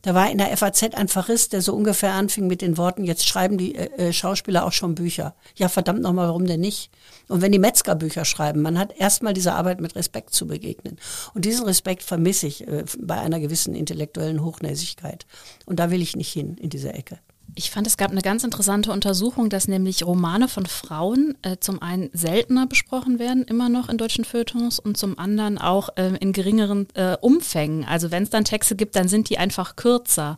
da 0.00 0.14
war 0.14 0.30
in 0.30 0.38
der 0.38 0.56
FAZ 0.56 0.94
ein 0.94 1.08
Verriss, 1.08 1.50
der 1.50 1.60
so 1.60 1.74
ungefähr 1.74 2.14
anfing 2.14 2.46
mit 2.46 2.62
den 2.62 2.78
Worten, 2.78 3.04
jetzt 3.04 3.28
schreiben 3.28 3.58
die 3.58 3.74
äh, 3.74 4.08
äh 4.08 4.12
Schauspieler 4.14 4.64
auch 4.64 4.72
schon 4.72 4.94
Bücher. 4.94 5.34
Ja, 5.56 5.68
verdammt 5.68 6.00
nochmal, 6.00 6.28
warum 6.28 6.46
denn 6.46 6.60
nicht? 6.60 6.90
Und 7.28 7.42
wenn 7.42 7.52
die 7.52 7.58
Metzger 7.58 7.96
Bücher 7.96 8.24
schreiben, 8.24 8.62
man 8.62 8.78
hat 8.78 8.98
erstmal 8.98 9.34
dieser 9.34 9.56
Arbeit 9.56 9.82
mit 9.82 9.94
Respekt 9.94 10.32
zu 10.32 10.46
begegnen. 10.46 10.96
Und 11.34 11.44
diesen 11.44 11.66
Respekt 11.66 12.02
vermisse 12.02 12.46
ich 12.46 12.66
äh, 12.66 12.86
bei 12.98 13.20
einer 13.20 13.40
gewissen 13.40 13.74
intellektuellen 13.74 14.42
Hochnäsigkeit. 14.42 15.26
Und 15.66 15.78
da 15.78 15.90
will 15.90 16.00
ich 16.00 16.16
nicht 16.16 16.32
hin 16.32 16.56
in 16.56 16.70
diese 16.70 16.94
Ecke. 16.94 17.18
Ich 17.54 17.70
fand, 17.70 17.86
es 17.86 17.96
gab 17.96 18.10
eine 18.10 18.22
ganz 18.22 18.44
interessante 18.44 18.92
Untersuchung, 18.92 19.48
dass 19.50 19.68
nämlich 19.68 20.04
Romane 20.04 20.48
von 20.48 20.66
Frauen 20.66 21.36
äh, 21.42 21.56
zum 21.58 21.82
einen 21.82 22.10
seltener 22.12 22.66
besprochen 22.66 23.18
werden, 23.18 23.44
immer 23.44 23.68
noch 23.68 23.88
in 23.88 23.98
deutschen 23.98 24.24
Feuilletons, 24.24 24.78
und 24.78 24.96
zum 24.96 25.18
anderen 25.18 25.58
auch 25.58 25.90
äh, 25.96 26.16
in 26.20 26.32
geringeren 26.32 26.86
äh, 26.94 27.16
Umfängen. 27.20 27.84
Also 27.84 28.10
wenn 28.10 28.22
es 28.22 28.30
dann 28.30 28.44
Texte 28.44 28.76
gibt, 28.76 28.96
dann 28.96 29.08
sind 29.08 29.28
die 29.28 29.38
einfach 29.38 29.76
kürzer. 29.76 30.36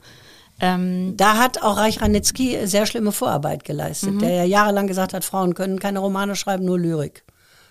Ähm 0.61 1.14
da 1.16 1.38
hat 1.38 1.62
auch 1.62 1.77
Reich 1.77 2.01
Ranitzky 2.01 2.66
sehr 2.66 2.87
schlimme 2.87 3.12
Vorarbeit 3.12 3.64
geleistet, 3.64 4.14
mhm. 4.14 4.18
der 4.20 4.31
ja 4.31 4.44
jahrelang 4.44 4.87
gesagt 4.87 5.12
hat, 5.12 5.25
Frauen 5.25 5.55
können 5.55 5.81
keine 5.81 5.98
Romane 5.98 6.37
schreiben, 6.37 6.64
nur 6.64 6.79
Lyrik. 6.79 7.25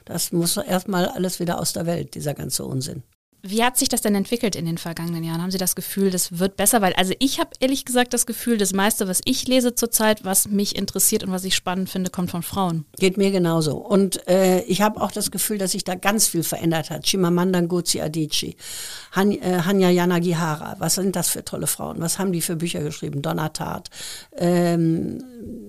Das 0.06 0.32
muss 0.32 0.58
erstmal 0.58 1.08
alles 1.08 1.40
wieder 1.40 1.60
aus 1.60 1.74
der 1.74 1.86
Welt, 1.86 2.16
dieser 2.16 2.34
ganze 2.34 2.66
Unsinn. 2.66 3.04
Wie 3.44 3.64
hat 3.64 3.76
sich 3.76 3.90
das 3.90 4.02
denn 4.02 4.14
entwickelt 4.14 4.56
in 4.56 4.66
den 4.66 4.78
vergangenen 4.78 5.24
Jahren? 5.24 5.42
Haben 5.42 5.50
Sie 5.50 5.58
das 5.58 5.76
Gefühl, 5.76 6.12
das 6.12 6.38
wird 6.38 6.58
besser? 6.58 6.82
Weil, 6.82 6.94
also 6.94 7.14
ich 7.18 7.40
habe 7.40 7.50
ehrlich 7.60 7.86
gesagt 7.86 8.14
das 8.14 8.28
Gefühl, 8.28 8.58
das 8.60 8.72
meiste, 8.72 9.08
was 9.08 9.22
ich 9.26 9.48
lese 9.48 9.74
zurzeit, 9.74 10.24
was 10.24 10.48
mich 10.48 10.76
interessiert 10.76 11.24
und 11.24 11.32
was 11.32 11.44
ich 11.44 11.56
spannend 11.56 11.90
finde, 11.90 12.12
kommt 12.12 12.30
von 12.30 12.44
Frauen. 12.44 12.86
Geht 13.00 13.18
mir 13.18 13.32
genauso. 13.32 13.78
Und 13.78 14.28
äh, 14.28 14.62
ich 14.64 14.82
habe 14.82 15.02
auch 15.02 15.12
das 15.12 15.32
Gefühl, 15.32 15.58
dass 15.58 15.72
sich 15.72 15.84
da 15.84 15.96
ganz 15.96 16.28
viel 16.28 16.44
verändert 16.44 16.92
hat. 16.92 17.06
Chimamanda 17.06 17.62
Ngozi 17.62 18.00
Adichie, 18.02 18.56
Han, 19.14 19.32
äh, 19.32 19.62
Hanya 19.66 19.90
Yanagihara, 19.90 20.76
was 20.78 20.96
sind 20.96 21.16
das 21.16 21.30
für 21.30 21.44
tolle 21.44 21.66
Frauen? 21.66 22.00
Was 22.00 22.20
haben 22.20 22.32
die 22.32 22.42
für 22.42 22.56
Bücher 22.56 22.82
geschrieben? 22.82 23.24
Donna 23.24 23.50
Tartt, 23.50 23.90
ähm, 24.38 25.24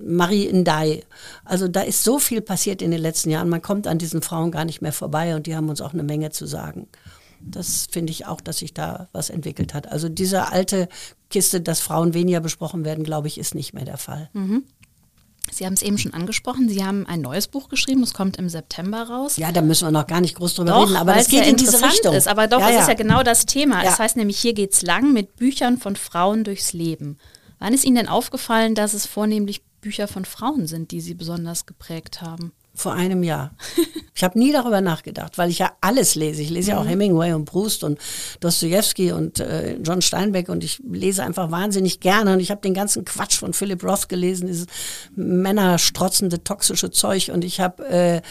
Marie 0.05 0.51
Ndai. 0.53 1.03
Also 1.43 1.67
da 1.67 1.81
ist 1.81 2.03
so 2.03 2.19
viel 2.19 2.41
passiert 2.41 2.83
in 2.83 2.91
den 2.91 3.01
letzten 3.01 3.31
Jahren. 3.31 3.49
Man 3.49 3.63
kommt 3.63 3.87
an 3.87 3.97
diesen 3.97 4.21
Frauen 4.21 4.51
gar 4.51 4.65
nicht 4.65 4.81
mehr 4.83 4.93
vorbei 4.93 5.35
und 5.35 5.47
die 5.47 5.55
haben 5.55 5.69
uns 5.69 5.81
auch 5.81 5.93
eine 5.93 6.03
Menge 6.03 6.29
zu 6.29 6.45
sagen. 6.45 6.87
Das 7.45 7.87
finde 7.91 8.11
ich 8.11 8.25
auch, 8.25 8.41
dass 8.41 8.59
sich 8.59 8.73
da 8.73 9.09
was 9.11 9.29
entwickelt 9.29 9.73
hat. 9.73 9.91
Also 9.91 10.09
diese 10.09 10.51
alte 10.51 10.87
Kiste, 11.29 11.61
dass 11.61 11.79
Frauen 11.79 12.13
weniger 12.13 12.39
besprochen 12.39 12.85
werden, 12.85 13.03
glaube 13.03 13.27
ich, 13.27 13.37
ist 13.37 13.55
nicht 13.55 13.73
mehr 13.73 13.85
der 13.85 13.97
Fall. 13.97 14.29
Mhm. 14.33 14.63
Sie 15.51 15.65
haben 15.65 15.73
es 15.73 15.81
eben 15.81 15.97
schon 15.97 16.13
angesprochen. 16.13 16.69
Sie 16.69 16.83
haben 16.85 17.05
ein 17.05 17.21
neues 17.21 17.47
Buch 17.47 17.67
geschrieben. 17.69 18.01
Es 18.03 18.13
kommt 18.13 18.37
im 18.37 18.49
September 18.49 19.03
raus. 19.03 19.37
Ja, 19.37 19.51
da 19.51 19.61
müssen 19.61 19.85
wir 19.85 19.91
noch 19.91 20.07
gar 20.07 20.21
nicht 20.21 20.35
groß 20.35 20.55
drüber 20.55 20.71
doch, 20.71 20.85
reden, 20.87 20.95
aber 20.95 21.13
das 21.15 21.27
geht 21.27 21.41
ja 21.41 21.45
in 21.45 21.57
diese 21.57 21.83
Richtung. 21.83 22.15
Ist. 22.15 22.27
Aber 22.27 22.47
doch, 22.47 22.59
ja, 22.59 22.69
es 22.69 22.75
ja. 22.75 22.81
ist 22.81 22.87
ja 22.87 22.93
genau 22.93 23.23
das 23.23 23.45
Thema. 23.45 23.83
Ja. 23.83 23.89
Das 23.89 23.99
heißt 23.99 24.15
nämlich, 24.15 24.39
hier 24.39 24.53
geht's 24.53 24.81
lang 24.81 25.11
mit 25.13 25.35
Büchern 25.35 25.77
von 25.77 25.95
Frauen 25.95 26.43
durchs 26.43 26.73
Leben. 26.73 27.17
Wann 27.59 27.73
ist 27.73 27.83
Ihnen 27.83 27.95
denn 27.95 28.07
aufgefallen, 28.07 28.73
dass 28.73 28.93
es 28.93 29.05
vornehmlich 29.05 29.63
Bücher 29.81 30.07
von 30.07 30.25
Frauen 30.25 30.65
sind, 30.65 30.91
die 30.91 31.01
Sie 31.01 31.13
besonders 31.13 31.65
geprägt 31.65 32.21
haben? 32.21 32.53
Vor 32.75 32.93
einem 32.93 33.21
Jahr. 33.21 33.51
Ich 34.15 34.23
habe 34.23 34.37
nie 34.37 34.51
darüber 34.51 34.81
nachgedacht, 34.81 35.37
weil 35.37 35.49
ich 35.49 35.59
ja 35.59 35.71
alles 35.81 36.15
lese. 36.15 36.41
Ich 36.41 36.49
lese 36.49 36.71
ja 36.71 36.79
auch 36.79 36.85
Hemingway 36.85 37.33
und 37.33 37.45
Proust 37.45 37.83
und 37.83 37.99
Dostoevsky 38.39 39.11
und 39.11 39.39
äh, 39.39 39.77
John 39.83 40.01
Steinbeck 40.01 40.49
und 40.49 40.63
ich 40.63 40.81
lese 40.87 41.23
einfach 41.23 41.51
wahnsinnig 41.51 41.99
gerne 41.99 42.33
und 42.33 42.39
ich 42.39 42.51
habe 42.51 42.61
den 42.61 42.73
ganzen 42.73 43.05
Quatsch 43.05 43.37
von 43.37 43.53
Philip 43.53 43.83
Roth 43.83 44.09
gelesen, 44.09 44.47
dieses 44.47 44.67
männerstrotzende, 45.15 46.43
toxische 46.43 46.91
Zeug 46.91 47.31
und 47.33 47.43
ich 47.43 47.59
habe 47.59 47.85
äh, 47.87 48.21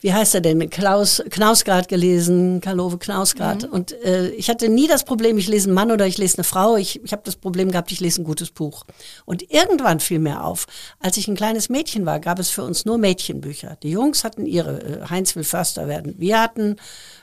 wie 0.00 0.14
heißt 0.14 0.34
er 0.34 0.40
denn, 0.40 0.70
Klaus 0.70 1.22
Knausgard 1.30 1.88
gelesen, 1.88 2.60
Karlove 2.62 2.98
Knausgard. 2.98 3.64
Mhm. 3.64 3.72
Und 3.72 3.92
äh, 4.02 4.30
ich 4.30 4.48
hatte 4.48 4.68
nie 4.70 4.88
das 4.88 5.04
Problem, 5.04 5.36
ich 5.36 5.46
lese 5.46 5.68
einen 5.68 5.74
Mann 5.74 5.90
oder 5.90 6.06
ich 6.06 6.16
lese 6.16 6.38
eine 6.38 6.44
Frau. 6.44 6.76
Ich, 6.76 7.04
ich 7.04 7.12
habe 7.12 7.22
das 7.24 7.36
Problem 7.36 7.70
gehabt, 7.70 7.92
ich 7.92 8.00
lese 8.00 8.22
ein 8.22 8.24
gutes 8.24 8.50
Buch. 8.50 8.86
Und 9.26 9.50
irgendwann 9.50 10.00
fiel 10.00 10.18
mir 10.18 10.42
auf, 10.42 10.66
als 11.00 11.18
ich 11.18 11.28
ein 11.28 11.36
kleines 11.36 11.68
Mädchen 11.68 12.06
war, 12.06 12.18
gab 12.18 12.38
es 12.38 12.48
für 12.48 12.62
uns 12.62 12.86
nur 12.86 12.96
Mädchenbücher. 12.96 13.76
Die 13.82 13.90
Jungs 13.90 14.24
hatten 14.24 14.46
ihre, 14.46 14.80
äh, 14.80 15.08
Heinz 15.10 15.36
will 15.36 15.44
Förster 15.44 15.86
werden. 15.86 16.14
Wir 16.16 16.40
hatten 16.40 16.76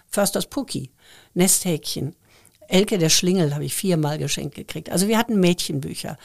Försters 0.07 0.45
Pucki, 0.45 0.91
Nesthäkchen. 1.33 2.15
Elke 2.67 2.97
der 2.97 3.09
Schlingel 3.09 3.55
habe 3.55 3.65
ich 3.65 3.73
viermal 3.73 4.17
geschenkt 4.17 4.55
gekriegt. 4.55 4.91
Also 4.91 5.07
wir 5.07 5.17
hatten 5.17 5.39
Mädchenbücher. 5.39 6.17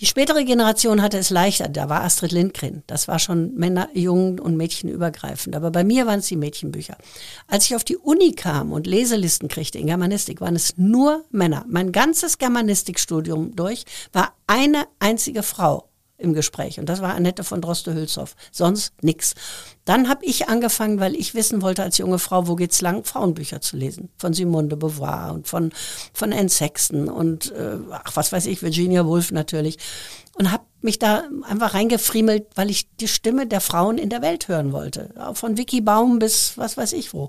Die 0.00 0.06
spätere 0.06 0.44
Generation 0.46 1.02
hatte 1.02 1.18
es 1.18 1.28
leichter. 1.28 1.68
Da 1.68 1.90
war 1.90 2.02
Astrid 2.02 2.32
Lindgren. 2.32 2.82
Das 2.86 3.06
war 3.06 3.18
schon 3.18 3.54
Männer, 3.54 3.90
Jungen 3.92 4.40
und 4.40 4.56
Mädchen 4.56 4.88
übergreifend. 4.88 5.54
Aber 5.54 5.70
bei 5.70 5.84
mir 5.84 6.06
waren 6.06 6.20
es 6.20 6.28
die 6.28 6.36
Mädchenbücher. 6.36 6.96
Als 7.46 7.66
ich 7.66 7.76
auf 7.76 7.84
die 7.84 7.98
Uni 7.98 8.32
kam 8.32 8.72
und 8.72 8.86
Leselisten 8.86 9.48
kriegte 9.48 9.78
in 9.78 9.88
Germanistik, 9.88 10.40
waren 10.40 10.56
es 10.56 10.78
nur 10.78 11.26
Männer. 11.30 11.66
Mein 11.68 11.92
ganzes 11.92 12.38
Germanistikstudium 12.38 13.54
durch 13.54 13.84
war 14.12 14.32
eine 14.46 14.86
einzige 15.00 15.42
Frau 15.42 15.89
im 16.20 16.34
Gespräch. 16.34 16.78
Und 16.78 16.88
das 16.88 17.00
war 17.00 17.14
Annette 17.14 17.44
von 17.44 17.60
Droste-Hülshoff. 17.60 18.36
Sonst 18.52 18.92
nix. 19.02 19.34
Dann 19.84 20.08
habe 20.08 20.24
ich 20.24 20.48
angefangen, 20.48 21.00
weil 21.00 21.14
ich 21.14 21.34
wissen 21.34 21.62
wollte 21.62 21.82
als 21.82 21.98
junge 21.98 22.18
Frau, 22.18 22.46
wo 22.46 22.54
geht's 22.54 22.80
lang, 22.80 23.04
Frauenbücher 23.04 23.60
zu 23.60 23.76
lesen. 23.76 24.10
Von 24.16 24.34
Simone 24.34 24.68
de 24.68 24.78
Beauvoir 24.78 25.32
und 25.32 25.48
von, 25.48 25.72
von 26.12 26.32
Anne 26.32 26.48
Sexton 26.48 27.08
und, 27.08 27.52
äh, 27.52 27.78
ach, 27.90 28.14
was 28.14 28.32
weiß 28.32 28.46
ich, 28.46 28.62
Virginia 28.62 29.06
Woolf 29.06 29.32
natürlich. 29.32 29.78
Und 30.34 30.52
habe 30.52 30.64
mich 30.80 30.98
da 30.98 31.24
einfach 31.48 31.74
reingefriemelt, 31.74 32.46
weil 32.54 32.70
ich 32.70 32.88
die 32.96 33.08
Stimme 33.08 33.46
der 33.46 33.60
Frauen 33.60 33.98
in 33.98 34.10
der 34.10 34.22
Welt 34.22 34.48
hören 34.48 34.72
wollte. 34.72 35.10
Von 35.34 35.56
Vicky 35.56 35.80
Baum 35.80 36.18
bis 36.18 36.56
was 36.56 36.76
weiß 36.76 36.92
ich 36.92 37.12
wo. 37.12 37.28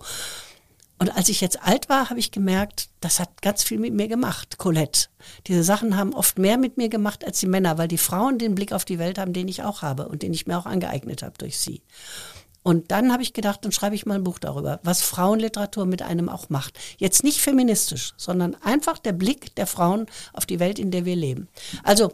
Und 1.01 1.17
als 1.17 1.29
ich 1.29 1.41
jetzt 1.41 1.63
alt 1.63 1.89
war, 1.89 2.11
habe 2.11 2.19
ich 2.19 2.29
gemerkt, 2.29 2.89
das 2.99 3.19
hat 3.19 3.41
ganz 3.41 3.63
viel 3.63 3.79
mit 3.79 3.91
mir 3.91 4.07
gemacht, 4.07 4.59
Colette. 4.59 5.07
Diese 5.47 5.63
Sachen 5.63 5.97
haben 5.97 6.13
oft 6.13 6.37
mehr 6.37 6.59
mit 6.59 6.77
mir 6.77 6.89
gemacht 6.89 7.25
als 7.25 7.39
die 7.39 7.47
Männer, 7.47 7.79
weil 7.79 7.87
die 7.87 7.97
Frauen 7.97 8.37
den 8.37 8.53
Blick 8.53 8.71
auf 8.71 8.85
die 8.85 8.99
Welt 8.99 9.17
haben, 9.17 9.33
den 9.33 9.47
ich 9.47 9.63
auch 9.63 9.81
habe 9.81 10.07
und 10.07 10.21
den 10.21 10.31
ich 10.31 10.45
mir 10.45 10.59
auch 10.59 10.67
angeeignet 10.67 11.23
habe 11.23 11.33
durch 11.39 11.57
sie. 11.57 11.81
Und 12.61 12.91
dann 12.91 13.11
habe 13.11 13.23
ich 13.23 13.33
gedacht, 13.33 13.65
dann 13.65 13.71
schreibe 13.71 13.95
ich 13.95 14.05
mal 14.05 14.13
ein 14.13 14.23
Buch 14.23 14.37
darüber, 14.37 14.79
was 14.83 15.01
Frauenliteratur 15.01 15.87
mit 15.87 16.03
einem 16.03 16.29
auch 16.29 16.51
macht. 16.51 16.77
Jetzt 16.99 17.23
nicht 17.23 17.41
feministisch, 17.41 18.13
sondern 18.15 18.55
einfach 18.61 18.99
der 18.99 19.13
Blick 19.13 19.55
der 19.55 19.65
Frauen 19.65 20.05
auf 20.33 20.45
die 20.45 20.59
Welt, 20.59 20.77
in 20.77 20.91
der 20.91 21.05
wir 21.05 21.15
leben. 21.15 21.47
Also 21.81 22.13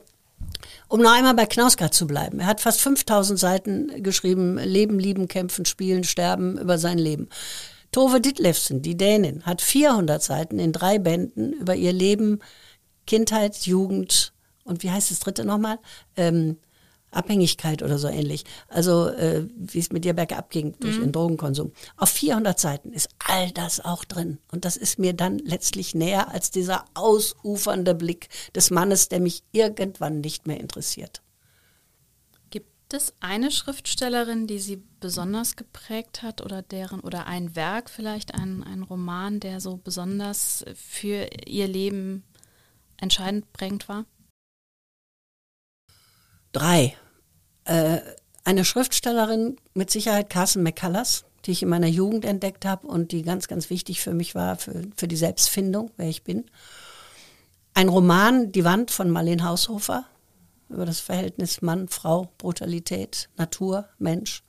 um 0.87 1.01
noch 1.01 1.11
einmal 1.11 1.33
bei 1.33 1.45
Knausgard 1.45 1.93
zu 1.93 2.07
bleiben. 2.07 2.39
Er 2.39 2.45
hat 2.45 2.61
fast 2.61 2.79
5000 2.79 3.37
Seiten 3.37 4.01
geschrieben, 4.01 4.57
Leben, 4.57 4.97
Lieben, 4.97 5.27
Kämpfen, 5.27 5.65
Spielen, 5.65 6.05
Sterben 6.05 6.57
über 6.57 6.77
sein 6.77 6.97
Leben. 6.97 7.27
Tove 7.97 8.21
Ditlevsen, 8.21 8.83
die 8.83 8.95
Dänin, 8.95 9.43
hat 9.43 9.59
400 9.59 10.21
Seiten 10.21 10.59
in 10.59 10.71
drei 10.71 10.99
Bänden 10.99 11.53
über 11.53 11.73
ihr 11.73 11.91
Leben, 11.91 12.41
Kindheit, 13.07 13.65
Jugend 13.65 14.33
und 14.63 14.83
wie 14.83 14.91
heißt 14.91 15.09
das 15.09 15.19
dritte 15.19 15.43
nochmal? 15.43 15.79
Ähm, 16.15 16.57
Abhängigkeit 17.09 17.81
oder 17.81 17.97
so 17.97 18.07
ähnlich. 18.07 18.43
Also 18.67 19.07
äh, 19.07 19.47
wie 19.55 19.79
es 19.79 19.91
mit 19.91 20.05
ihr 20.05 20.13
bergab 20.13 20.51
ging 20.51 20.75
durch 20.79 20.99
den 20.99 21.11
Drogenkonsum. 21.11 21.71
Auf 21.95 22.09
400 22.09 22.59
Seiten 22.59 22.93
ist 22.93 23.09
all 23.17 23.49
das 23.49 23.83
auch 23.83 24.05
drin. 24.05 24.37
Und 24.51 24.65
das 24.65 24.77
ist 24.77 24.99
mir 24.99 25.13
dann 25.13 25.39
letztlich 25.39 25.95
näher 25.95 26.31
als 26.31 26.51
dieser 26.51 26.85
ausufernde 26.93 27.95
Blick 27.95 28.29
des 28.53 28.69
Mannes, 28.69 29.09
der 29.09 29.21
mich 29.21 29.41
irgendwann 29.53 30.21
nicht 30.21 30.45
mehr 30.45 30.59
interessiert. 30.59 31.23
Gibt 32.89 33.03
es 33.03 33.13
eine 33.19 33.51
Schriftstellerin, 33.51 34.47
die 34.47 34.59
Sie 34.59 34.81
besonders 35.01 35.57
geprägt 35.57 36.23
hat 36.23 36.39
oder 36.39 36.61
deren 36.61 37.01
oder 37.01 37.27
ein 37.27 37.53
Werk 37.53 37.89
vielleicht, 37.89 38.33
ein, 38.33 38.63
ein 38.63 38.81
Roman, 38.81 39.41
der 39.41 39.59
so 39.59 39.75
besonders 39.75 40.63
für 40.73 41.27
Ihr 41.45 41.67
Leben 41.67 42.23
entscheidend 42.95 43.51
prägend 43.51 43.89
war? 43.89 44.05
Drei. 46.53 46.95
Äh, 47.65 47.99
eine 48.45 48.63
Schriftstellerin, 48.63 49.57
mit 49.73 49.91
Sicherheit 49.91 50.29
Carson 50.29 50.63
McCullers, 50.63 51.25
die 51.43 51.51
ich 51.51 51.63
in 51.63 51.67
meiner 51.67 51.87
Jugend 51.87 52.23
entdeckt 52.23 52.63
habe 52.63 52.87
und 52.87 53.11
die 53.11 53.21
ganz, 53.21 53.49
ganz 53.49 53.69
wichtig 53.69 53.99
für 53.99 54.13
mich 54.13 54.33
war, 54.33 54.55
für, 54.55 54.83
für 54.95 55.09
die 55.09 55.17
Selbstfindung, 55.17 55.91
wer 55.97 56.07
ich 56.07 56.23
bin. 56.23 56.45
Ein 57.73 57.89
Roman, 57.89 58.53
Die 58.53 58.63
Wand 58.63 58.91
von 58.91 59.09
Marlene 59.09 59.43
Haushofer, 59.43 60.05
über 60.69 60.85
das 60.85 60.99
Verhältnis 60.99 61.61
Mann, 61.61 61.87
Frau, 61.87 62.29
Brutalität, 62.37 63.29
Natur, 63.37 63.85
Mensch. 63.99 64.43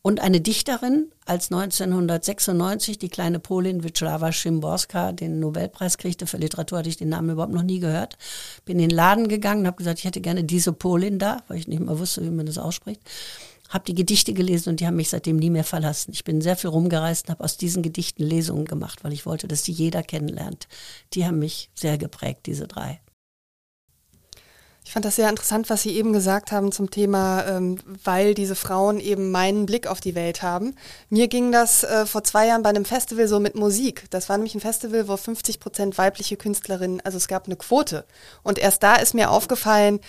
Und 0.00 0.20
eine 0.20 0.40
Dichterin, 0.40 1.10
als 1.26 1.52
1996 1.52 2.98
die 2.98 3.08
kleine 3.08 3.40
Polin 3.40 3.82
Wisława 3.82 4.32
Szymborska 4.32 5.12
den 5.12 5.40
Nobelpreis 5.40 5.98
kriegte 5.98 6.26
für 6.26 6.38
Literatur, 6.38 6.78
hatte 6.78 6.88
ich 6.88 6.96
den 6.96 7.08
Namen 7.08 7.30
überhaupt 7.30 7.52
noch 7.52 7.62
nie 7.62 7.80
gehört. 7.80 8.16
Bin 8.64 8.78
in 8.78 8.88
den 8.88 8.96
Laden 8.96 9.28
gegangen 9.28 9.62
und 9.62 9.66
habe 9.66 9.76
gesagt, 9.76 9.98
ich 9.98 10.04
hätte 10.04 10.20
gerne 10.20 10.44
diese 10.44 10.72
Polin 10.72 11.18
da, 11.18 11.42
weil 11.48 11.58
ich 11.58 11.68
nicht 11.68 11.80
mehr 11.80 11.98
wusste, 11.98 12.22
wie 12.22 12.30
man 12.30 12.46
das 12.46 12.58
ausspricht. 12.58 13.02
Habe 13.68 13.84
die 13.84 13.94
Gedichte 13.94 14.32
gelesen 14.32 14.70
und 14.70 14.80
die 14.80 14.86
haben 14.86 14.96
mich 14.96 15.10
seitdem 15.10 15.36
nie 15.36 15.50
mehr 15.50 15.64
verlassen. 15.64 16.12
Ich 16.12 16.24
bin 16.24 16.40
sehr 16.40 16.56
viel 16.56 16.70
rumgereist 16.70 17.26
und 17.26 17.32
habe 17.32 17.44
aus 17.44 17.58
diesen 17.58 17.82
Gedichten 17.82 18.22
Lesungen 18.22 18.64
gemacht, 18.64 19.04
weil 19.04 19.12
ich 19.12 19.26
wollte, 19.26 19.46
dass 19.46 19.62
die 19.62 19.72
jeder 19.72 20.02
kennenlernt. 20.02 20.68
Die 21.12 21.26
haben 21.26 21.38
mich 21.38 21.70
sehr 21.74 21.98
geprägt, 21.98 22.46
diese 22.46 22.66
drei. 22.66 23.00
Ich 24.88 24.94
fand 24.94 25.04
das 25.04 25.16
sehr 25.16 25.28
interessant, 25.28 25.68
was 25.68 25.82
Sie 25.82 25.94
eben 25.98 26.14
gesagt 26.14 26.50
haben 26.50 26.72
zum 26.72 26.90
Thema, 26.90 27.44
ähm, 27.46 27.76
weil 28.04 28.32
diese 28.32 28.54
Frauen 28.54 29.00
eben 29.00 29.30
meinen 29.30 29.66
Blick 29.66 29.86
auf 29.86 30.00
die 30.00 30.14
Welt 30.14 30.40
haben. 30.40 30.74
Mir 31.10 31.28
ging 31.28 31.52
das 31.52 31.84
äh, 31.84 32.06
vor 32.06 32.24
zwei 32.24 32.46
Jahren 32.46 32.62
bei 32.62 32.70
einem 32.70 32.86
Festival 32.86 33.28
so 33.28 33.38
mit 33.38 33.54
Musik. 33.54 34.06
Das 34.08 34.30
war 34.30 34.38
nämlich 34.38 34.54
ein 34.54 34.62
Festival, 34.62 35.06
wo 35.06 35.18
50 35.18 35.60
Prozent 35.60 35.98
weibliche 35.98 36.38
Künstlerinnen, 36.38 37.02
also 37.02 37.18
es 37.18 37.28
gab 37.28 37.44
eine 37.44 37.56
Quote. 37.56 38.06
Und 38.42 38.58
erst 38.58 38.82
da 38.82 38.94
ist 38.94 39.12
mir 39.12 39.30
aufgefallen, 39.30 40.00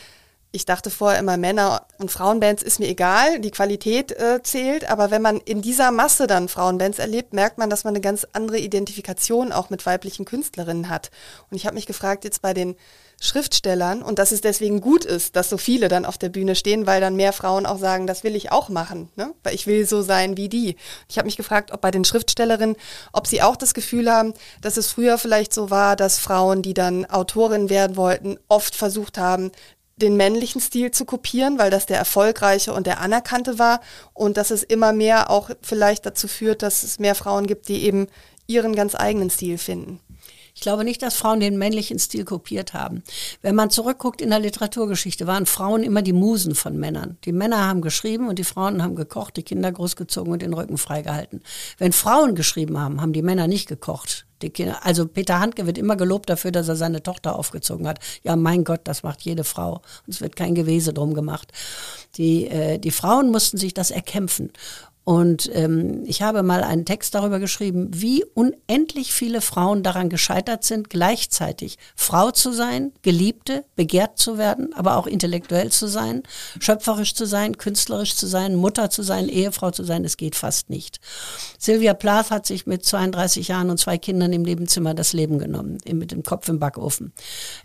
ich 0.52 0.63
dachte 0.63 0.89
vorher 0.89 1.20
immer, 1.20 1.36
Männer- 1.36 1.86
und 1.98 2.10
Frauenbands 2.10 2.63
ist 2.63 2.80
mir 2.80 2.88
egal, 2.88 3.42
die 3.42 3.52
Qualität 3.52 4.13
äh, 4.13 4.42
zählt, 4.44 4.89
aber 4.89 5.12
wenn 5.12 5.22
man 5.22 5.42
in 5.42 5.62
dieser 5.62 5.92
Masse 5.92 6.26
dann 6.26 6.48
Frauenbands 6.48 7.00
erlebt, 7.00 7.34
merkt 7.34 7.58
man, 7.58 7.70
dass 7.70 7.84
man 7.84 7.96
eine 7.96 8.02
ganz 8.02 8.26
andere 8.32 8.60
Identifikation 8.60 9.52
auch 9.52 9.69
mit 9.69 9.86
weiblichen 9.86 10.23
Künstlerinnen 10.23 10.88
hat. 10.88 11.12
Und 11.52 11.58
ich 11.58 11.65
habe 11.65 11.75
mich 11.75 11.86
gefragt, 11.86 12.23
jetzt 12.23 12.42
bei 12.42 12.54
den 12.54 12.77
Schriftstellern 13.20 14.02
und 14.02 14.17
dass 14.17 14.32
es 14.32 14.42
deswegen 14.42 14.82
gut 14.82 15.04
ist, 15.06 15.36
dass 15.36 15.50
so 15.50 15.58
viele 15.58 15.88
dann 15.90 16.06
auf 16.06 16.17
der 16.17 16.30
Bühne 16.30 16.56
stehen, 16.56 16.88
weil 16.88 17.02
dann 17.02 17.15
mehr 17.15 17.34
Frauen 17.34 17.65
auch 17.65 17.78
sagen, 17.78 18.08
das 18.08 18.24
will 18.24 18.36
ich 18.36 18.52
auch 18.52 18.70
machen, 18.70 19.10
ne? 19.15 19.34
weil 19.44 19.56
ich 19.56 19.67
will 19.67 19.86
so 19.86 20.02
sein 20.02 20.38
wie 20.38 20.50
die. 20.50 20.78
Ich 21.10 21.17
habe 21.17 21.26
mich 21.26 21.38
gefragt, 21.38 21.72
ob 21.72 21.82
bei 21.82 21.92
den 21.92 22.06
Schriftstellerinnen, 22.06 22.78
ob 23.12 23.28
sie 23.28 23.42
auch 23.42 23.56
das 23.56 23.74
Gefühl 23.74 24.10
haben, 24.12 24.34
dass 24.62 24.78
es 24.78 24.88
früher 24.88 25.17
vielleicht 25.17 25.54
so 25.54 25.70
war, 25.70 25.96
dass 25.96 26.17
Frauen, 26.17 26.62
die 26.62 26.74
dann 26.74 27.06
Autorinnen 27.06 27.70
werden 27.70 27.98
wollten, 27.98 28.38
oft 28.48 28.76
versucht 28.76 29.17
haben, 29.17 29.52
den 29.98 30.15
männlichen 30.15 30.62
Stil 30.62 30.92
zu 30.92 31.06
kopieren, 31.06 31.60
weil 31.60 31.72
das 31.72 31.86
der 31.86 31.98
erfolgreiche 31.98 32.74
und 32.74 32.88
der 32.88 33.02
anerkannte 33.02 33.60
war 33.60 33.82
und 34.13 34.38
dass 34.38 34.50
es 34.50 34.63
immer 34.63 34.94
mehr 34.94 35.30
auch 35.30 35.50
vielleicht 35.62 36.06
dazu 36.06 36.28
führt, 36.28 36.62
dass 36.62 36.84
es 36.84 37.00
mehr 37.00 37.15
Frauen 37.15 37.48
gibt, 37.48 37.67
die 37.67 37.84
eben 37.84 38.08
ihren 38.48 38.76
ganz 38.76 38.96
eigenen 38.96 39.30
Stil 39.30 39.58
finden. 39.58 40.00
Ich 40.60 40.64
glaube 40.64 40.84
nicht, 40.84 41.02
dass 41.02 41.16
Frauen 41.16 41.40
den 41.40 41.58
männlichen 41.58 42.00
Stil 42.00 42.26
kopiert 42.26 42.74
haben. 42.74 43.02
Wenn 43.42 43.56
man 43.56 43.70
zurückguckt 43.70 44.20
in 44.20 44.30
der 44.30 44.40
Literaturgeschichte, 44.40 45.26
waren 45.26 45.46
Frauen 45.46 45.84
immer 45.84 46.02
die 46.02 46.12
Musen 46.12 46.54
von 46.54 46.76
Männern. 46.76 47.18
Die 47.24 47.32
Männer 47.32 47.66
haben 47.66 47.80
geschrieben 47.80 48.28
und 48.28 48.40
die 48.40 48.44
Frauen 48.44 48.84
haben 48.84 48.98
gekocht, 48.98 49.38
die 49.38 49.44
Kinder 49.44 49.72
großgezogen 49.72 50.34
und 50.34 50.42
den 50.42 50.52
Rücken 50.52 50.78
freigehalten. 50.78 51.44
Wenn 51.78 51.94
Frauen 51.94 52.36
geschrieben 52.36 52.78
haben, 52.78 53.00
haben 53.00 53.14
die 53.14 53.22
Männer 53.22 53.48
nicht 53.48 53.70
gekocht. 53.70 54.26
Kinder, 54.48 54.86
also 54.86 55.06
Peter 55.06 55.40
Handke 55.40 55.66
wird 55.66 55.78
immer 55.78 55.98
gelobt 55.98 56.30
dafür, 56.30 56.52
dass 56.52 56.70
er 56.70 56.78
seine 56.78 57.04
Tochter 57.04 57.38
aufgezogen 57.38 57.88
hat. 57.88 58.00
Ja, 58.24 58.38
mein 58.38 58.64
Gott, 58.64 58.82
das 58.86 59.04
macht 59.04 59.22
jede 59.22 59.44
Frau. 59.44 59.82
Und 60.08 60.14
es 60.14 60.22
wird 60.22 60.38
kein 60.38 60.56
Gewese 60.56 60.94
drum 60.94 61.14
gemacht. 61.14 61.52
Die, 62.16 62.48
äh, 62.48 62.80
die 62.80 62.92
Frauen 62.92 63.32
mussten 63.32 63.58
sich 63.58 63.74
das 63.74 63.92
erkämpfen. 63.92 64.52
Und 65.04 65.50
ähm, 65.54 66.04
ich 66.06 66.21
habe 66.21 66.43
mal 66.43 66.63
einen 66.63 66.85
Text 66.85 67.15
darüber 67.15 67.39
geschrieben, 67.39 67.87
wie 67.91 68.23
unendlich 68.35 69.12
viele 69.12 69.41
Frauen 69.41 69.81
daran 69.81 70.10
gescheitert 70.10 70.63
sind, 70.63 70.91
gleichzeitig 70.91 71.77
Frau 71.95 72.29
zu 72.29 72.52
sein, 72.52 72.91
Geliebte, 73.02 73.65
begehrt 73.75 74.19
zu 74.19 74.37
werden, 74.37 74.71
aber 74.75 74.97
auch 74.97 75.08
intellektuell 75.08 75.71
zu 75.71 75.87
sein, 75.87 76.21
schöpferisch 76.60 77.15
zu 77.15 77.25
sein, 77.25 77.58
künstlerisch 77.58 78.15
zu 78.15 78.27
sein, 78.27 78.56
Mutter 78.56 78.91
zu 78.91 79.02
sein, 79.02 79.29
Ehefrau 79.29 79.71
zu 79.71 79.83
sein. 79.83 80.06
Es 80.06 80.15
geht 80.15 80.35
fast 80.35 80.69
nicht. 80.69 81.00
Sylvia 81.58 81.95
Plath 81.95 82.29
hat 82.29 82.45
sich 82.45 82.67
mit 82.67 82.85
32 82.85 83.47
Jahren 83.47 83.71
und 83.71 83.79
zwei 83.79 83.97
Kindern 83.97 84.31
im 84.31 84.43
Nebenzimmer 84.43 84.93
das 84.93 85.13
Leben 85.13 85.39
genommen, 85.39 85.79
mit 85.91 86.12
dem 86.12 86.21
Kopf 86.21 86.47
im 86.50 86.60
Backofen. 86.60 87.13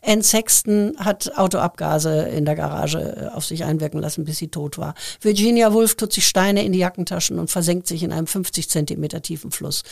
Anne 0.03 0.23
Sexton 0.23 0.95
hat 0.99 1.37
Autoabgase 1.37 2.23
in 2.29 2.47
der 2.47 2.55
Garage 2.55 2.99
äh, 2.99 3.35
auf 3.35 3.45
sich 3.45 3.65
einwirken 3.65 4.01
lassen, 4.01 4.25
bis 4.25 4.39
sie 4.39 4.49
tot 4.49 4.79
war. 4.79 4.95
Virginia 5.21 5.75
Woolf 5.75 5.97
tut 5.97 6.13
sich 6.13 6.27
Steine 6.27 6.65
in 6.65 6.73
die 6.73 6.79
Jackentaschen 6.79 7.24
Flaschen 7.25 7.39
und 7.39 7.51
versenkt 7.51 7.87
sich 7.87 8.03
in 8.03 8.13
einem 8.13 8.27
50 8.27 8.69
Zentimeter 8.69 9.23
tiefen 9.23 9.51
Fluss. 9.51 9.83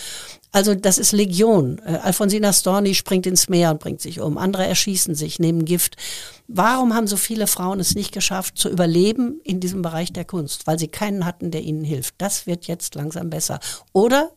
Also 0.52 0.74
das 0.74 0.98
ist 0.98 1.12
Legion. 1.12 1.78
Äh, 1.78 1.98
Alfonsina 2.02 2.52
Storni 2.52 2.94
springt 2.94 3.26
ins 3.26 3.48
Meer 3.48 3.70
und 3.70 3.80
bringt 3.80 4.00
sich 4.00 4.20
um. 4.20 4.38
Andere 4.38 4.66
erschießen 4.66 5.14
sich, 5.14 5.38
nehmen 5.38 5.64
Gift. 5.64 5.96
Warum 6.48 6.94
haben 6.94 7.06
so 7.06 7.16
viele 7.16 7.46
Frauen 7.46 7.80
es 7.80 7.94
nicht 7.94 8.12
geschafft, 8.12 8.58
zu 8.58 8.68
überleben 8.68 9.40
in 9.44 9.60
diesem 9.60 9.82
Bereich 9.82 10.12
der 10.12 10.24
Kunst? 10.24 10.66
Weil 10.66 10.78
sie 10.78 10.88
keinen 10.88 11.24
hatten, 11.24 11.50
der 11.50 11.62
ihnen 11.62 11.84
hilft. 11.84 12.14
Das 12.18 12.46
wird 12.46 12.66
jetzt 12.66 12.94
langsam 12.94 13.30
besser. 13.30 13.60
Oder 13.92 14.30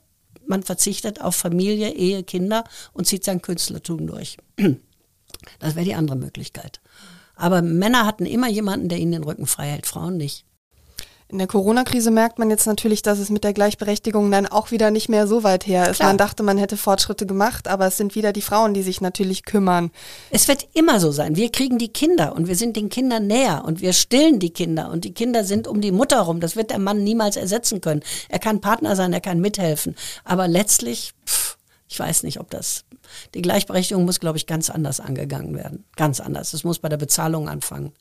man 0.47 0.63
verzichtet 0.63 1.21
auf 1.21 1.35
Familie, 1.35 1.93
Ehe, 1.93 2.23
Kinder 2.23 2.63
und 2.93 3.07
zieht 3.07 3.23
sein 3.23 3.41
Künstlertum 3.41 4.07
durch. 4.07 4.37
Das 5.59 5.75
wäre 5.75 5.85
die 5.85 5.95
andere 5.95 6.17
Möglichkeit. 6.17 6.79
Aber 7.35 7.61
Männer 7.61 8.05
hatten 8.05 8.25
immer 8.25 8.47
jemanden, 8.47 8.87
der 8.87 8.97
ihnen 8.99 9.11
den 9.11 9.23
Rücken 9.23 9.45
frei 9.45 9.67
hält, 9.67 9.85
Frauen 9.85 10.15
nicht. 10.15 10.45
In 11.36 11.39
der 11.39 11.47
Corona-Krise 11.47 12.11
merkt 12.11 12.39
man 12.39 12.49
jetzt 12.49 12.65
natürlich, 12.65 13.01
dass 13.01 13.19
es 13.19 13.29
mit 13.29 13.43
der 13.43 13.51
Gleichberechtigung 13.51 14.31
dann 14.31 14.47
auch 14.47 14.71
wieder 14.71 14.89
nicht 14.89 15.09
mehr 15.09 15.27
so 15.27 15.43
weit 15.43 15.67
her 15.67 15.89
ist. 15.89 15.97
Klar. 15.97 16.07
Man 16.07 16.17
dachte, 16.17 16.43
man 16.43 16.57
hätte 16.57 16.77
Fortschritte 16.77 17.25
gemacht, 17.25 17.67
aber 17.67 17.88
es 17.88 17.97
sind 17.97 18.15
wieder 18.15 18.31
die 18.31 18.41
Frauen, 18.41 18.73
die 18.73 18.83
sich 18.83 19.01
natürlich 19.01 19.43
kümmern. 19.43 19.91
Es 20.29 20.47
wird 20.47 20.65
immer 20.71 21.01
so 21.01 21.11
sein. 21.11 21.36
Wir 21.36 21.51
kriegen 21.51 21.77
die 21.77 21.89
Kinder 21.89 22.33
und 22.38 22.47
wir 22.47 22.55
sind 22.55 22.77
den 22.77 22.88
Kindern 22.88 23.27
näher 23.27 23.65
und 23.65 23.81
wir 23.81 23.91
stillen 23.91 24.39
die 24.39 24.51
Kinder 24.51 24.89
und 24.89 25.03
die 25.03 25.13
Kinder 25.13 25.43
sind 25.43 25.67
um 25.67 25.81
die 25.81 25.91
Mutter 25.91 26.21
rum. 26.21 26.39
Das 26.39 26.55
wird 26.55 26.69
der 26.69 26.79
Mann 26.79 27.03
niemals 27.03 27.36
ersetzen 27.36 27.81
können. 27.81 28.01
Er 28.29 28.39
kann 28.39 28.61
Partner 28.61 28.95
sein, 28.95 29.11
er 29.11 29.19
kann 29.19 29.41
mithelfen. 29.41 29.97
Aber 30.23 30.47
letztlich, 30.47 31.11
pff, 31.27 31.57
ich 31.89 31.99
weiß 31.99 32.23
nicht, 32.23 32.39
ob 32.39 32.49
das, 32.49 32.86
die 33.33 33.41
Gleichberechtigung 33.41 34.05
muss, 34.05 34.21
glaube 34.21 34.38
ich, 34.38 34.47
ganz 34.47 34.69
anders 34.69 35.01
angegangen 35.01 35.53
werden. 35.53 35.83
Ganz 35.97 36.21
anders. 36.21 36.53
Es 36.53 36.63
muss 36.63 36.79
bei 36.79 36.88
der 36.88 36.95
Bezahlung 36.95 37.49
anfangen. 37.49 37.91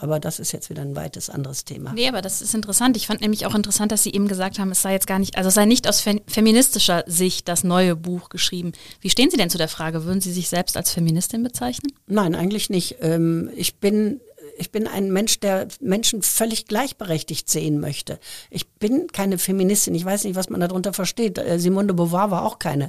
Aber 0.00 0.20
das 0.20 0.38
ist 0.38 0.52
jetzt 0.52 0.70
wieder 0.70 0.82
ein 0.82 0.94
weites 0.96 1.30
anderes 1.30 1.64
Thema. 1.64 1.92
Nee, 1.92 2.08
aber 2.08 2.22
das 2.22 2.40
ist 2.40 2.54
interessant. 2.54 2.96
Ich 2.96 3.06
fand 3.06 3.20
nämlich 3.20 3.46
auch 3.46 3.54
interessant, 3.54 3.92
dass 3.92 4.02
Sie 4.02 4.12
eben 4.12 4.28
gesagt 4.28 4.58
haben, 4.58 4.70
es 4.70 4.82
sei 4.82 4.92
jetzt 4.92 5.06
gar 5.06 5.18
nicht, 5.18 5.36
also 5.36 5.48
es 5.48 5.54
sei 5.54 5.64
nicht 5.64 5.88
aus 5.88 6.00
feministischer 6.26 7.04
Sicht 7.06 7.48
das 7.48 7.64
neue 7.64 7.96
Buch 7.96 8.28
geschrieben. 8.28 8.72
Wie 9.00 9.10
stehen 9.10 9.30
Sie 9.30 9.36
denn 9.36 9.50
zu 9.50 9.58
der 9.58 9.68
Frage? 9.68 10.04
Würden 10.04 10.20
Sie 10.20 10.32
sich 10.32 10.48
selbst 10.48 10.76
als 10.76 10.92
Feministin 10.92 11.42
bezeichnen? 11.42 11.92
Nein, 12.06 12.34
eigentlich 12.34 12.70
nicht. 12.70 12.96
Ähm, 13.00 13.50
ich 13.56 13.76
bin 13.76 14.20
ich 14.58 14.72
bin 14.72 14.86
ein 14.86 15.12
Mensch, 15.12 15.40
der 15.40 15.68
Menschen 15.80 16.22
völlig 16.22 16.66
gleichberechtigt 16.66 17.48
sehen 17.48 17.80
möchte. 17.80 18.18
Ich 18.50 18.68
bin 18.68 19.06
keine 19.08 19.38
Feministin. 19.38 19.94
Ich 19.94 20.04
weiß 20.04 20.24
nicht, 20.24 20.34
was 20.34 20.50
man 20.50 20.60
darunter 20.60 20.92
versteht. 20.92 21.38
Äh, 21.38 21.58
Simone 21.58 21.88
de 21.88 21.96
Beauvoir 21.96 22.30
war 22.30 22.44
auch 22.44 22.58
keine. 22.58 22.88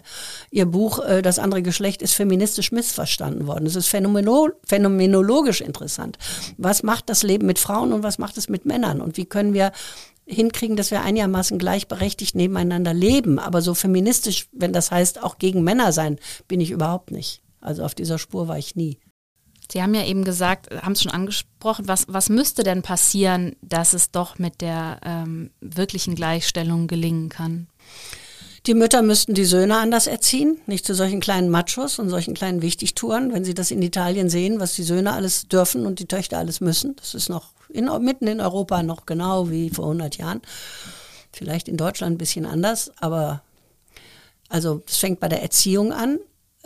Ihr 0.52 0.66
Buch 0.66 1.00
äh, 1.00 1.22
Das 1.22 1.40
andere 1.40 1.62
Geschlecht 1.62 2.02
ist 2.02 2.14
feministisch 2.14 2.72
missverstanden 2.72 3.48
worden. 3.48 3.66
Es 3.66 3.76
ist 3.76 3.88
phänomeno 3.88 4.50
phänomenologisch 4.66 5.62
interessant. 5.62 6.18
Was 6.58 6.84
macht 6.84 7.10
das 7.10 7.24
Leben 7.24 7.46
mit 7.46 7.60
Frauen 7.60 7.94
und 7.94 8.04
was 8.04 8.18
macht 8.18 8.38
es 8.38 8.50
mit 8.50 8.66
Männern? 8.66 9.02
Und 9.02 9.18
wie 9.18 9.26
können 9.26 9.54
wir 9.54 9.72
hinkriegen, 10.26 10.76
dass 10.76 10.92
wir 10.92 11.02
einigermaßen 11.02 11.58
gleichberechtigt 11.58 12.36
nebeneinander 12.36 12.94
leben. 12.94 13.40
Aber 13.40 13.62
so 13.62 13.74
feministisch, 13.74 14.48
wenn 14.52 14.74
das 14.74 14.92
heißt, 14.92 15.24
auch 15.24 15.40
gegen 15.40 15.64
Männer 15.64 15.92
sein, 15.92 16.20
bin 16.48 16.62
ich 16.62 16.72
überhaupt 16.72 17.12
nicht. 17.12 17.42
Also 17.62 17.84
auf 17.84 17.96
dieser 17.96 18.20
Spur 18.20 18.48
war 18.48 18.58
ich 18.58 18.76
nie. 18.76 19.00
Sie 19.72 19.84
haben 19.84 19.94
ja 19.94 20.04
eben 20.04 20.24
gesagt, 20.24 20.70
haben 20.82 20.94
es 20.94 21.04
schon 21.04 21.12
angesprochen, 21.12 21.88
was, 21.88 22.06
was 22.08 22.30
müsste 22.30 22.64
denn 22.64 22.82
passieren, 22.82 23.56
dass 23.62 23.94
es 23.94 24.12
doch 24.12 24.40
mit 24.40 24.62
der 24.62 25.00
ähm, 25.06 25.52
wirklichen 25.62 26.16
Gleichstellung 26.16 26.88
gelingen 26.88 27.30
kann? 27.30 27.68
Die 28.66 28.74
Mütter 28.74 29.02
müssten 29.02 29.36
die 29.36 29.46
Söhne 29.46 29.78
anders 29.78 30.08
erziehen, 30.08 30.60
nicht 30.66 30.86
zu 30.86 30.94
solchen 30.94 31.22
kleinen 31.22 31.50
Machos 31.50 32.00
und 32.00 32.10
solchen 32.10 32.34
kleinen 32.34 32.62
Wichtigtouren. 32.62 33.32
Wenn 33.32 33.46
sie 33.46 33.54
das 33.54 33.72
in 33.72 33.82
Italien 33.82 34.30
sehen, 34.30 34.60
was 34.60 34.76
die 34.76 34.84
Söhne 34.84 35.14
alles 35.14 35.48
dürfen 35.48 35.86
und 35.86 36.00
die 36.00 36.08
Töchter 36.08 36.40
alles 36.40 36.62
müssen, 36.62 36.96
das 36.98 37.14
ist 37.14 37.30
noch 37.30 37.54
in, 37.70 37.90
mitten 38.02 38.28
in 38.28 38.42
Europa 38.42 38.84
noch 38.84 39.06
genau 39.06 39.50
wie 39.50 39.70
vor 39.70 39.86
100 39.86 40.18
Jahren. 40.18 40.42
Vielleicht 41.32 41.68
in 41.68 41.78
Deutschland 41.78 42.16
ein 42.16 42.18
bisschen 42.18 42.46
anders, 42.46 42.92
aber 43.00 43.44
also 44.50 44.82
es 44.88 44.98
fängt 44.98 45.20
bei 45.20 45.30
der 45.30 45.44
Erziehung 45.44 45.94
an 45.94 46.20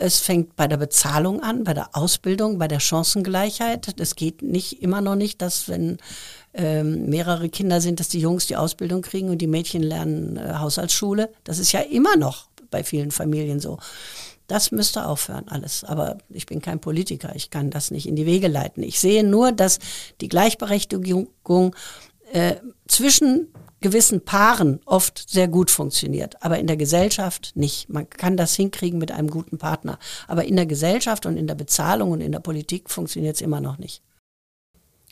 es 0.04 0.20
fängt 0.20 0.54
bei 0.54 0.68
der 0.68 0.76
Bezahlung 0.76 1.42
an, 1.42 1.64
bei 1.64 1.72
der 1.72 1.88
Ausbildung, 1.96 2.58
bei 2.58 2.68
der 2.68 2.78
Chancengleichheit. 2.78 3.98
Es 3.98 4.16
geht 4.16 4.42
nicht 4.42 4.82
immer 4.82 5.00
noch 5.00 5.16
nicht, 5.16 5.40
dass 5.40 5.66
wenn 5.68 5.96
ähm, 6.52 7.06
mehrere 7.06 7.48
Kinder 7.48 7.80
sind, 7.80 8.00
dass 8.00 8.08
die 8.08 8.20
Jungs 8.20 8.46
die 8.46 8.56
Ausbildung 8.56 9.00
kriegen 9.00 9.30
und 9.30 9.38
die 9.38 9.46
Mädchen 9.46 9.82
lernen 9.82 10.36
äh, 10.36 10.56
Haushaltsschule. 10.58 11.32
Das 11.44 11.58
ist 11.58 11.72
ja 11.72 11.80
immer 11.80 12.16
noch 12.16 12.48
bei 12.70 12.84
vielen 12.84 13.12
Familien 13.12 13.60
so. 13.60 13.78
Das 14.46 14.72
müsste 14.72 15.06
aufhören 15.06 15.48
alles. 15.48 15.84
Aber 15.84 16.18
ich 16.28 16.44
bin 16.44 16.60
kein 16.60 16.80
Politiker. 16.80 17.34
Ich 17.34 17.48
kann 17.48 17.70
das 17.70 17.90
nicht 17.90 18.06
in 18.06 18.14
die 18.14 18.26
Wege 18.26 18.48
leiten. 18.48 18.82
Ich 18.82 19.00
sehe 19.00 19.24
nur, 19.24 19.52
dass 19.52 19.78
die 20.20 20.28
Gleichberechtigung 20.28 21.28
äh, 22.34 22.56
zwischen 22.88 23.46
gewissen 23.80 24.24
Paaren 24.24 24.80
oft 24.86 25.28
sehr 25.28 25.46
gut 25.46 25.70
funktioniert, 25.70 26.42
aber 26.42 26.58
in 26.58 26.66
der 26.66 26.76
Gesellschaft 26.76 27.52
nicht. 27.54 27.88
Man 27.90 28.08
kann 28.08 28.36
das 28.36 28.54
hinkriegen 28.54 28.98
mit 28.98 29.12
einem 29.12 29.28
guten 29.28 29.58
Partner, 29.58 29.98
aber 30.26 30.44
in 30.44 30.56
der 30.56 30.66
Gesellschaft 30.66 31.26
und 31.26 31.36
in 31.36 31.46
der 31.46 31.54
Bezahlung 31.54 32.10
und 32.10 32.20
in 32.20 32.32
der 32.32 32.40
Politik 32.40 32.90
funktioniert 32.90 33.36
es 33.36 33.42
immer 33.42 33.60
noch 33.60 33.78
nicht. 33.78 34.02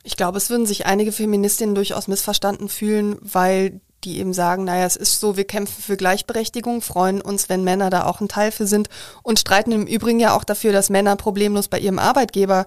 Ich 0.03 0.17
glaube, 0.17 0.39
es 0.39 0.51
würden 0.51 0.67
sich 0.67 0.87
einige 0.87 1.13
Feministinnen 1.13 1.77
durchaus 1.77 2.09
missverstanden 2.09 2.69
fühlen, 2.69 3.19
weil 3.21 3.81
die 4.03 4.19
eben 4.19 4.33
sagen, 4.33 4.65
naja, 4.65 4.85
es 4.85 4.97
ist 4.97 5.21
so, 5.21 5.37
wir 5.37 5.45
kämpfen 5.45 5.81
für 5.81 5.97
Gleichberechtigung, 5.97 6.81
freuen 6.81 7.21
uns, 7.21 7.49
wenn 7.49 7.63
Männer 7.63 7.89
da 7.89 8.07
auch 8.07 8.21
ein 8.21 8.29
Teil 8.29 8.51
für 8.51 8.67
sind 8.67 8.89
und 9.23 9.39
streiten 9.39 9.71
im 9.71 9.87
Übrigen 9.87 10.19
ja 10.19 10.35
auch 10.35 10.43
dafür, 10.43 10.73
dass 10.73 10.91
Männer 10.91 11.15
problemlos 11.15 11.69
bei 11.69 11.79
ihrem 11.79 12.01
Arbeitgeber 12.01 12.67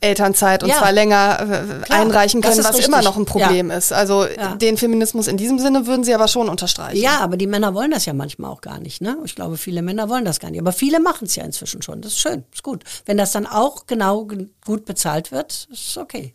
Elternzeit 0.00 0.62
und 0.62 0.70
ja. 0.70 0.78
zwar 0.78 0.92
länger 0.92 1.40
äh, 1.40 1.84
Klar, 1.84 2.00
einreichen 2.00 2.40
können, 2.40 2.56
was 2.58 2.68
richtig. 2.68 2.86
immer 2.86 3.02
noch 3.02 3.16
ein 3.16 3.26
Problem 3.26 3.70
ja. 3.70 3.76
ist. 3.76 3.92
Also 3.92 4.24
ja. 4.24 4.54
den 4.54 4.78
Feminismus 4.78 5.26
in 5.26 5.36
diesem 5.36 5.58
Sinne 5.58 5.86
würden 5.86 6.04
Sie 6.04 6.14
aber 6.14 6.26
schon 6.26 6.48
unterstreichen. 6.48 7.00
Ja, 7.00 7.18
aber 7.20 7.36
die 7.36 7.46
Männer 7.46 7.74
wollen 7.74 7.90
das 7.90 8.06
ja 8.06 8.14
manchmal 8.14 8.50
auch 8.50 8.62
gar 8.62 8.80
nicht. 8.80 9.02
Ne? 9.02 9.18
Ich 9.24 9.34
glaube, 9.34 9.58
viele 9.58 9.82
Männer 9.82 10.08
wollen 10.08 10.24
das 10.24 10.40
gar 10.40 10.50
nicht. 10.50 10.60
Aber 10.60 10.72
viele 10.72 11.00
machen 11.00 11.26
es 11.26 11.36
ja 11.36 11.44
inzwischen 11.44 11.82
schon. 11.82 12.00
Das 12.00 12.12
ist 12.12 12.20
schön, 12.20 12.44
ist 12.52 12.62
gut. 12.62 12.82
Wenn 13.04 13.18
das 13.18 13.32
dann 13.32 13.46
auch 13.46 13.86
genau 13.86 14.26
gut 14.64 14.86
bezahlt 14.86 15.32
wird, 15.32 15.68
ist 15.70 15.98
okay. 15.98 16.34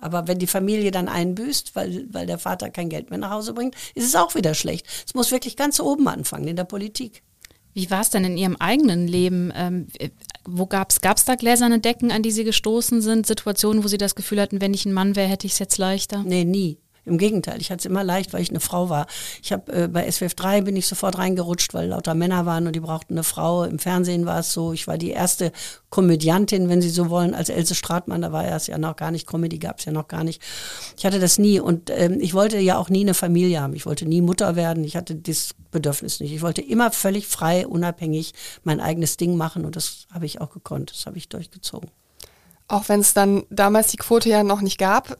Aber 0.00 0.28
wenn 0.28 0.38
die 0.38 0.46
Familie 0.46 0.90
dann 0.90 1.08
einbüßt, 1.08 1.74
weil, 1.74 2.06
weil 2.12 2.26
der 2.26 2.38
Vater 2.38 2.70
kein 2.70 2.88
Geld 2.88 3.10
mehr 3.10 3.18
nach 3.18 3.30
Hause 3.30 3.52
bringt, 3.52 3.74
ist 3.94 4.06
es 4.06 4.14
auch 4.14 4.34
wieder 4.34 4.54
schlecht. 4.54 4.86
Es 5.06 5.14
muss 5.14 5.32
wirklich 5.32 5.56
ganz 5.56 5.80
oben 5.80 6.06
anfangen, 6.08 6.46
in 6.46 6.56
der 6.56 6.64
Politik. 6.64 7.22
Wie 7.74 7.90
war 7.90 8.00
es 8.00 8.10
denn 8.10 8.24
in 8.24 8.36
Ihrem 8.36 8.56
eigenen 8.56 9.06
Leben? 9.06 9.52
Wo 10.50 10.66
gab 10.66 10.90
es 10.90 11.24
da 11.26 11.34
gläserne 11.34 11.78
Decken, 11.78 12.10
an 12.10 12.22
die 12.22 12.30
Sie 12.30 12.44
gestoßen 12.44 13.02
sind? 13.02 13.26
Situationen, 13.26 13.84
wo 13.84 13.88
Sie 13.88 13.98
das 13.98 14.14
Gefühl 14.14 14.40
hatten, 14.40 14.62
wenn 14.62 14.72
ich 14.72 14.86
ein 14.86 14.94
Mann 14.94 15.14
wäre, 15.14 15.28
hätte 15.28 15.46
ich 15.46 15.52
es 15.52 15.58
jetzt 15.58 15.76
leichter? 15.76 16.22
Nee, 16.24 16.44
nie. 16.44 16.78
Im 17.08 17.18
Gegenteil, 17.18 17.60
ich 17.60 17.70
hatte 17.70 17.80
es 17.80 17.86
immer 17.86 18.04
leicht, 18.04 18.32
weil 18.32 18.42
ich 18.42 18.50
eine 18.50 18.60
Frau 18.60 18.88
war. 18.88 19.06
Ich 19.42 19.52
habe 19.52 19.72
äh, 19.72 19.88
bei 19.88 20.10
SWF 20.10 20.34
3 20.34 20.60
bin 20.60 20.76
ich 20.76 20.86
sofort 20.86 21.18
reingerutscht, 21.18 21.74
weil 21.74 21.88
lauter 21.88 22.14
Männer 22.14 22.46
waren 22.46 22.66
und 22.66 22.74
die 22.74 22.80
brauchten 22.80 23.14
eine 23.14 23.24
Frau. 23.24 23.64
Im 23.64 23.78
Fernsehen 23.78 24.26
war 24.26 24.40
es 24.40 24.52
so, 24.52 24.72
ich 24.72 24.86
war 24.86 24.98
die 24.98 25.10
erste 25.10 25.52
Komödiantin, 25.90 26.68
wenn 26.68 26.82
Sie 26.82 26.90
so 26.90 27.10
wollen, 27.10 27.34
als 27.34 27.48
Else 27.48 27.74
Stratmann. 27.74 28.22
Da 28.22 28.32
war 28.32 28.46
es 28.46 28.66
ja 28.66 28.78
noch 28.78 28.96
gar 28.96 29.10
nicht, 29.10 29.26
Comedy 29.26 29.58
gab 29.58 29.78
es 29.78 29.86
ja 29.86 29.92
noch 29.92 30.08
gar 30.08 30.24
nicht. 30.24 30.42
Ich 30.96 31.06
hatte 31.06 31.18
das 31.18 31.38
nie 31.38 31.60
und 31.60 31.90
ähm, 31.90 32.18
ich 32.20 32.34
wollte 32.34 32.58
ja 32.58 32.76
auch 32.76 32.90
nie 32.90 33.00
eine 33.00 33.14
Familie 33.14 33.60
haben. 33.60 33.74
Ich 33.74 33.86
wollte 33.86 34.06
nie 34.06 34.20
Mutter 34.20 34.54
werden. 34.56 34.84
Ich 34.84 34.96
hatte 34.96 35.14
das 35.14 35.54
Bedürfnis 35.70 36.20
nicht. 36.20 36.32
Ich 36.32 36.42
wollte 36.42 36.62
immer 36.62 36.90
völlig 36.90 37.26
frei, 37.26 37.66
unabhängig 37.66 38.34
mein 38.64 38.80
eigenes 38.80 39.16
Ding 39.16 39.36
machen 39.36 39.64
und 39.64 39.76
das 39.76 40.06
habe 40.12 40.26
ich 40.26 40.40
auch 40.40 40.50
gekonnt. 40.50 40.90
Das 40.90 41.06
habe 41.06 41.18
ich 41.18 41.28
durchgezogen. 41.28 41.90
Auch 42.68 42.88
wenn 42.88 43.00
es 43.00 43.14
dann 43.14 43.44
damals 43.48 43.88
die 43.88 43.96
Quote 43.96 44.28
ja 44.28 44.42
noch 44.42 44.60
nicht 44.60 44.78
gab, 44.78 45.18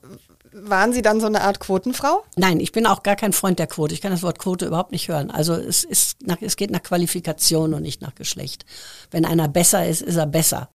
waren 0.52 0.92
Sie 0.92 1.02
dann 1.02 1.20
so 1.20 1.26
eine 1.26 1.42
Art 1.42 1.60
Quotenfrau? 1.60 2.24
Nein, 2.36 2.60
ich 2.60 2.72
bin 2.72 2.86
auch 2.86 3.02
gar 3.02 3.16
kein 3.16 3.32
Freund 3.32 3.58
der 3.58 3.66
Quote. 3.66 3.94
Ich 3.94 4.00
kann 4.00 4.10
das 4.10 4.22
Wort 4.22 4.38
Quote 4.38 4.66
überhaupt 4.66 4.92
nicht 4.92 5.08
hören. 5.08 5.30
Also 5.30 5.54
es 5.54 5.84
ist 5.84 6.26
nach, 6.26 6.38
es 6.40 6.56
geht 6.56 6.70
nach 6.70 6.82
Qualifikation 6.82 7.74
und 7.74 7.82
nicht 7.82 8.02
nach 8.02 8.14
Geschlecht. 8.14 8.64
Wenn 9.10 9.24
einer 9.24 9.48
besser 9.48 9.86
ist, 9.86 10.02
ist 10.02 10.16
er 10.16 10.26
besser. 10.26 10.70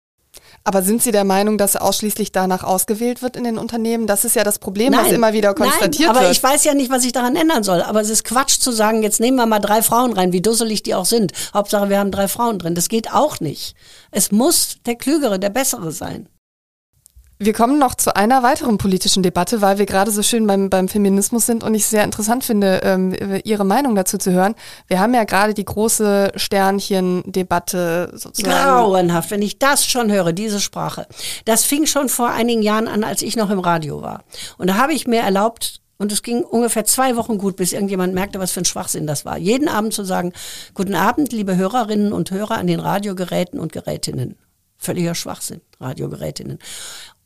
Aber 0.65 0.83
sind 0.83 1.03
Sie 1.03 1.13
der 1.13 1.25
Meinung, 1.25 1.57
dass 1.57 1.77
ausschließlich 1.77 2.33
danach 2.33 2.63
ausgewählt 2.63 3.23
wird 3.23 3.37
in 3.37 3.45
den 3.45 3.59
Unternehmen? 3.59 4.07
Das 4.07 4.25
ist 4.25 4.37
ja 4.37 4.45
das 4.45 4.59
Problem, 4.59 4.93
nein, 4.93 5.07
was 5.07 5.13
immer 5.13 5.33
wieder 5.33 5.55
konstatiert 5.55 6.01
nein, 6.01 6.09
aber 6.11 6.21
wird. 6.21 6.27
Aber 6.27 6.33
ich 6.33 6.43
weiß 6.43 6.65
ja 6.65 6.75
nicht, 6.75 6.91
was 6.91 7.05
ich 7.05 7.13
daran 7.13 7.37
ändern 7.37 7.63
soll. 7.63 7.83
Aber 7.83 8.01
es 8.01 8.11
ist 8.11 8.25
Quatsch 8.25 8.59
zu 8.59 8.71
sagen, 8.73 9.03
jetzt 9.03 9.21
nehmen 9.21 9.37
wir 9.37 9.47
mal 9.47 9.61
drei 9.61 9.83
Frauen 9.83 10.13
rein, 10.13 10.33
wie 10.33 10.43
dusselig 10.43 10.83
die 10.83 10.95
auch 10.95 11.07
sind. 11.07 11.33
Hauptsache, 11.55 11.89
wir 11.89 11.99
haben 11.99 12.11
drei 12.11 12.29
Frauen 12.29 12.59
drin. 12.59 12.75
Das 12.75 12.89
geht 12.89 13.13
auch 13.13 13.41
nicht. 13.41 13.75
Es 14.11 14.31
muss 14.31 14.77
der 14.85 14.97
Klügere, 14.97 15.39
der 15.39 15.51
Bessere 15.51 15.91
sein. 15.91 16.29
Wir 17.41 17.53
kommen 17.53 17.79
noch 17.79 17.95
zu 17.95 18.17
einer 18.17 18.43
weiteren 18.43 18.79
politischen 18.79 19.23
Debatte, 19.23 19.61
weil 19.61 19.79
wir 19.79 19.87
gerade 19.87 20.11
so 20.11 20.23
schön 20.25 20.47
beim, 20.49 20.71
beim 20.71 20.89
Feminismus 20.89 21.47
sind 21.47 21.63
und 21.63 21.73
ich 21.75 21.87
sehr 21.87 22.03
interessant 22.03 22.43
finde, 22.43 22.81
ähm, 22.83 23.15
Ihre 23.45 23.65
Meinung 23.65 23.95
dazu 23.95 24.19
zu 24.19 24.33
hören. 24.33 24.57
Wir 24.89 24.99
haben 24.99 25.15
ja 25.15 25.23
gerade 25.23 25.55
die 25.55 25.65
große 25.65 26.33
Sternchen-Debatte 26.35 28.11
sozusagen. 28.15 28.57
Grauenhaft, 28.57 29.31
wenn 29.31 29.43
ich 29.43 29.61
das 29.61 29.87
schon 29.87 30.11
höre, 30.11 30.33
diese 30.33 30.61
Sprache. 30.61 31.07
Das 31.45 31.65
fing 31.65 31.87
schon 31.87 32.09
vor 32.09 32.31
einigen 32.31 32.63
Jahren 32.63 32.89
an, 32.89 33.05
als 33.05 33.23
ich 33.23 33.37
noch 33.37 33.51
im 33.51 33.61
Radio 33.61 34.03
war. 34.03 34.25
Und 34.57 34.69
da 34.69 34.75
habe 34.75 34.93
ich 34.93 35.07
mir 35.07 35.21
erlaubt, 35.21 35.81
und 35.97 36.13
es 36.13 36.23
ging 36.23 36.43
ungefähr 36.45 36.85
zwei 36.85 37.17
Wochen 37.17 37.39
gut, 37.39 37.57
bis 37.57 37.73
irgendjemand 37.73 38.15
merkte, 38.15 38.39
was 38.39 38.53
für 38.53 38.61
ein 38.61 38.65
Schwachsinn 38.65 39.07
das 39.07 39.25
war. 39.25 39.37
Jeden 39.37 39.69
Abend 39.69 39.93
zu 39.93 40.05
sagen, 40.05 40.33
guten 40.75 40.95
Abend, 40.95 41.33
liebe 41.33 41.57
Hörerinnen 41.57 42.13
und 42.13 42.31
Hörer 42.31 42.57
an 42.59 42.69
den 42.69 42.81
Radiogeräten 42.81 43.59
und 43.59 43.73
Gerätinnen. 43.73 44.37
Völliger 44.81 45.17
Schwachsinn, 45.17 45.61
Radiogerätinnen. 45.81 46.61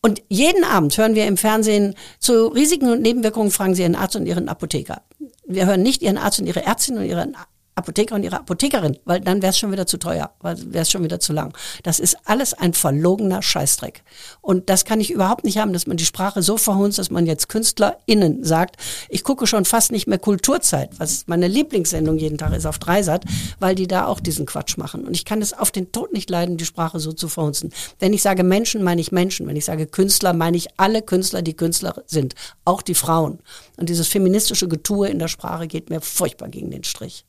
Und 0.05 0.21
jeden 0.29 0.65
Abend 0.65 0.99
hören 0.99 1.15
wir 1.15 1.27
im 1.27 1.37
Fernsehen 1.37 1.95
zu 2.19 2.49
Risiken 2.49 2.91
und 2.91 3.03
Nebenwirkungen 3.03 3.53
fragen 3.53 3.77
Sie 3.77 3.83
Ihren 3.83 3.95
Arzt 3.95 4.17
und 4.17 4.27
Ihren 4.27 4.49
Apotheker. 4.49 5.03
Wir 5.47 5.67
hören 5.67 5.83
nicht 5.83 6.03
Ihren 6.03 6.19
Arzt 6.19 6.41
und 6.41 6.47
Ihre 6.47 6.65
Ärztin 6.65 6.99
und 6.99 7.05
Ihren 7.05 7.37
Apotheker 7.75 8.15
und 8.15 8.23
ihre 8.23 8.39
Apothekerin, 8.39 8.99
weil 9.05 9.21
dann 9.21 9.41
wäre 9.41 9.51
es 9.51 9.59
schon 9.59 9.73
wieder 9.73 9.87
zu 9.87 9.97
teuer, 9.97 10.33
weil 10.41 10.57
wäre 10.73 10.83
es 10.83 10.91
schon 10.91 11.03
wieder 11.03 11.21
zu 11.21 11.33
lang. 11.33 11.57
Das 11.83 12.01
ist 12.01 12.17
alles 12.25 12.53
ein 12.53 12.75
verlogener 12.75 13.41
Scheißdreck. 13.41 14.03
Und 14.43 14.69
das 14.69 14.85
kann 14.85 15.01
ich 15.01 15.11
überhaupt 15.11 15.45
nicht 15.45 15.59
haben, 15.59 15.73
dass 15.73 15.87
man 15.87 15.97
die 15.97 16.05
Sprache 16.05 16.43
so 16.43 16.59
verhunzt, 16.59 16.99
dass 16.99 17.11
man 17.11 17.27
jetzt 17.27 17.49
KünstlerInnen 17.49 18.45
sagt, 18.45 18.77
ich 19.09 19.25
gucke 19.25 19.47
schon 19.47 19.65
fast 19.65 19.91
nicht 19.91 20.07
mehr 20.07 20.19
Kulturzeit, 20.19 20.91
was 20.99 21.27
meine 21.27 21.49
Lieblingssendung 21.49 22.19
jeden 22.19 22.37
Tag 22.37 22.53
ist 22.53 22.67
auf 22.67 22.79
Dreisat, 22.79 23.25
weil 23.59 23.75
die 23.75 23.87
da 23.87 24.07
auch 24.07 24.21
diesen 24.21 24.45
Quatsch 24.45 24.77
machen. 24.77 25.07
Und 25.07 25.15
ich 25.15 25.25
kann 25.25 25.41
es 25.41 25.53
auf 25.55 25.71
den 25.71 25.93
Tod 25.93 26.13
nicht 26.13 26.29
leiden, 26.29 26.59
die 26.59 26.67
Sprache 26.67 27.01
so 27.01 27.13
zu 27.13 27.29
verhunzen. 27.29 27.73
Wenn 27.99 28.13
ich 28.13 28.23
sage 28.23 28.45
Menschen, 28.45 28.83
meine 28.83 29.01
ich 29.01 29.13
Menschen. 29.13 29.47
Wenn 29.47 29.57
ich 29.57 29.65
sage 29.65 29.87
Künstler, 29.87 30.35
meine 30.35 30.57
ich 30.57 30.69
alle 30.77 31.01
Künstler, 31.03 31.41
die 31.41 31.55
Künstler 31.55 32.03
sind. 32.07 32.35
Auch 32.65 32.83
die 32.83 32.95
Frauen. 32.95 33.39
Und 33.79 33.89
dieses 33.89 34.09
feministische 34.09 34.69
Getue 34.69 35.09
in 35.09 35.19
der 35.19 35.29
Sprache 35.29 35.67
geht 35.67 35.91
mir 35.91 36.01
furchtbar 36.01 36.49
gegen 36.49 36.71
den 36.71 36.85
Strich. 36.85 37.25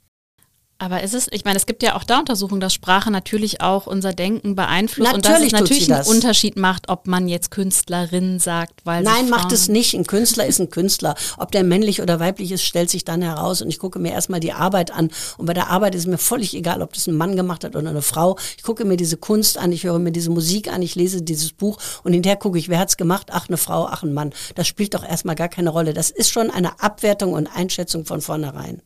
Aber 0.83 1.01
ist 1.01 1.13
es, 1.13 1.29
ich 1.31 1.45
meine, 1.45 1.55
es 1.55 1.65
gibt 1.65 1.81
ja 1.81 1.95
auch 1.95 2.03
da 2.03 2.19
Untersuchungen, 2.19 2.59
dass 2.59 2.73
Sprache 2.73 3.09
natürlich 3.09 3.61
auch 3.61 3.87
unser 3.87 4.11
Denken 4.11 4.53
beeinflusst 4.53 5.13
natürlich 5.13 5.15
und 5.15 5.25
dass 5.25 5.41
es 5.41 5.51
natürlich 5.53 5.93
einen 5.93 6.07
Unterschied 6.07 6.57
macht, 6.57 6.89
ob 6.89 7.07
man 7.07 7.29
jetzt 7.29 7.51
Künstlerin 7.51 8.37
sagt, 8.39 8.81
weil 8.83 9.01
Nein, 9.01 9.29
macht 9.29 9.53
es 9.53 9.69
nicht. 9.69 9.93
Ein 9.93 10.05
Künstler 10.05 10.45
ist 10.45 10.59
ein 10.59 10.69
Künstler. 10.69 11.15
Ob 11.37 11.53
der 11.53 11.63
männlich 11.63 12.01
oder 12.01 12.19
weiblich 12.19 12.51
ist, 12.51 12.63
stellt 12.63 12.89
sich 12.89 13.05
dann 13.05 13.21
heraus 13.21 13.61
und 13.61 13.69
ich 13.69 13.79
gucke 13.79 13.97
mir 13.97 14.11
erstmal 14.11 14.41
die 14.41 14.51
Arbeit 14.51 14.91
an 14.91 15.09
und 15.37 15.45
bei 15.45 15.53
der 15.53 15.69
Arbeit 15.69 15.95
ist 15.95 16.05
mir 16.05 16.17
völlig 16.17 16.53
egal, 16.53 16.81
ob 16.81 16.91
das 16.91 17.07
ein 17.07 17.15
Mann 17.15 17.37
gemacht 17.37 17.63
hat 17.63 17.77
oder 17.77 17.89
eine 17.89 18.01
Frau. 18.01 18.37
Ich 18.57 18.63
gucke 18.63 18.83
mir 18.83 18.97
diese 18.97 19.15
Kunst 19.15 19.57
an, 19.57 19.71
ich 19.71 19.85
höre 19.85 19.99
mir 19.99 20.11
diese 20.11 20.31
Musik 20.31 20.67
an, 20.67 20.81
ich 20.81 20.95
lese 20.95 21.21
dieses 21.21 21.53
Buch 21.53 21.77
und 22.03 22.11
hinterher 22.11 22.35
gucke 22.35 22.59
ich, 22.59 22.67
wer 22.67 22.79
hat's 22.79 22.97
gemacht? 22.97 23.27
Ach, 23.31 23.47
eine 23.47 23.55
Frau, 23.55 23.85
ach, 23.85 24.03
ein 24.03 24.11
Mann. 24.11 24.33
Das 24.55 24.67
spielt 24.67 24.95
doch 24.95 25.07
erstmal 25.07 25.35
gar 25.35 25.47
keine 25.47 25.69
Rolle. 25.69 25.93
Das 25.93 26.11
ist 26.11 26.29
schon 26.29 26.51
eine 26.51 26.81
Abwertung 26.81 27.31
und 27.31 27.47
Einschätzung 27.47 28.03
von 28.03 28.19
vornherein. 28.19 28.81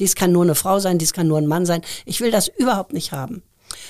Dies 0.00 0.16
kann 0.16 0.32
nur 0.32 0.42
eine 0.42 0.56
Frau 0.56 0.80
sein, 0.80 0.98
dies 0.98 1.12
kann 1.12 1.28
nur 1.28 1.38
ein 1.38 1.46
Mann 1.46 1.66
sein. 1.66 1.82
Ich 2.06 2.20
will 2.20 2.30
das 2.30 2.48
überhaupt 2.48 2.92
nicht 2.92 3.12
haben. 3.12 3.42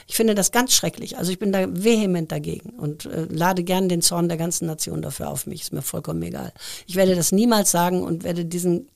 Ich 0.06 0.16
finde 0.16 0.34
das 0.34 0.52
ganz 0.52 0.72
schrecklich. 0.72 1.18
Also 1.18 1.32
ich 1.32 1.38
bin 1.38 1.52
da 1.52 1.66
vehement 1.70 2.30
dagegen 2.32 2.70
und 2.70 3.06
äh, 3.06 3.26
lade 3.30 3.62
gern 3.64 3.88
den 3.88 4.02
Zorn 4.02 4.28
der 4.28 4.36
ganzen 4.36 4.66
Nation 4.66 5.02
dafür 5.02 5.28
auf 5.28 5.46
mich. 5.46 5.62
Ist 5.62 5.72
mir 5.72 5.82
vollkommen 5.82 6.22
egal. 6.22 6.52
Ich 6.86 6.96
werde 6.96 7.14
das 7.14 7.32
niemals 7.32 7.70
sagen 7.70 8.02
und 8.02 8.24
werde 8.24 8.44
diesen, 8.44 8.88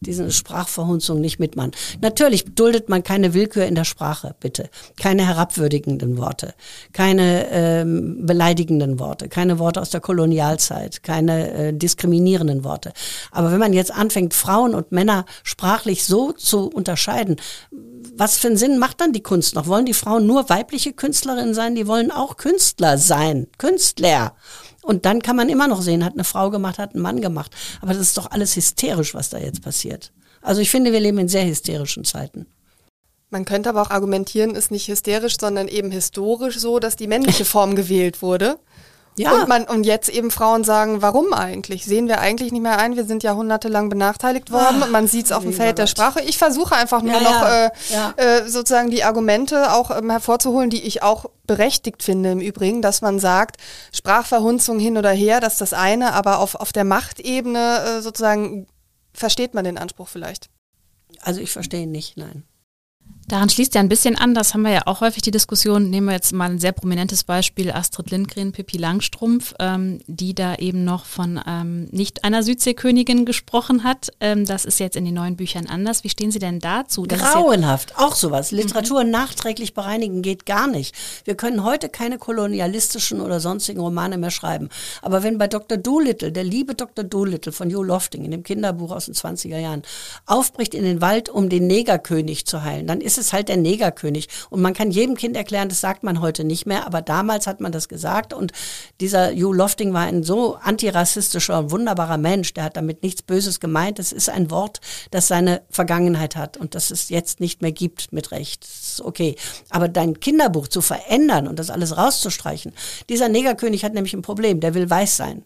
diese 0.00 0.30
Sprachverhunzung 0.30 1.20
nicht 1.20 1.38
mitmachen. 1.38 1.72
Natürlich 2.00 2.44
duldet 2.54 2.88
man 2.88 3.02
keine 3.02 3.34
Willkür 3.34 3.66
in 3.66 3.74
der 3.74 3.84
Sprache, 3.84 4.34
bitte. 4.40 4.70
Keine 4.96 5.26
herabwürdigenden 5.26 6.18
Worte, 6.18 6.54
keine 6.92 7.48
ähm, 7.50 8.26
beleidigenden 8.26 8.98
Worte, 8.98 9.28
keine 9.28 9.58
Worte 9.58 9.80
aus 9.80 9.90
der 9.90 10.00
Kolonialzeit, 10.00 11.02
keine 11.02 11.52
äh, 11.52 11.72
diskriminierenden 11.72 12.64
Worte. 12.64 12.92
Aber 13.30 13.52
wenn 13.52 13.60
man 13.60 13.72
jetzt 13.72 13.92
anfängt, 13.92 14.34
Frauen 14.34 14.74
und 14.74 14.92
Männer 14.92 15.24
sprachlich 15.42 16.04
so 16.04 16.32
zu 16.32 16.68
unterscheiden, 16.68 17.36
was 18.16 18.38
für 18.38 18.48
einen 18.48 18.56
Sinn 18.56 18.78
macht 18.78 19.00
dann 19.00 19.12
die 19.12 19.22
Kunst 19.22 19.54
noch? 19.54 19.66
Wollen 19.66 19.86
die 19.86 19.94
Frauen 19.94 20.26
nur 20.26 20.48
weibliche 20.48 20.92
Künstlerinnen 20.92 21.54
sein? 21.54 21.74
Die 21.74 21.86
wollen 21.86 22.10
auch 22.10 22.36
Künstler 22.36 22.98
sein. 22.98 23.46
Künstler. 23.58 24.34
Und 24.82 25.04
dann 25.06 25.22
kann 25.22 25.36
man 25.36 25.48
immer 25.48 25.68
noch 25.68 25.82
sehen, 25.82 26.04
hat 26.04 26.14
eine 26.14 26.24
Frau 26.24 26.50
gemacht, 26.50 26.78
hat 26.78 26.94
ein 26.94 27.00
Mann 27.00 27.20
gemacht. 27.20 27.52
Aber 27.80 27.92
das 27.92 28.02
ist 28.02 28.18
doch 28.18 28.30
alles 28.30 28.56
hysterisch, 28.56 29.14
was 29.14 29.30
da 29.30 29.38
jetzt 29.38 29.62
passiert. 29.62 30.12
Also 30.40 30.60
ich 30.60 30.70
finde, 30.70 30.92
wir 30.92 31.00
leben 31.00 31.18
in 31.18 31.28
sehr 31.28 31.46
hysterischen 31.46 32.04
Zeiten. 32.04 32.46
Man 33.30 33.44
könnte 33.46 33.70
aber 33.70 33.82
auch 33.82 33.90
argumentieren, 33.90 34.54
ist 34.54 34.70
nicht 34.70 34.88
hysterisch, 34.88 35.36
sondern 35.40 35.68
eben 35.68 35.90
historisch 35.90 36.58
so, 36.58 36.80
dass 36.80 36.96
die 36.96 37.06
männliche 37.06 37.44
Form 37.46 37.76
gewählt 37.76 38.20
wurde. 38.20 38.58
Ja. 39.18 39.34
Und, 39.34 39.48
man, 39.48 39.64
und 39.64 39.84
jetzt 39.84 40.08
eben 40.08 40.30
Frauen 40.30 40.64
sagen, 40.64 41.02
warum 41.02 41.34
eigentlich? 41.34 41.84
Sehen 41.84 42.08
wir 42.08 42.20
eigentlich 42.20 42.50
nicht 42.50 42.62
mehr 42.62 42.78
ein, 42.78 42.96
wir 42.96 43.04
sind 43.04 43.22
jahrhundertelang 43.22 43.90
benachteiligt 43.90 44.50
worden 44.50 44.78
Ach, 44.80 44.86
und 44.86 44.90
man 44.90 45.06
sieht 45.06 45.26
es 45.26 45.32
auf 45.32 45.42
dem 45.42 45.52
Feld 45.52 45.76
der 45.76 45.86
Sprache. 45.86 46.22
Ich 46.22 46.38
versuche 46.38 46.74
einfach 46.74 47.02
nur 47.02 47.14
ja, 47.14 47.20
noch 47.20 47.42
ja. 47.42 47.66
Äh, 47.66 47.70
ja. 47.90 48.14
Äh, 48.16 48.48
sozusagen 48.48 48.90
die 48.90 49.04
Argumente 49.04 49.72
auch 49.72 49.90
ähm, 49.90 50.08
hervorzuholen, 50.08 50.70
die 50.70 50.82
ich 50.82 51.02
auch 51.02 51.26
berechtigt 51.46 52.02
finde 52.02 52.32
im 52.32 52.40
Übrigen, 52.40 52.80
dass 52.80 53.02
man 53.02 53.18
sagt, 53.18 53.56
Sprachverhunzung 53.92 54.78
hin 54.78 54.96
oder 54.96 55.10
her, 55.10 55.40
das 55.40 55.54
ist 55.54 55.60
das 55.60 55.72
eine, 55.74 56.14
aber 56.14 56.38
auf, 56.38 56.54
auf 56.54 56.72
der 56.72 56.84
Machtebene 56.84 57.98
äh, 57.98 58.00
sozusagen 58.00 58.66
versteht 59.12 59.52
man 59.52 59.64
den 59.64 59.76
Anspruch 59.76 60.08
vielleicht. 60.08 60.48
Also 61.20 61.42
ich 61.42 61.52
verstehe 61.52 61.82
ihn 61.82 61.92
nicht, 61.92 62.16
nein. 62.16 62.44
Daran 63.28 63.48
schließt 63.48 63.74
ja 63.74 63.80
ein 63.80 63.88
bisschen 63.88 64.16
an, 64.16 64.34
das 64.34 64.52
haben 64.52 64.62
wir 64.62 64.72
ja 64.72 64.82
auch 64.86 65.00
häufig 65.00 65.22
die 65.22 65.30
Diskussion, 65.30 65.90
nehmen 65.90 66.08
wir 66.08 66.14
jetzt 66.14 66.32
mal 66.32 66.50
ein 66.50 66.58
sehr 66.58 66.72
prominentes 66.72 67.24
Beispiel, 67.24 67.70
Astrid 67.70 68.10
Lindgren, 68.10 68.52
Pippi 68.52 68.76
Langstrumpf, 68.76 69.54
ähm, 69.58 70.00
die 70.06 70.34
da 70.34 70.56
eben 70.56 70.84
noch 70.84 71.04
von 71.06 71.40
ähm, 71.46 71.84
nicht 71.92 72.24
einer 72.24 72.42
Südseekönigin 72.42 73.24
gesprochen 73.24 73.84
hat. 73.84 74.10
Ähm, 74.20 74.44
das 74.44 74.64
ist 74.64 74.80
jetzt 74.80 74.96
in 74.96 75.04
den 75.04 75.14
neuen 75.14 75.36
Büchern 75.36 75.66
anders. 75.66 76.04
Wie 76.04 76.08
stehen 76.08 76.30
Sie 76.30 76.40
denn 76.40 76.58
dazu? 76.58 77.06
Das 77.06 77.20
Grauenhaft, 77.20 77.96
auch 77.96 78.16
sowas. 78.16 78.50
Mhm. 78.50 78.58
Literatur 78.58 79.04
mhm. 79.04 79.10
nachträglich 79.10 79.72
bereinigen 79.72 80.22
geht 80.22 80.44
gar 80.44 80.66
nicht. 80.66 80.94
Wir 81.24 81.36
können 81.36 81.64
heute 81.64 81.88
keine 81.88 82.18
kolonialistischen 82.18 83.20
oder 83.20 83.40
sonstigen 83.40 83.80
Romane 83.80 84.18
mehr 84.18 84.30
schreiben. 84.30 84.68
Aber 85.00 85.22
wenn 85.22 85.38
bei 85.38 85.48
Dr. 85.48 85.78
Doolittle, 85.78 86.32
der 86.32 86.44
liebe 86.44 86.74
Dr. 86.74 87.04
Doolittle 87.04 87.52
von 87.52 87.68
Hugh 87.68 87.84
Lofting 87.84 88.24
in 88.24 88.30
dem 88.30 88.42
Kinderbuch 88.42 88.90
aus 88.90 89.06
den 89.06 89.14
20er 89.14 89.58
Jahren, 89.58 89.82
aufbricht 90.26 90.74
in 90.74 90.84
den 90.84 91.00
Wald, 91.00 91.28
um 91.28 91.48
den 91.48 91.66
Negerkönig 91.66 92.46
zu 92.46 92.62
heilen, 92.62 92.86
dann 92.86 93.00
ist 93.00 93.11
ist 93.18 93.26
es 93.26 93.32
halt 93.32 93.48
der 93.48 93.56
Negerkönig. 93.56 94.28
Und 94.50 94.62
man 94.62 94.74
kann 94.74 94.90
jedem 94.90 95.16
Kind 95.16 95.36
erklären, 95.36 95.68
das 95.68 95.80
sagt 95.80 96.02
man 96.02 96.20
heute 96.20 96.44
nicht 96.44 96.66
mehr, 96.66 96.86
aber 96.86 97.02
damals 97.02 97.46
hat 97.46 97.60
man 97.60 97.72
das 97.72 97.88
gesagt. 97.88 98.32
Und 98.32 98.52
dieser 99.00 99.32
Hugh 99.32 99.52
Lofting 99.52 99.92
war 99.92 100.02
ein 100.02 100.22
so 100.22 100.56
antirassistischer 100.56 101.58
und 101.58 101.70
wunderbarer 101.70 102.18
Mensch, 102.18 102.54
der 102.54 102.64
hat 102.64 102.76
damit 102.76 103.02
nichts 103.02 103.22
Böses 103.22 103.60
gemeint. 103.60 103.98
Es 103.98 104.12
ist 104.12 104.30
ein 104.30 104.50
Wort, 104.50 104.80
das 105.10 105.28
seine 105.28 105.62
Vergangenheit 105.70 106.36
hat 106.36 106.56
und 106.56 106.74
das 106.74 106.90
es 106.90 107.08
jetzt 107.08 107.40
nicht 107.40 107.62
mehr 107.62 107.72
gibt 107.72 108.12
mit 108.12 108.30
Recht. 108.30 108.64
Ist 108.64 109.00
okay. 109.00 109.36
Aber 109.70 109.88
dein 109.88 110.20
Kinderbuch 110.20 110.68
zu 110.68 110.80
verändern 110.80 111.48
und 111.48 111.58
das 111.58 111.70
alles 111.70 111.96
rauszustreichen, 111.96 112.72
dieser 113.08 113.28
Negerkönig 113.28 113.84
hat 113.84 113.94
nämlich 113.94 114.14
ein 114.14 114.22
Problem, 114.22 114.60
der 114.60 114.74
will 114.74 114.88
weiß 114.88 115.16
sein. 115.16 115.44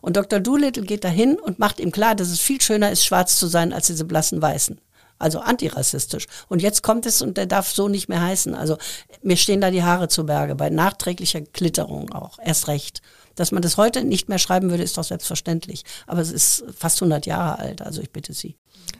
Und 0.00 0.16
Dr. 0.16 0.40
Doolittle 0.40 0.84
geht 0.84 1.04
dahin 1.04 1.36
und 1.38 1.58
macht 1.58 1.80
ihm 1.80 1.90
klar, 1.92 2.14
dass 2.14 2.28
es 2.28 2.40
viel 2.40 2.60
schöner 2.60 2.90
ist, 2.90 3.04
schwarz 3.04 3.38
zu 3.38 3.46
sein, 3.46 3.72
als 3.72 3.86
diese 3.86 4.04
blassen 4.04 4.42
Weißen 4.42 4.78
also 5.24 5.40
antirassistisch. 5.40 6.26
Und 6.48 6.60
jetzt 6.60 6.82
kommt 6.82 7.06
es 7.06 7.22
und 7.22 7.38
der 7.38 7.46
darf 7.46 7.70
so 7.70 7.88
nicht 7.88 8.08
mehr 8.08 8.22
heißen. 8.22 8.54
Also 8.54 8.76
mir 9.22 9.38
stehen 9.38 9.62
da 9.62 9.70
die 9.70 9.82
Haare 9.82 10.08
zu 10.08 10.26
Berge, 10.26 10.54
bei 10.54 10.68
nachträglicher 10.68 11.40
Klitterung 11.40 12.12
auch, 12.12 12.38
erst 12.44 12.68
recht. 12.68 13.00
Dass 13.36 13.52
man 13.52 13.62
das 13.62 13.76
heute 13.76 14.04
nicht 14.04 14.28
mehr 14.28 14.38
schreiben 14.38 14.70
würde, 14.70 14.82
ist 14.82 14.98
doch 14.98 15.04
selbstverständlich. 15.04 15.84
Aber 16.06 16.20
es 16.20 16.30
ist 16.30 16.64
fast 16.76 17.00
100 17.02 17.26
Jahre 17.26 17.58
alt, 17.58 17.82
also 17.82 18.00
ich 18.00 18.10
bitte 18.10 18.32
Sie. 18.32 18.56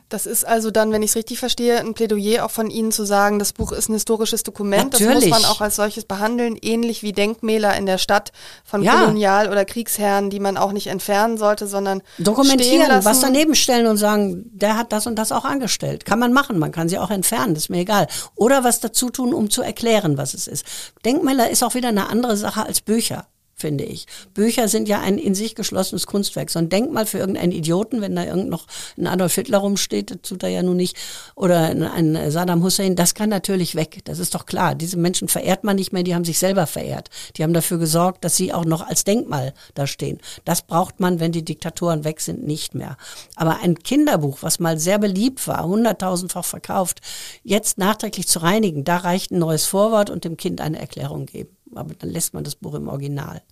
Das 0.08 0.26
ist 0.26 0.46
also 0.46 0.70
dann, 0.70 0.92
wenn 0.92 1.02
ich 1.02 1.10
es 1.10 1.16
richtig 1.16 1.38
verstehe, 1.38 1.80
ein 1.80 1.94
Plädoyer 1.94 2.44
auch 2.44 2.50
von 2.50 2.70
Ihnen 2.70 2.92
zu 2.92 3.04
sagen, 3.04 3.38
das 3.38 3.52
Buch 3.52 3.72
ist 3.72 3.88
ein 3.88 3.94
historisches 3.94 4.42
Dokument. 4.42 4.92
Natürlich. 4.92 5.14
Das 5.14 5.24
muss 5.24 5.42
man 5.42 5.50
auch 5.50 5.60
als 5.60 5.76
solches 5.76 6.04
behandeln, 6.04 6.56
ähnlich 6.60 7.02
wie 7.02 7.12
Denkmäler 7.12 7.76
in 7.76 7.86
der 7.86 7.98
Stadt 7.98 8.30
von 8.64 8.82
ja. 8.82 9.00
Kolonial- 9.00 9.50
oder 9.50 9.64
Kriegsherren, 9.64 10.30
die 10.30 10.40
man 10.40 10.56
auch 10.56 10.72
nicht 10.72 10.86
entfernen 10.86 11.36
sollte, 11.36 11.66
sondern 11.66 12.02
dokumentieren, 12.18 13.04
was 13.04 13.20
daneben 13.20 13.54
stellen 13.54 13.86
und 13.86 13.96
sagen, 13.96 14.44
der 14.52 14.76
hat 14.76 14.92
das 14.92 15.06
und 15.06 15.16
das 15.16 15.32
auch 15.32 15.44
angestellt. 15.44 16.04
Kann 16.04 16.18
man 16.18 16.32
machen, 16.32 16.58
man 16.58 16.70
kann 16.70 16.88
sie 16.88 16.98
auch 16.98 17.10
entfernen, 17.10 17.54
das 17.54 17.64
ist 17.64 17.68
mir 17.70 17.80
egal. 17.80 18.06
Oder 18.36 18.62
was 18.62 18.80
dazu 18.80 19.10
tun, 19.10 19.34
um 19.34 19.50
zu 19.50 19.62
erklären, 19.62 20.16
was 20.16 20.34
es 20.34 20.46
ist. 20.46 20.64
Denkmäler 21.04 21.50
ist 21.50 21.64
auch 21.64 21.74
wieder 21.74 21.88
eine 21.88 22.08
andere 22.08 22.36
Sache 22.36 22.64
als 22.64 22.82
Bücher 22.82 23.26
finde 23.64 23.84
ich. 23.84 24.06
Bücher 24.34 24.68
sind 24.68 24.90
ja 24.90 25.00
ein 25.00 25.16
in 25.16 25.34
sich 25.34 25.54
geschlossenes 25.54 26.06
Kunstwerk. 26.06 26.50
So 26.50 26.58
ein 26.58 26.68
Denkmal 26.68 27.06
für 27.06 27.16
irgendeinen 27.16 27.50
Idioten, 27.50 28.02
wenn 28.02 28.14
da 28.14 28.22
irgend 28.22 28.50
noch 28.50 28.66
ein 28.98 29.06
Adolf 29.06 29.34
Hitler 29.36 29.56
rumsteht, 29.56 30.10
das 30.10 30.18
tut 30.20 30.42
er 30.42 30.50
ja 30.50 30.62
nun 30.62 30.76
nicht, 30.76 30.98
oder 31.34 31.60
ein 31.60 32.30
Saddam 32.30 32.62
Hussein, 32.62 32.94
das 32.94 33.14
kann 33.14 33.30
natürlich 33.30 33.74
weg. 33.74 34.02
Das 34.04 34.18
ist 34.18 34.34
doch 34.34 34.44
klar. 34.44 34.74
Diese 34.74 34.98
Menschen 34.98 35.28
verehrt 35.28 35.64
man 35.64 35.76
nicht 35.76 35.94
mehr, 35.94 36.02
die 36.02 36.14
haben 36.14 36.26
sich 36.26 36.38
selber 36.38 36.66
verehrt. 36.66 37.08
Die 37.38 37.42
haben 37.42 37.54
dafür 37.54 37.78
gesorgt, 37.78 38.22
dass 38.22 38.36
sie 38.36 38.52
auch 38.52 38.66
noch 38.66 38.86
als 38.86 39.04
Denkmal 39.04 39.54
da 39.72 39.86
stehen. 39.86 40.18
Das 40.44 40.60
braucht 40.60 41.00
man, 41.00 41.20
wenn 41.20 41.32
die 41.32 41.44
Diktatoren 41.44 42.04
weg 42.04 42.20
sind, 42.20 42.46
nicht 42.46 42.74
mehr. 42.74 42.98
Aber 43.34 43.60
ein 43.62 43.78
Kinderbuch, 43.78 44.42
was 44.42 44.58
mal 44.58 44.78
sehr 44.78 44.98
beliebt 44.98 45.48
war, 45.48 45.64
hunderttausendfach 45.64 46.44
verkauft, 46.44 47.00
jetzt 47.44 47.78
nachträglich 47.78 48.28
zu 48.28 48.40
reinigen, 48.40 48.84
da 48.84 48.98
reicht 48.98 49.30
ein 49.30 49.38
neues 49.38 49.64
Vorwort 49.64 50.10
und 50.10 50.24
dem 50.24 50.36
Kind 50.36 50.60
eine 50.60 50.78
Erklärung 50.78 51.24
geben. 51.24 51.56
Aber 51.74 51.94
dann 51.94 52.10
lässt 52.10 52.34
man 52.34 52.44
das 52.44 52.56
Buch 52.56 52.74
im 52.74 52.88
Original. 52.88 53.42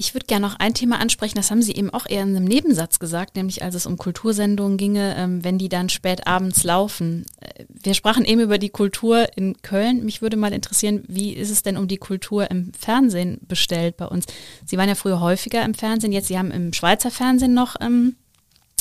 Ich 0.00 0.14
würde 0.14 0.24
gerne 0.24 0.46
noch 0.46 0.58
ein 0.58 0.72
Thema 0.72 0.98
ansprechen, 0.98 1.36
das 1.36 1.50
haben 1.50 1.60
Sie 1.60 1.74
eben 1.74 1.90
auch 1.90 2.06
eher 2.08 2.22
in 2.22 2.34
einem 2.34 2.46
Nebensatz 2.46 3.00
gesagt, 3.00 3.36
nämlich 3.36 3.62
als 3.62 3.74
es 3.74 3.84
um 3.84 3.98
Kultursendungen 3.98 4.78
ginge, 4.78 5.14
ähm, 5.14 5.44
wenn 5.44 5.58
die 5.58 5.68
dann 5.68 5.90
spät 5.90 6.26
abends 6.26 6.64
laufen. 6.64 7.26
Äh, 7.40 7.66
wir 7.68 7.92
sprachen 7.92 8.24
eben 8.24 8.40
über 8.40 8.56
die 8.56 8.70
Kultur 8.70 9.28
in 9.36 9.60
Köln. 9.60 10.02
Mich 10.06 10.22
würde 10.22 10.38
mal 10.38 10.54
interessieren, 10.54 11.04
wie 11.06 11.34
ist 11.34 11.50
es 11.50 11.62
denn 11.62 11.76
um 11.76 11.86
die 11.86 11.98
Kultur 11.98 12.50
im 12.50 12.72
Fernsehen 12.72 13.40
bestellt 13.46 13.98
bei 13.98 14.06
uns? 14.06 14.24
Sie 14.64 14.78
waren 14.78 14.88
ja 14.88 14.94
früher 14.94 15.20
häufiger 15.20 15.62
im 15.66 15.74
Fernsehen, 15.74 16.12
jetzt 16.12 16.28
Sie 16.28 16.38
haben 16.38 16.50
im 16.50 16.72
Schweizer 16.72 17.10
Fernsehen 17.10 17.52
noch, 17.52 17.76
ähm, 17.82 18.16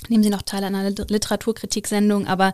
nehmen 0.08 0.24
Sie 0.24 0.30
noch 0.30 0.44
teil 0.44 0.64
an 0.64 0.74
einer 0.74 0.92
Literaturkritik-Sendung, 0.92 2.28
aber 2.28 2.54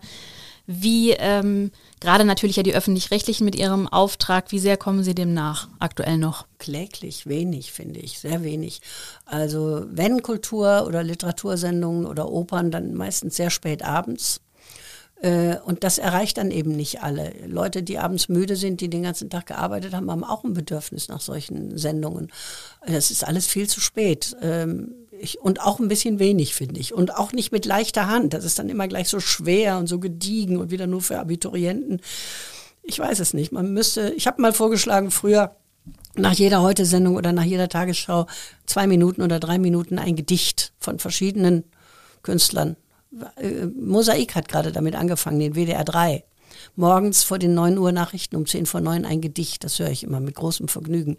wie 0.68 1.12
ähm, 1.12 1.72
gerade 2.00 2.26
natürlich 2.26 2.56
ja 2.56 2.64
die 2.64 2.74
öffentlich-rechtlichen 2.74 3.46
mit 3.46 3.56
ihrem 3.56 3.88
Auftrag, 3.88 4.52
wie 4.52 4.60
sehr 4.60 4.78
kommen 4.78 5.04
Sie 5.04 5.16
dem 5.16 5.34
nach 5.34 5.68
aktuell 5.80 6.18
noch? 6.18 6.46
Kläglich 6.58 7.28
wenig, 7.28 7.72
finde 7.72 8.00
ich, 8.00 8.20
sehr 8.20 8.44
wenig. 8.44 8.82
Also 9.26 9.86
wenn 9.90 10.24
Kultur- 10.24 10.88
oder 10.88 11.04
Literatursendungen 11.04 12.06
oder 12.06 12.32
Opern, 12.32 12.72
dann 12.72 12.96
meistens 12.96 13.36
sehr 13.36 13.50
spät 13.50 13.84
abends. 13.84 14.42
Äh, 15.22 15.58
und 15.66 15.84
das 15.84 15.98
erreicht 15.98 16.38
dann 16.38 16.52
eben 16.52 16.72
nicht 16.76 17.02
alle. 17.02 17.32
Leute, 17.48 17.84
die 17.84 18.00
abends 18.00 18.28
müde 18.28 18.56
sind, 18.56 18.82
die 18.82 18.90
den 18.90 19.04
ganzen 19.04 19.30
Tag 19.30 19.46
gearbeitet 19.46 19.94
haben, 19.94 20.12
haben 20.12 20.24
auch 20.24 20.44
ein 20.44 20.54
Bedürfnis 20.54 21.08
nach 21.08 21.22
solchen 21.22 21.78
Sendungen. 21.78 22.32
Das 22.86 23.12
ist 23.12 23.26
alles 23.26 23.48
viel 23.48 23.68
zu 23.68 23.80
spät. 23.80 24.36
Ich, 25.20 25.40
und 25.40 25.62
auch 25.62 25.80
ein 25.80 25.88
bisschen 25.88 26.20
wenig, 26.20 26.56
finde 26.56 26.80
ich. 26.80 26.94
Und 26.94 27.16
auch 27.16 27.32
nicht 27.32 27.52
mit 27.52 27.66
leichter 27.66 28.08
Hand. 28.08 28.34
Das 28.34 28.46
ist 28.46 28.60
dann 28.60 28.70
immer 28.70 28.88
gleich 28.88 29.10
so 29.10 29.20
schwer 29.20 29.78
und 29.78 29.88
so 29.88 30.00
gediegen 30.00 30.58
und 30.58 30.72
wieder 30.72 30.88
nur 30.88 31.02
für 31.02 31.20
Abiturienten. 31.20 32.02
Ich 32.84 33.00
weiß 33.00 33.20
es 33.20 33.34
nicht. 33.34 33.52
Man 33.52 33.74
müsste, 33.74 34.12
ich 34.12 34.28
habe 34.28 34.42
mal 34.42 34.54
vorgeschlagen, 34.54 35.12
früher 35.12 35.56
nach 36.16 36.34
jeder 36.34 36.62
Heute-Sendung 36.62 37.16
oder 37.16 37.32
nach 37.32 37.44
jeder 37.44 37.70
Tagesschau 37.70 38.28
zwei 38.66 38.88
Minuten 38.88 39.22
oder 39.22 39.40
drei 39.40 39.58
Minuten 39.58 40.00
ein 40.00 40.16
Gedicht 40.16 40.74
von 40.80 41.00
verschiedenen 41.00 41.64
Künstlern. 42.24 42.76
Äh, 43.38 43.66
Mosaik 43.66 44.36
hat 44.36 44.48
gerade 44.48 44.72
damit 44.72 44.96
angefangen, 44.96 45.40
den 45.40 45.56
WDR 45.56 45.84
3. 45.84 46.24
Morgens 46.76 47.24
vor 47.24 47.40
den 47.40 47.54
9 47.54 47.78
Uhr 47.78 47.92
Nachrichten 47.92 48.36
um 48.36 48.46
10 48.46 48.66
vor 48.66 48.82
9 48.82 49.06
ein 49.06 49.22
Gedicht, 49.22 49.64
das 49.64 49.80
höre 49.80 49.90
ich 49.90 50.04
immer 50.04 50.20
mit 50.20 50.36
großem 50.36 50.68
Vergnügen. 50.68 51.18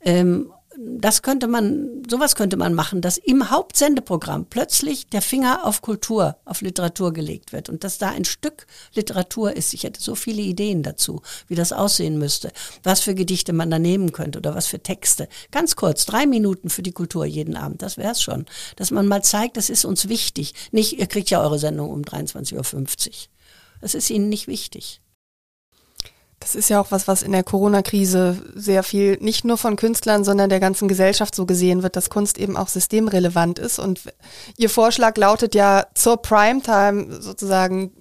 Ähm, 0.00 0.52
das 0.80 1.22
könnte 1.22 1.48
man, 1.48 2.04
sowas 2.08 2.36
könnte 2.36 2.56
man 2.56 2.72
machen, 2.72 3.00
dass 3.00 3.18
im 3.18 3.50
Hauptsendeprogramm 3.50 4.46
plötzlich 4.46 5.08
der 5.08 5.22
Finger 5.22 5.66
auf 5.66 5.82
Kultur, 5.82 6.36
auf 6.44 6.60
Literatur 6.60 7.12
gelegt 7.12 7.52
wird 7.52 7.68
und 7.68 7.82
dass 7.82 7.98
da 7.98 8.10
ein 8.10 8.24
Stück 8.24 8.66
Literatur 8.94 9.56
ist. 9.56 9.74
Ich 9.74 9.82
hätte 9.82 10.00
so 10.00 10.14
viele 10.14 10.42
Ideen 10.42 10.84
dazu, 10.84 11.20
wie 11.48 11.56
das 11.56 11.72
aussehen 11.72 12.18
müsste, 12.18 12.52
was 12.84 13.00
für 13.00 13.16
Gedichte 13.16 13.52
man 13.52 13.70
da 13.70 13.80
nehmen 13.80 14.12
könnte 14.12 14.38
oder 14.38 14.54
was 14.54 14.68
für 14.68 14.80
Texte. 14.80 15.28
Ganz 15.50 15.74
kurz, 15.74 16.06
drei 16.06 16.26
Minuten 16.26 16.70
für 16.70 16.82
die 16.82 16.92
Kultur 16.92 17.24
jeden 17.24 17.56
Abend, 17.56 17.82
das 17.82 17.96
wäre 17.96 18.12
es 18.12 18.22
schon. 18.22 18.46
Dass 18.76 18.92
man 18.92 19.08
mal 19.08 19.24
zeigt, 19.24 19.56
das 19.56 19.70
ist 19.70 19.84
uns 19.84 20.08
wichtig. 20.08 20.54
Nicht, 20.70 20.96
ihr 20.96 21.06
kriegt 21.08 21.30
ja 21.30 21.42
eure 21.42 21.58
Sendung 21.58 21.90
um 21.90 22.02
23.50 22.02 22.54
Uhr. 22.54 23.12
Das 23.80 23.94
ist 23.94 24.10
ihnen 24.10 24.28
nicht 24.28 24.46
wichtig. 24.46 25.00
Das 26.40 26.54
ist 26.54 26.70
ja 26.70 26.80
auch 26.80 26.90
was, 26.90 27.08
was 27.08 27.22
in 27.22 27.32
der 27.32 27.42
Corona-Krise 27.42 28.42
sehr 28.54 28.82
viel 28.82 29.18
nicht 29.20 29.44
nur 29.44 29.58
von 29.58 29.76
Künstlern, 29.76 30.24
sondern 30.24 30.48
der 30.48 30.60
ganzen 30.60 30.86
Gesellschaft 30.86 31.34
so 31.34 31.46
gesehen 31.46 31.82
wird, 31.82 31.96
dass 31.96 32.10
Kunst 32.10 32.38
eben 32.38 32.56
auch 32.56 32.68
systemrelevant 32.68 33.58
ist. 33.58 33.78
Und 33.78 34.00
Ihr 34.56 34.70
Vorschlag 34.70 35.16
lautet 35.16 35.54
ja 35.54 35.86
zur 35.94 36.18
Primetime 36.18 37.20
sozusagen 37.20 37.92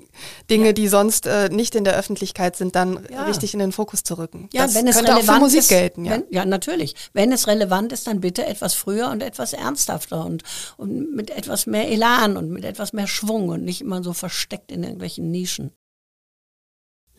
Dinge, 0.50 0.68
ja. 0.68 0.74
die 0.74 0.88
sonst 0.88 1.26
äh, 1.26 1.50
nicht 1.50 1.76
in 1.76 1.84
der 1.84 1.96
Öffentlichkeit 1.96 2.56
sind, 2.56 2.76
dann 2.76 3.06
ja. 3.12 3.24
richtig 3.24 3.54
in 3.54 3.60
den 3.60 3.72
Fokus 3.72 4.04
zu 4.04 4.18
rücken. 4.18 4.50
Ja, 4.54 4.64
das 4.64 4.76
wenn 4.76 4.88
es 4.88 4.98
relevant 4.98 5.30
auch 5.30 5.34
für 5.34 5.40
Musik 5.40 5.60
ist, 5.60 5.70
gelten. 5.70 6.06
Ja. 6.06 6.12
Wenn, 6.12 6.24
ja, 6.30 6.46
natürlich. 6.46 6.96
Wenn 7.14 7.32
es 7.32 7.48
relevant 7.48 7.92
ist, 7.94 8.08
dann 8.08 8.22
bitte 8.22 8.46
etwas 8.46 8.74
früher 8.74 9.10
und 9.10 9.22
etwas 9.22 9.54
ernsthafter 9.54 10.26
und, 10.26 10.44
und 10.78 11.16
mit 11.16 11.30
etwas 11.30 11.66
mehr 11.66 11.90
Elan 11.90 12.38
und 12.38 12.50
mit 12.50 12.66
etwas 12.66 12.94
mehr 12.94 13.08
Schwung 13.08 13.50
und 13.50 13.64
nicht 13.64 13.82
immer 13.82 14.04
so 14.04 14.14
versteckt 14.14 14.72
in 14.72 14.84
irgendwelchen 14.84 15.30
Nischen. 15.32 15.72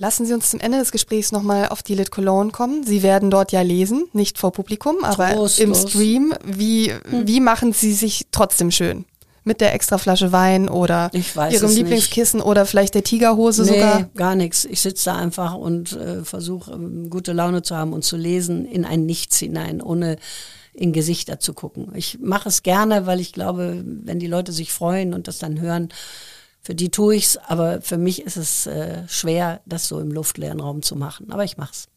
Lassen 0.00 0.26
Sie 0.26 0.32
uns 0.32 0.50
zum 0.50 0.60
Ende 0.60 0.78
des 0.78 0.92
Gesprächs 0.92 1.32
nochmal 1.32 1.68
auf 1.68 1.82
die 1.82 1.96
Lit 1.96 2.12
Cologne 2.12 2.52
kommen. 2.52 2.86
Sie 2.86 3.02
werden 3.02 3.30
dort 3.30 3.50
ja 3.50 3.62
lesen, 3.62 4.04
nicht 4.12 4.38
vor 4.38 4.52
Publikum, 4.52 5.02
aber 5.02 5.30
Trostlos. 5.32 5.58
im 5.58 5.74
Stream. 5.74 6.34
Wie, 6.44 6.92
hm. 6.92 7.26
wie 7.26 7.40
machen 7.40 7.72
Sie 7.72 7.92
sich 7.92 8.26
trotzdem 8.30 8.70
schön? 8.70 9.04
Mit 9.42 9.60
der 9.60 9.74
extra 9.74 9.98
Flasche 9.98 10.30
Wein 10.30 10.68
oder 10.68 11.10
Ihrem 11.12 11.74
Lieblingskissen 11.74 12.40
oder 12.40 12.64
vielleicht 12.64 12.94
der 12.94 13.02
Tigerhose 13.02 13.62
nee, 13.62 13.68
sogar? 13.70 14.04
gar 14.14 14.36
nichts. 14.36 14.64
Ich 14.66 14.82
sitze 14.82 15.06
da 15.06 15.16
einfach 15.16 15.54
und 15.54 15.92
äh, 15.92 16.22
versuche 16.22 16.72
ähm, 16.72 17.10
gute 17.10 17.32
Laune 17.32 17.62
zu 17.62 17.74
haben 17.74 17.92
und 17.92 18.04
zu 18.04 18.16
lesen 18.16 18.66
in 18.66 18.84
ein 18.84 19.04
Nichts 19.04 19.38
hinein, 19.38 19.80
ohne 19.80 20.16
in 20.74 20.92
Gesichter 20.92 21.40
zu 21.40 21.54
gucken. 21.54 21.88
Ich 21.94 22.18
mache 22.20 22.48
es 22.48 22.62
gerne, 22.62 23.06
weil 23.06 23.18
ich 23.18 23.32
glaube, 23.32 23.82
wenn 23.84 24.20
die 24.20 24.28
Leute 24.28 24.52
sich 24.52 24.72
freuen 24.72 25.12
und 25.12 25.26
das 25.26 25.38
dann 25.38 25.60
hören, 25.60 25.88
für 26.68 26.74
die 26.74 26.90
tue 26.90 27.16
ich's, 27.16 27.38
aber 27.38 27.80
für 27.80 27.96
mich 27.96 28.20
ist 28.26 28.36
es 28.36 28.66
äh, 28.66 29.08
schwer, 29.08 29.62
das 29.64 29.88
so 29.88 30.00
im 30.00 30.10
luftleeren 30.10 30.60
Raum 30.60 30.82
zu 30.82 30.96
machen. 30.96 31.32
Aber 31.32 31.42
ich 31.42 31.56
mach's. 31.56 31.88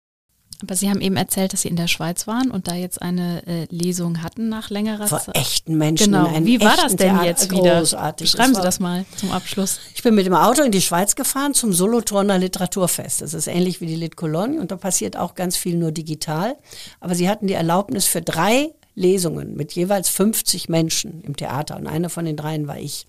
Aber 0.61 0.77
Sie 0.77 0.89
haben 0.89 1.01
eben 1.01 1.17
erzählt, 1.17 1.51
dass 1.51 1.63
Sie 1.63 1.67
in 1.67 1.75
der 1.75 1.89
Schweiz 1.89 2.25
waren 2.25 2.49
und 2.51 2.69
da 2.69 2.75
jetzt 2.75 3.01
eine 3.01 3.45
äh, 3.47 3.65
Lesung 3.69 4.23
hatten 4.23 4.47
nach 4.47 4.69
längerer 4.69 5.07
Zeit. 5.07 5.23
Vor 5.23 5.35
echten 5.35 5.77
Menschen. 5.77 6.13
Genau. 6.13 6.31
Wie 6.45 6.61
war 6.61 6.77
das 6.77 6.95
denn 6.95 7.15
Theater? 7.15 7.25
jetzt 7.25 7.51
wieder? 7.51 7.79
Großartig. 7.79 8.31
Beschreiben 8.31 8.55
Sie 8.55 8.61
das 8.61 8.79
mal 8.79 9.03
zum 9.17 9.31
Abschluss. 9.31 9.81
Ich 9.93 10.03
bin 10.03 10.15
mit 10.15 10.25
dem 10.25 10.35
Auto 10.35 10.63
in 10.63 10.71
die 10.71 10.81
Schweiz 10.81 11.15
gefahren 11.15 11.53
zum 11.53 11.73
Solothurner 11.73 12.37
Literaturfest. 12.37 13.21
Das 13.21 13.33
ist 13.33 13.47
ähnlich 13.47 13.81
wie 13.81 13.87
die 13.87 13.97
Lit 13.97 14.15
Cologne 14.15 14.61
und 14.61 14.71
da 14.71 14.77
passiert 14.77 15.17
auch 15.17 15.35
ganz 15.35 15.57
viel 15.57 15.75
nur 15.75 15.91
digital. 15.91 16.55
Aber 17.01 17.13
sie 17.13 17.27
hatten 17.27 17.47
die 17.47 17.55
Erlaubnis 17.55 18.05
für 18.05 18.21
drei 18.21 18.73
Lesungen 18.95 19.57
mit 19.57 19.73
jeweils 19.73 20.07
50 20.07 20.69
Menschen 20.69 21.19
im 21.23 21.35
Theater 21.35 21.75
und 21.75 21.87
eine 21.87 22.07
von 22.07 22.23
den 22.23 22.37
dreien 22.37 22.67
war 22.67 22.79
ich. 22.79 23.05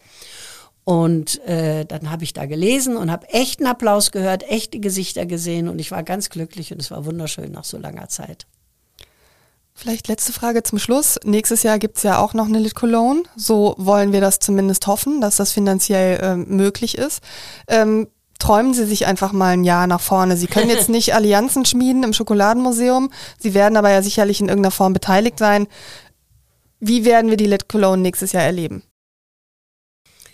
Und 0.85 1.41
äh, 1.47 1.85
dann 1.85 2.11
habe 2.11 2.25
ich 2.25 2.33
da 2.33 2.47
gelesen 2.47 2.97
und 2.97 3.11
habe 3.11 3.29
echten 3.29 3.67
Applaus 3.67 4.11
gehört, 4.11 4.43
echte 4.51 4.81
Gesichter 4.81 5.27
gesehen 5.27 5.69
und 5.69 5.79
ich 5.79 5.93
war 5.93 6.03
ganz 6.03 6.29
glücklich 6.29 6.73
und 6.73 6.81
es 6.81 6.91
war 6.91 7.05
wunderschön 7.05 7.53
nach 7.53 7.65
so 7.65 7.79
langer 7.79 8.09
Zeit. 8.09 8.47
Vielleicht 9.75 10.09
letzte 10.09 10.33
Frage 10.33 10.63
zum 10.63 10.79
Schluss. 10.79 11.19
Nächstes 11.25 11.63
Jahr 11.63 11.79
gibt's 11.79 12.03
ja 12.03 12.19
auch 12.19 12.35
noch 12.35 12.47
eine 12.47 12.59
Lit 12.59 12.75
Cologne. 12.75 13.23
So 13.37 13.75
wollen 13.79 14.13
wir 14.13 14.21
das 14.21 14.39
zumindest 14.39 14.87
hoffen, 14.87 15.21
dass 15.21 15.37
das 15.37 15.53
finanziell 15.53 16.21
äh, 16.21 16.37
möglich 16.37 16.99
ist. 16.99 17.23
Ähm, 17.69 18.09
träumen 18.39 18.75
Sie 18.75 18.85
sich 18.85 19.07
einfach 19.07 19.33
mal 19.33 19.55
ein 19.55 19.65
Jahr 19.65 19.87
nach 19.87 20.01
vorne. 20.01 20.37
Sie 20.37 20.47
können 20.47 20.69
jetzt 20.69 20.89
nicht 20.91 21.15
Allianzen 21.15 21.65
schmieden 21.65 22.03
im 22.03 22.13
Schokoladenmuseum. 22.13 23.11
Sie 23.39 23.55
werden 23.55 23.77
aber 23.77 23.91
ja 23.91 24.03
sicherlich 24.03 24.41
in 24.41 24.49
irgendeiner 24.49 24.73
Form 24.73 24.93
beteiligt 24.93 25.39
sein. 25.39 25.69
Wie 26.81 27.05
werden 27.05 27.31
wir 27.31 27.37
die 27.37 27.47
Lit 27.47 27.69
Cologne 27.69 28.03
nächstes 28.03 28.33
Jahr 28.33 28.43
erleben? 28.43 28.83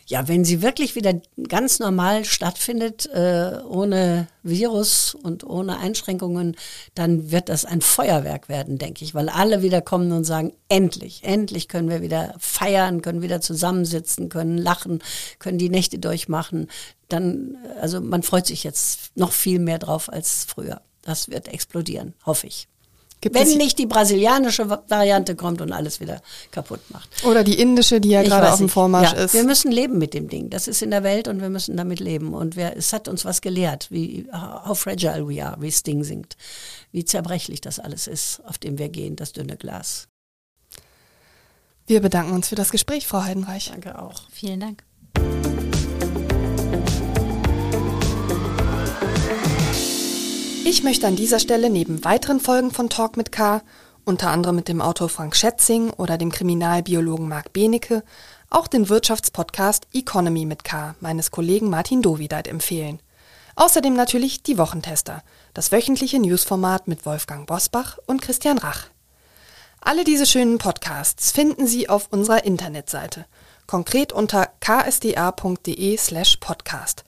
Ja, 0.08 0.26
wenn 0.26 0.42
sie 0.42 0.62
wirklich 0.62 0.94
wieder 0.94 1.20
ganz 1.48 1.80
normal 1.80 2.24
stattfindet, 2.24 3.04
äh, 3.12 3.58
ohne 3.68 4.26
Virus 4.42 5.14
und 5.14 5.44
ohne 5.44 5.76
Einschränkungen, 5.80 6.56
dann 6.94 7.30
wird 7.30 7.50
das 7.50 7.66
ein 7.66 7.82
Feuerwerk 7.82 8.48
werden, 8.48 8.78
denke 8.78 9.04
ich, 9.04 9.14
weil 9.14 9.28
alle 9.28 9.60
wieder 9.60 9.82
kommen 9.82 10.10
und 10.12 10.24
sagen, 10.24 10.54
endlich, 10.70 11.24
endlich 11.24 11.68
können 11.68 11.90
wir 11.90 12.00
wieder 12.00 12.34
feiern, 12.38 13.02
können 13.02 13.20
wieder 13.20 13.42
zusammensitzen, 13.42 14.30
können 14.30 14.56
lachen, 14.56 15.02
können 15.40 15.58
die 15.58 15.68
Nächte 15.68 15.98
durchmachen. 15.98 16.68
Dann, 17.10 17.58
also 17.78 18.00
man 18.00 18.22
freut 18.22 18.46
sich 18.46 18.64
jetzt 18.64 19.14
noch 19.14 19.32
viel 19.32 19.58
mehr 19.58 19.78
drauf 19.78 20.10
als 20.10 20.46
früher. 20.48 20.80
Das 21.02 21.28
wird 21.28 21.48
explodieren, 21.48 22.14
hoffe 22.24 22.46
ich. 22.46 22.66
Gibt 23.20 23.34
Wenn 23.34 23.48
nicht 23.56 23.78
die 23.78 23.86
brasilianische 23.86 24.70
Variante 24.70 25.34
kommt 25.34 25.60
und 25.60 25.72
alles 25.72 25.98
wieder 25.98 26.22
kaputt 26.52 26.80
macht. 26.90 27.24
Oder 27.24 27.42
die 27.42 27.60
indische, 27.60 28.00
die 28.00 28.10
ja 28.10 28.22
ich 28.22 28.28
gerade 28.28 28.52
auf 28.52 28.58
dem 28.58 28.68
Vormarsch 28.68 29.12
ja, 29.12 29.24
ist. 29.24 29.34
Wir 29.34 29.42
müssen 29.42 29.72
leben 29.72 29.98
mit 29.98 30.14
dem 30.14 30.28
Ding. 30.28 30.50
Das 30.50 30.68
ist 30.68 30.82
in 30.82 30.92
der 30.92 31.02
Welt 31.02 31.26
und 31.26 31.40
wir 31.40 31.48
müssen 31.48 31.76
damit 31.76 31.98
leben. 31.98 32.32
Und 32.32 32.54
wir, 32.54 32.76
es 32.76 32.92
hat 32.92 33.08
uns 33.08 33.24
was 33.24 33.40
gelehrt, 33.40 33.88
wie 33.90 34.28
how 34.32 34.78
fragile 34.78 35.28
we 35.28 35.44
are, 35.44 35.60
wie 35.60 35.72
Sting 35.72 36.04
singt. 36.04 36.36
Wie 36.92 37.04
zerbrechlich 37.04 37.60
das 37.60 37.80
alles 37.80 38.06
ist, 38.06 38.40
auf 38.44 38.58
dem 38.58 38.78
wir 38.78 38.88
gehen, 38.88 39.16
das 39.16 39.32
dünne 39.32 39.56
Glas. 39.56 40.06
Wir 41.88 42.00
bedanken 42.00 42.34
uns 42.34 42.48
für 42.48 42.54
das 42.54 42.70
Gespräch, 42.70 43.06
Frau 43.08 43.24
Heidenreich. 43.24 43.70
Danke 43.70 44.00
auch. 44.00 44.22
Vielen 44.30 44.60
Dank. 44.60 44.87
Ich 50.70 50.82
möchte 50.82 51.06
an 51.06 51.16
dieser 51.16 51.38
Stelle 51.38 51.70
neben 51.70 52.04
weiteren 52.04 52.40
Folgen 52.40 52.70
von 52.70 52.90
Talk 52.90 53.16
mit 53.16 53.32
K 53.32 53.62
unter 54.04 54.28
anderem 54.28 54.56
mit 54.56 54.68
dem 54.68 54.82
Autor 54.82 55.08
Frank 55.08 55.34
Schätzing 55.34 55.88
oder 55.88 56.18
dem 56.18 56.30
Kriminalbiologen 56.30 57.26
Marc 57.26 57.54
Benecke, 57.54 58.04
auch 58.50 58.66
den 58.66 58.90
Wirtschaftspodcast 58.90 59.86
Economy 59.94 60.44
mit 60.44 60.64
K 60.64 60.94
meines 61.00 61.30
Kollegen 61.30 61.70
Martin 61.70 62.02
Dovideit 62.02 62.46
empfehlen. 62.48 63.00
Außerdem 63.56 63.94
natürlich 63.94 64.42
die 64.42 64.58
Wochentester, 64.58 65.22
das 65.54 65.72
wöchentliche 65.72 66.18
Newsformat 66.18 66.86
mit 66.86 67.06
Wolfgang 67.06 67.46
Bosbach 67.46 67.96
und 68.04 68.20
Christian 68.20 68.58
Rach. 68.58 68.88
Alle 69.80 70.04
diese 70.04 70.26
schönen 70.26 70.58
Podcasts 70.58 71.32
finden 71.32 71.66
Sie 71.66 71.88
auf 71.88 72.08
unserer 72.10 72.44
Internetseite, 72.44 73.24
konkret 73.66 74.12
unter 74.12 74.50
ksda.de 74.60 75.96
slash 75.96 76.36
podcast 76.36 77.04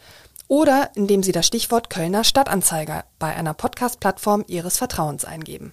oder 0.51 0.91
indem 0.97 1.23
Sie 1.23 1.31
das 1.31 1.47
Stichwort 1.47 1.91
Kölner 1.91 2.25
Stadtanzeiger 2.25 3.05
bei 3.21 3.35
einer 3.37 3.55
Podcast-Plattform 3.55 4.45
Ihres 4.49 4.79
Vertrauens 4.79 5.25
eingeben. 5.25 5.73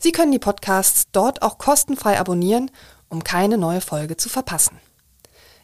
Sie 0.00 0.10
können 0.10 0.32
die 0.32 0.40
Podcasts 0.40 1.06
dort 1.12 1.42
auch 1.42 1.56
kostenfrei 1.56 2.18
abonnieren, 2.18 2.72
um 3.08 3.22
keine 3.22 3.58
neue 3.58 3.80
Folge 3.80 4.16
zu 4.16 4.28
verpassen. 4.28 4.80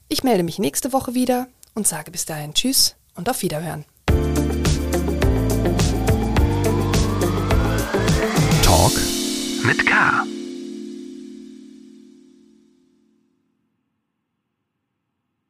Ich 0.07 0.23
melde 0.23 0.45
mich 0.45 0.61
nächste 0.61 0.93
Woche 0.93 1.15
wieder 1.15 1.49
und 1.75 1.89
sage 1.89 2.13
bis 2.13 2.27
dahin 2.27 2.55
Tschüss 2.55 2.95
und 3.17 3.29
auf 3.29 3.43
Wiederhören. 3.43 3.85
Talk 8.63 8.93
mit 9.65 9.85
K. 9.85 10.25